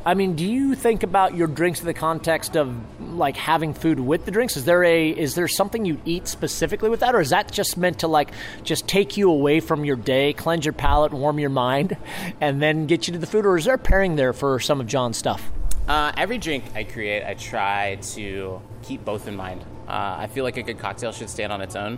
I 0.06 0.16
mean, 0.16 0.36
do 0.36 0.46
you 0.46 0.76
think 0.76 1.04
about 1.04 1.36
your 1.36 1.48
drinks 1.48 1.80
in 1.80 1.86
the 1.86 1.94
context 1.94 2.58
of 2.58 2.76
like 3.14 3.38
having 3.38 3.74
food 3.74 4.00
with 4.00 4.26
the 4.26 4.32
drinks? 4.32 4.58
Is 4.58 4.66
there 4.66 4.84
a 4.84 5.10
is 5.10 5.36
there 5.36 5.48
something 5.48 5.86
you 5.86 6.00
eat 6.06 6.28
specifically 6.28 6.90
with 6.90 7.02
that, 7.02 7.16
or 7.16 7.22
is 7.22 7.30
that 7.30 7.52
just 7.52 7.78
meant 7.78 8.00
to 8.00 8.08
like 8.08 8.32
just 8.64 8.88
take 8.88 9.18
you 9.18 9.30
away 9.30 9.60
from 9.60 9.86
your 9.86 9.96
day, 9.96 10.34
cleanse 10.34 10.66
your 10.66 10.74
palate, 10.74 11.14
warm 11.14 11.40
your 11.40 11.50
mind, 11.50 11.98
and 12.42 12.62
then 12.62 12.86
get 12.86 13.08
you 13.08 13.14
to 13.14 13.20
the 13.20 13.28
food, 13.28 13.46
or 13.46 13.58
is 13.58 13.66
there 13.66 13.78
pairing 13.78 14.16
there 14.16 14.34
for 14.34 14.60
some 14.60 14.82
of 14.82 14.88
John's 14.88 15.18
stuff? 15.18 15.52
Uh, 15.88 16.14
every 16.16 16.38
drink 16.38 16.64
I 16.76 16.86
create, 16.86 17.26
I 17.26 17.34
try 17.34 17.96
to 18.14 18.62
keep 18.84 19.04
both 19.04 19.28
in 19.28 19.36
mind. 19.36 19.62
Uh, 19.88 20.16
I 20.20 20.28
feel 20.28 20.46
like 20.46 20.56
a 20.56 20.64
good 20.64 20.80
cocktail 20.80 21.12
should 21.12 21.30
stand 21.30 21.52
on 21.52 21.62
its 21.62 21.76
own, 21.76 21.98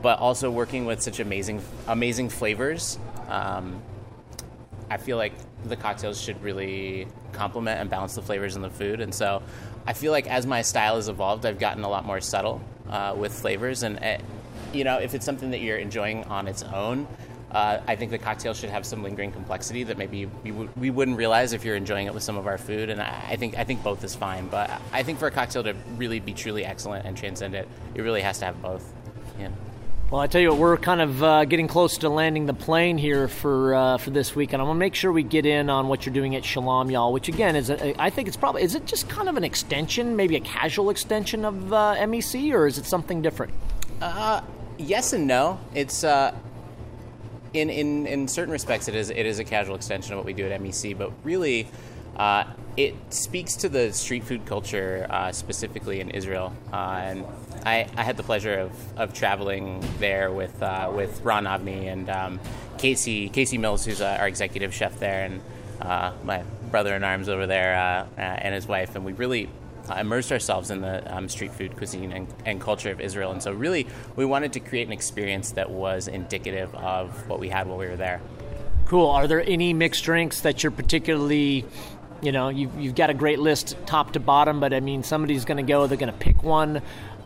but 0.00 0.18
also 0.18 0.50
working 0.50 0.86
with 0.86 1.02
such 1.02 1.20
amazing 1.20 1.62
amazing 1.86 2.30
flavors. 2.30 2.98
Um, 3.28 3.82
I 4.90 4.96
feel 4.96 5.16
like 5.16 5.32
the 5.64 5.76
cocktails 5.76 6.20
should 6.20 6.42
really 6.42 7.06
complement 7.32 7.80
and 7.80 7.90
balance 7.90 8.14
the 8.14 8.22
flavors 8.22 8.56
in 8.56 8.62
the 8.62 8.70
food. 8.70 9.00
And 9.00 9.14
so 9.14 9.42
I 9.86 9.92
feel 9.92 10.12
like 10.12 10.26
as 10.26 10.46
my 10.46 10.62
style 10.62 10.96
has 10.96 11.08
evolved, 11.08 11.44
I've 11.44 11.58
gotten 11.58 11.84
a 11.84 11.88
lot 11.88 12.06
more 12.06 12.20
subtle 12.20 12.60
uh, 12.88 13.14
with 13.16 13.32
flavors. 13.32 13.82
And, 13.82 13.98
it, 13.98 14.22
you 14.72 14.84
know, 14.84 14.98
if 14.98 15.14
it's 15.14 15.24
something 15.24 15.50
that 15.50 15.60
you're 15.60 15.78
enjoying 15.78 16.24
on 16.24 16.48
its 16.48 16.62
own, 16.62 17.06
uh, 17.50 17.80
I 17.86 17.96
think 17.96 18.10
the 18.10 18.18
cocktail 18.18 18.52
should 18.52 18.68
have 18.70 18.84
some 18.84 19.02
lingering 19.02 19.32
complexity 19.32 19.82
that 19.84 19.96
maybe 19.96 20.26
we, 20.26 20.50
w- 20.50 20.70
we 20.76 20.90
wouldn't 20.90 21.16
realize 21.16 21.54
if 21.54 21.64
you're 21.64 21.76
enjoying 21.76 22.06
it 22.06 22.12
with 22.12 22.22
some 22.22 22.36
of 22.36 22.46
our 22.46 22.58
food. 22.58 22.90
And 22.90 23.00
I, 23.00 23.28
I, 23.30 23.36
think 23.36 23.56
I 23.56 23.64
think 23.64 23.82
both 23.82 24.04
is 24.04 24.14
fine. 24.14 24.48
But 24.48 24.70
I 24.92 25.02
think 25.02 25.18
for 25.18 25.28
a 25.28 25.30
cocktail 25.30 25.62
to 25.64 25.74
really 25.96 26.20
be 26.20 26.34
truly 26.34 26.64
excellent 26.64 27.06
and 27.06 27.16
transcend 27.16 27.54
it, 27.54 27.66
it 27.94 28.02
really 28.02 28.20
has 28.20 28.38
to 28.40 28.46
have 28.46 28.60
both. 28.60 28.92
Yeah. 29.38 29.48
Well, 30.10 30.22
I 30.22 30.26
tell 30.26 30.40
you 30.40 30.48
what, 30.48 30.58
we're 30.58 30.76
kind 30.78 31.02
of 31.02 31.22
uh, 31.22 31.44
getting 31.44 31.68
close 31.68 31.98
to 31.98 32.08
landing 32.08 32.46
the 32.46 32.54
plane 32.54 32.96
here 32.96 33.28
for 33.28 33.74
uh, 33.74 33.98
for 33.98 34.08
this 34.08 34.34
week, 34.34 34.54
and 34.54 34.62
I'm 34.62 34.66
gonna 34.66 34.78
make 34.78 34.94
sure 34.94 35.12
we 35.12 35.22
get 35.22 35.44
in 35.44 35.68
on 35.68 35.88
what 35.88 36.06
you're 36.06 36.14
doing 36.14 36.34
at 36.34 36.46
Shalom 36.46 36.90
Y'all, 36.90 37.12
which 37.12 37.28
again 37.28 37.54
is 37.54 37.68
a, 37.68 38.00
I 38.00 38.08
think 38.08 38.26
it's 38.26 38.36
probably 38.36 38.62
is 38.62 38.74
it 38.74 38.86
just 38.86 39.10
kind 39.10 39.28
of 39.28 39.36
an 39.36 39.44
extension, 39.44 40.16
maybe 40.16 40.36
a 40.36 40.40
casual 40.40 40.88
extension 40.88 41.44
of 41.44 41.74
uh, 41.74 41.94
MEC, 41.98 42.54
or 42.54 42.66
is 42.66 42.78
it 42.78 42.86
something 42.86 43.20
different? 43.20 43.52
Uh, 44.00 44.40
yes 44.78 45.12
and 45.12 45.26
no. 45.26 45.60
It's 45.74 46.02
uh, 46.04 46.34
in 47.52 47.68
in 47.68 48.06
in 48.06 48.28
certain 48.28 48.52
respects, 48.52 48.88
it 48.88 48.94
is 48.94 49.10
it 49.10 49.26
is 49.26 49.40
a 49.40 49.44
casual 49.44 49.76
extension 49.76 50.14
of 50.14 50.20
what 50.20 50.26
we 50.26 50.32
do 50.32 50.48
at 50.48 50.58
MEC, 50.58 50.96
but 50.96 51.12
really. 51.22 51.68
Uh, 52.16 52.44
it 52.76 52.94
speaks 53.10 53.54
to 53.56 53.68
the 53.68 53.92
street 53.92 54.24
food 54.24 54.44
culture, 54.44 55.06
uh, 55.10 55.30
specifically 55.30 56.00
in 56.00 56.10
Israel. 56.10 56.52
Uh, 56.72 57.00
and 57.02 57.24
I, 57.64 57.88
I, 57.96 58.02
had 58.02 58.16
the 58.16 58.22
pleasure 58.22 58.58
of, 58.58 58.98
of 58.98 59.12
traveling 59.12 59.84
there 59.98 60.32
with 60.32 60.62
uh, 60.62 60.90
with 60.94 61.20
Ron 61.22 61.44
Avni 61.44 61.92
and 61.92 62.08
um, 62.10 62.40
Kasey 62.76 63.30
Kasey 63.32 63.58
Mills, 63.58 63.84
who's 63.84 64.00
uh, 64.00 64.16
our 64.20 64.28
executive 64.28 64.74
chef 64.74 64.98
there, 64.98 65.24
and 65.24 65.40
uh, 65.80 66.12
my 66.24 66.42
brother 66.70 66.94
in 66.94 67.04
arms 67.04 67.28
over 67.28 67.46
there, 67.46 68.06
and 68.16 68.54
his 68.54 68.66
wife. 68.66 68.94
And 68.94 69.04
we 69.04 69.12
really 69.12 69.48
immersed 69.96 70.32
ourselves 70.32 70.70
in 70.70 70.80
the 70.80 71.16
um, 71.16 71.28
street 71.28 71.52
food 71.52 71.76
cuisine 71.76 72.12
and, 72.12 72.26
and, 72.44 72.60
culture 72.60 72.90
of 72.90 73.00
Israel. 73.00 73.32
And 73.32 73.42
so, 73.42 73.52
really, 73.52 73.86
we 74.16 74.24
wanted 74.24 74.52
to 74.54 74.60
create 74.60 74.86
an 74.86 74.92
experience 74.92 75.52
that 75.52 75.70
was 75.70 76.08
indicative 76.08 76.74
of 76.74 77.28
what 77.28 77.40
we 77.40 77.48
had 77.48 77.66
while 77.66 77.78
we 77.78 77.86
were 77.86 77.96
there. 77.96 78.20
Cool. 78.86 79.08
Are 79.08 79.26
there 79.26 79.42
any 79.42 79.72
mixed 79.72 80.04
drinks 80.04 80.40
that 80.42 80.62
you're 80.62 80.72
particularly 80.72 81.64
you 82.20 82.32
know, 82.32 82.48
you've, 82.48 82.76
you've 82.78 82.94
got 82.94 83.10
a 83.10 83.14
great 83.14 83.38
list 83.38 83.76
top 83.86 84.12
to 84.12 84.20
bottom, 84.20 84.60
but 84.60 84.72
I 84.72 84.80
mean, 84.80 85.02
somebody's 85.02 85.44
going 85.44 85.64
to 85.64 85.72
go, 85.72 85.86
they're 85.86 85.98
going 85.98 86.12
to 86.12 86.18
pick 86.18 86.42
one. 86.42 86.82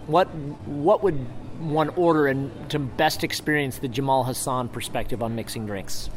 What 0.07 0.27
what 0.67 1.03
would 1.03 1.15
one 1.61 1.91
order 1.91 2.27
and 2.27 2.71
to 2.71 2.79
best 2.79 3.23
experience 3.23 3.79
the 3.79 3.89
Jamal 3.89 4.25
Hassan 4.25 4.69
perspective 4.69 5.23
on 5.23 5.37
mixing 5.37 5.67
drinks? 5.67 6.11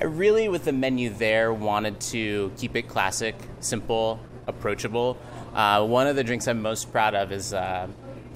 I 0.00 0.04
really, 0.04 0.48
with 0.48 0.64
the 0.64 0.72
menu 0.72 1.10
there, 1.10 1.52
wanted 1.52 2.00
to 2.00 2.52
keep 2.56 2.74
it 2.76 2.88
classic, 2.88 3.34
simple, 3.60 4.18
approachable. 4.46 5.18
Uh, 5.54 5.86
one 5.86 6.06
of 6.06 6.16
the 6.16 6.24
drinks 6.24 6.48
I'm 6.48 6.62
most 6.62 6.90
proud 6.92 7.14
of 7.14 7.32
is 7.32 7.52
uh, 7.52 7.86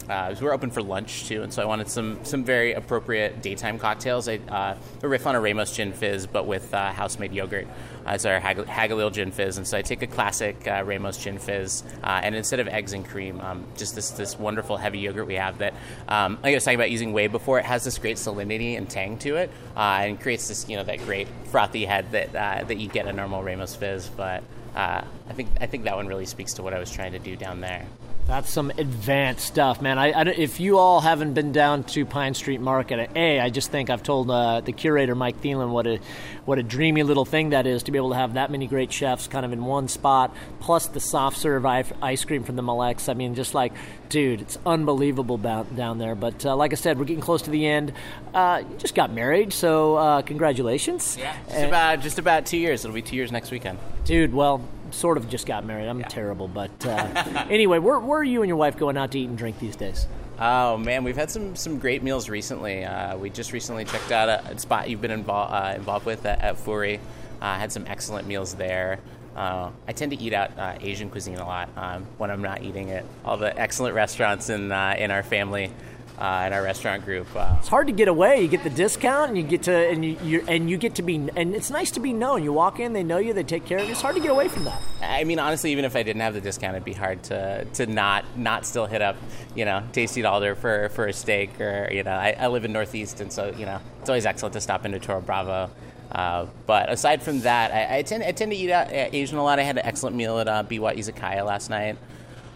uh, 0.08 0.34
we're 0.40 0.52
open 0.52 0.70
for 0.70 0.82
lunch 0.82 1.26
too, 1.26 1.42
and 1.42 1.52
so 1.52 1.62
I 1.62 1.64
wanted 1.64 1.88
some 1.88 2.22
some 2.24 2.44
very 2.44 2.74
appropriate 2.74 3.40
daytime 3.40 3.78
cocktails. 3.78 4.28
I 4.28 4.36
uh, 4.48 4.76
a 5.02 5.08
riff 5.08 5.26
on 5.26 5.34
a 5.34 5.40
Ramos 5.40 5.74
gin 5.74 5.92
fizz, 5.92 6.26
but 6.26 6.46
with 6.46 6.72
uh, 6.74 6.92
house 6.92 7.18
made 7.18 7.32
yogurt 7.32 7.66
as 8.04 8.26
our 8.26 8.38
Hag- 8.38 8.66
Hagalil 8.66 9.12
gin 9.12 9.30
fizz. 9.30 9.56
And 9.56 9.66
so 9.66 9.78
I 9.78 9.82
take 9.82 10.02
a 10.02 10.06
classic 10.06 10.66
uh, 10.66 10.82
Ramos 10.84 11.16
gin 11.16 11.38
fizz, 11.38 11.84
uh, 12.02 12.20
and 12.22 12.34
instead 12.34 12.60
of 12.60 12.68
eggs 12.68 12.92
and 12.92 13.06
cream, 13.06 13.40
um, 13.40 13.64
just 13.76 13.94
this 13.94 14.10
this 14.10 14.38
wonderful 14.38 14.76
heavy 14.76 14.98
yogurt 14.98 15.26
we 15.26 15.34
have 15.34 15.58
that, 15.58 15.74
um, 16.08 16.38
like 16.42 16.52
I 16.52 16.56
was 16.56 16.64
talking 16.64 16.78
about 16.78 16.90
using 16.90 17.12
whey 17.12 17.28
before, 17.28 17.58
it 17.58 17.64
has 17.64 17.84
this 17.84 17.96
great 17.96 18.16
salinity 18.16 18.76
and 18.76 18.88
tang 18.88 19.16
to 19.18 19.36
it, 19.36 19.50
uh, 19.76 20.00
and 20.02 20.20
creates 20.20 20.48
this 20.48 20.68
you 20.68 20.76
know 20.76 20.84
that 20.84 20.98
great 20.98 21.28
frothy 21.46 21.86
head 21.86 22.12
that 22.12 22.32
that 22.32 22.76
you 22.76 22.88
get 22.88 23.06
a 23.06 23.12
normal 23.12 23.42
Ramos 23.42 23.74
fizz, 23.74 24.08
but. 24.08 24.42
I 24.76 25.32
think 25.34 25.50
I 25.60 25.66
think 25.66 25.84
that 25.84 25.94
one 25.94 26.08
really 26.08 26.26
speaks 26.26 26.54
to 26.54 26.64
what 26.64 26.74
I 26.74 26.80
was 26.80 26.90
trying 26.90 27.12
to 27.12 27.20
do 27.20 27.36
down 27.36 27.60
there. 27.60 27.86
That's 28.26 28.48
some 28.48 28.70
advanced 28.70 29.44
stuff, 29.46 29.82
man. 29.82 29.98
I, 29.98 30.12
I, 30.12 30.22
if 30.22 30.58
you 30.58 30.78
all 30.78 31.02
haven't 31.02 31.34
been 31.34 31.52
down 31.52 31.84
to 31.84 32.06
Pine 32.06 32.32
Street 32.32 32.60
Market, 32.60 33.10
a 33.14 33.38
I 33.38 33.50
just 33.50 33.70
think 33.70 33.90
I've 33.90 34.02
told 34.02 34.30
uh, 34.30 34.62
the 34.62 34.72
curator 34.72 35.14
Mike 35.14 35.42
Thelin 35.42 35.70
what 35.70 35.86
a 35.86 36.00
what 36.46 36.58
a 36.58 36.62
dreamy 36.62 37.02
little 37.02 37.26
thing 37.26 37.50
that 37.50 37.66
is 37.66 37.82
to 37.82 37.92
be 37.92 37.98
able 37.98 38.10
to 38.10 38.16
have 38.16 38.34
that 38.34 38.50
many 38.50 38.66
great 38.66 38.90
chefs 38.90 39.28
kind 39.28 39.44
of 39.44 39.52
in 39.52 39.62
one 39.66 39.88
spot, 39.88 40.34
plus 40.60 40.86
the 40.86 41.00
soft 41.00 41.36
serve 41.36 41.66
ice 41.66 42.24
cream 42.24 42.44
from 42.44 42.56
the 42.56 42.62
Malex. 42.62 43.10
I 43.10 43.14
mean, 43.14 43.34
just 43.34 43.52
like, 43.52 43.74
dude, 44.08 44.40
it's 44.40 44.58
unbelievable 44.64 45.36
down 45.36 45.98
there. 45.98 46.14
But 46.14 46.46
uh, 46.46 46.56
like 46.56 46.72
I 46.72 46.76
said, 46.76 46.98
we're 46.98 47.04
getting 47.04 47.22
close 47.22 47.42
to 47.42 47.50
the 47.50 47.66
end. 47.66 47.92
Uh, 48.32 48.62
you 48.68 48.76
just 48.78 48.94
got 48.94 49.12
married, 49.12 49.52
so 49.52 49.96
uh, 49.96 50.22
congratulations. 50.22 51.18
Yeah, 51.18 51.36
just 51.46 51.64
about 51.64 52.00
just 52.00 52.18
about 52.18 52.46
two 52.46 52.56
years. 52.56 52.86
It'll 52.86 52.94
be 52.94 53.02
two 53.02 53.16
years 53.16 53.30
next 53.30 53.50
weekend. 53.50 53.78
Dude, 54.06 54.32
well, 54.32 54.66
sort 54.94 55.16
of 55.16 55.28
just 55.28 55.46
got 55.46 55.64
married. 55.64 55.88
I'm 55.88 56.00
yeah. 56.00 56.08
terrible, 56.08 56.48
but 56.48 56.70
uh, 56.86 57.46
anyway, 57.50 57.78
where, 57.78 57.98
where 57.98 58.20
are 58.20 58.24
you 58.24 58.42
and 58.42 58.48
your 58.48 58.56
wife 58.56 58.76
going 58.76 58.96
out 58.96 59.12
to 59.12 59.18
eat 59.18 59.28
and 59.28 59.38
drink 59.38 59.58
these 59.58 59.76
days? 59.76 60.06
Oh 60.38 60.76
man, 60.76 61.04
we've 61.04 61.16
had 61.16 61.30
some 61.30 61.54
some 61.54 61.78
great 61.78 62.02
meals 62.02 62.28
recently. 62.28 62.84
Uh, 62.84 63.16
we 63.16 63.30
just 63.30 63.52
recently 63.52 63.84
checked 63.84 64.10
out 64.10 64.28
a, 64.28 64.44
a 64.46 64.58
spot 64.58 64.90
you've 64.90 65.00
been 65.00 65.12
involved 65.12 65.52
uh, 65.52 65.74
involved 65.76 66.06
with 66.06 66.26
at, 66.26 66.40
at 66.40 66.56
Afuri. 66.56 66.98
Uh, 67.40 67.54
had 67.56 67.70
some 67.70 67.86
excellent 67.86 68.26
meals 68.26 68.54
there. 68.54 68.98
Uh, 69.36 69.70
I 69.86 69.92
tend 69.92 70.12
to 70.12 70.20
eat 70.20 70.32
out 70.32 70.56
uh, 70.58 70.78
Asian 70.80 71.10
cuisine 71.10 71.38
a 71.38 71.46
lot 71.46 71.68
um, 71.76 72.06
when 72.18 72.30
I'm 72.30 72.42
not 72.42 72.62
eating 72.62 72.90
at 72.90 73.04
all 73.24 73.36
the 73.36 73.56
excellent 73.58 73.94
restaurants 73.94 74.48
in 74.48 74.72
uh, 74.72 74.94
in 74.98 75.10
our 75.10 75.22
family 75.22 75.70
uh, 76.18 76.44
in 76.46 76.52
our 76.52 76.62
restaurant 76.62 77.04
group. 77.04 77.26
Uh, 77.34 77.56
it's 77.58 77.68
hard 77.68 77.86
to 77.88 77.92
get 77.92 78.08
away. 78.08 78.40
You 78.40 78.48
get 78.48 78.62
the 78.62 78.70
discount, 78.70 79.28
and 79.28 79.36
you 79.36 79.42
get 79.42 79.64
to 79.64 79.72
and 79.72 80.04
you, 80.04 80.16
you 80.22 80.44
and 80.46 80.70
you 80.70 80.76
get 80.76 80.94
to 80.96 81.02
be 81.02 81.16
and 81.16 81.54
it's 81.54 81.70
nice 81.70 81.90
to 81.92 82.00
be 82.00 82.12
known. 82.12 82.44
You 82.44 82.52
walk 82.52 82.78
in, 82.80 82.92
they 82.92 83.02
know 83.02 83.18
you, 83.18 83.32
they 83.32 83.42
take 83.42 83.64
care 83.64 83.78
of 83.78 83.84
you. 83.84 83.92
It's 83.92 84.00
hard 84.00 84.14
to 84.14 84.20
get 84.20 84.30
away 84.30 84.48
from 84.48 84.64
that. 84.64 84.80
I 85.02 85.24
mean, 85.24 85.38
honestly, 85.38 85.72
even 85.72 85.84
if 85.84 85.96
I 85.96 86.02
didn't 86.02 86.22
have 86.22 86.34
the 86.34 86.40
discount, 86.40 86.74
it'd 86.76 86.84
be 86.84 86.92
hard 86.92 87.22
to 87.24 87.64
to 87.64 87.86
not 87.86 88.24
not 88.36 88.66
still 88.66 88.86
hit 88.86 89.02
up, 89.02 89.16
you 89.54 89.64
know, 89.64 89.82
Tasty 89.92 90.24
Alder 90.24 90.54
for 90.54 90.88
for 90.90 91.06
a 91.06 91.12
steak 91.12 91.60
or 91.60 91.88
you 91.92 92.02
know, 92.02 92.12
I, 92.12 92.36
I, 92.38 92.46
live 92.48 92.64
in 92.64 92.72
Northeast, 92.72 93.20
and 93.20 93.32
so 93.32 93.52
you 93.56 93.66
know, 93.66 93.80
it's 94.00 94.08
always 94.08 94.26
excellent 94.26 94.52
to 94.54 94.60
stop 94.60 94.84
into 94.84 94.98
Toro 94.98 95.20
Bravo. 95.20 95.70
Uh, 96.12 96.46
but 96.66 96.90
aside 96.92 97.22
from 97.22 97.40
that, 97.40 97.72
I, 97.72 97.98
I, 97.98 98.02
tend 98.02 98.22
I 98.22 98.30
tend 98.30 98.52
to 98.52 98.56
eat 98.56 98.70
out 98.70 98.86
uh, 98.88 99.08
Asian 99.12 99.36
a 99.36 99.42
lot. 99.42 99.58
I 99.58 99.62
had 99.62 99.78
an 99.78 99.84
excellent 99.84 100.14
meal 100.14 100.38
at 100.38 100.46
uh, 100.46 100.62
Biwa 100.62 100.96
Izakaya 100.96 101.44
last 101.44 101.70
night 101.70 101.96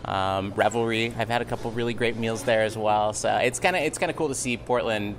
um, 0.04 0.52
Revelry. 0.54 1.12
I've 1.16 1.28
had 1.28 1.42
a 1.42 1.44
couple 1.44 1.70
really 1.70 1.94
great 1.94 2.16
meals 2.16 2.44
there 2.44 2.62
as 2.62 2.76
well. 2.76 3.12
So 3.12 3.34
it's 3.36 3.58
kind 3.58 3.76
of 3.76 3.82
it's 3.82 3.98
kind 3.98 4.10
of 4.10 4.16
cool 4.16 4.28
to 4.28 4.34
see 4.34 4.56
Portland, 4.56 5.16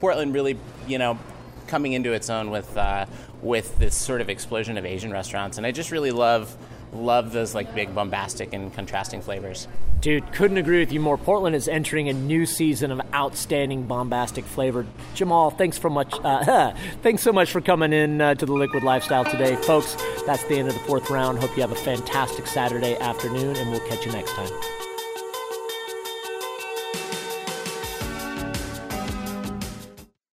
Portland 0.00 0.34
really 0.34 0.58
you 0.86 0.98
know 0.98 1.18
coming 1.66 1.92
into 1.92 2.12
its 2.12 2.28
own 2.28 2.50
with 2.50 2.76
uh, 2.76 3.06
with 3.42 3.78
this 3.78 3.94
sort 3.94 4.20
of 4.20 4.28
explosion 4.28 4.76
of 4.76 4.84
Asian 4.84 5.12
restaurants, 5.12 5.56
and 5.56 5.66
I 5.66 5.72
just 5.72 5.90
really 5.90 6.10
love 6.10 6.56
love 6.92 7.32
those 7.32 7.54
like 7.54 7.74
big 7.74 7.94
bombastic 7.94 8.52
and 8.52 8.72
contrasting 8.74 9.22
flavors. 9.22 9.68
Dude, 10.00 10.32
couldn't 10.32 10.56
agree 10.56 10.80
with 10.80 10.92
you 10.92 11.00
more. 11.00 11.18
Portland 11.18 11.54
is 11.54 11.68
entering 11.68 12.08
a 12.08 12.12
new 12.14 12.46
season 12.46 12.90
of 12.90 13.00
outstanding 13.12 13.86
bombastic 13.86 14.44
flavor. 14.46 14.86
Jamal, 15.14 15.50
thanks 15.50 15.76
for 15.76 15.90
much. 15.90 16.14
Uh, 16.14 16.72
thanks 17.02 17.22
so 17.22 17.32
much 17.32 17.50
for 17.52 17.60
coming 17.60 17.92
in 17.92 18.20
uh, 18.20 18.34
to 18.34 18.46
the 18.46 18.52
Liquid 18.52 18.82
Lifestyle 18.82 19.24
today, 19.24 19.56
folks. 19.56 19.96
That's 20.24 20.44
the 20.44 20.56
end 20.56 20.68
of 20.68 20.74
the 20.74 20.80
fourth 20.80 21.10
round. 21.10 21.38
Hope 21.38 21.54
you 21.54 21.60
have 21.62 21.72
a 21.72 21.76
fantastic 21.76 22.46
Saturday 22.46 22.96
afternoon, 22.96 23.56
and 23.56 23.70
we'll 23.70 23.86
catch 23.88 24.06
you 24.06 24.12
next 24.12 24.32
time. 24.32 24.89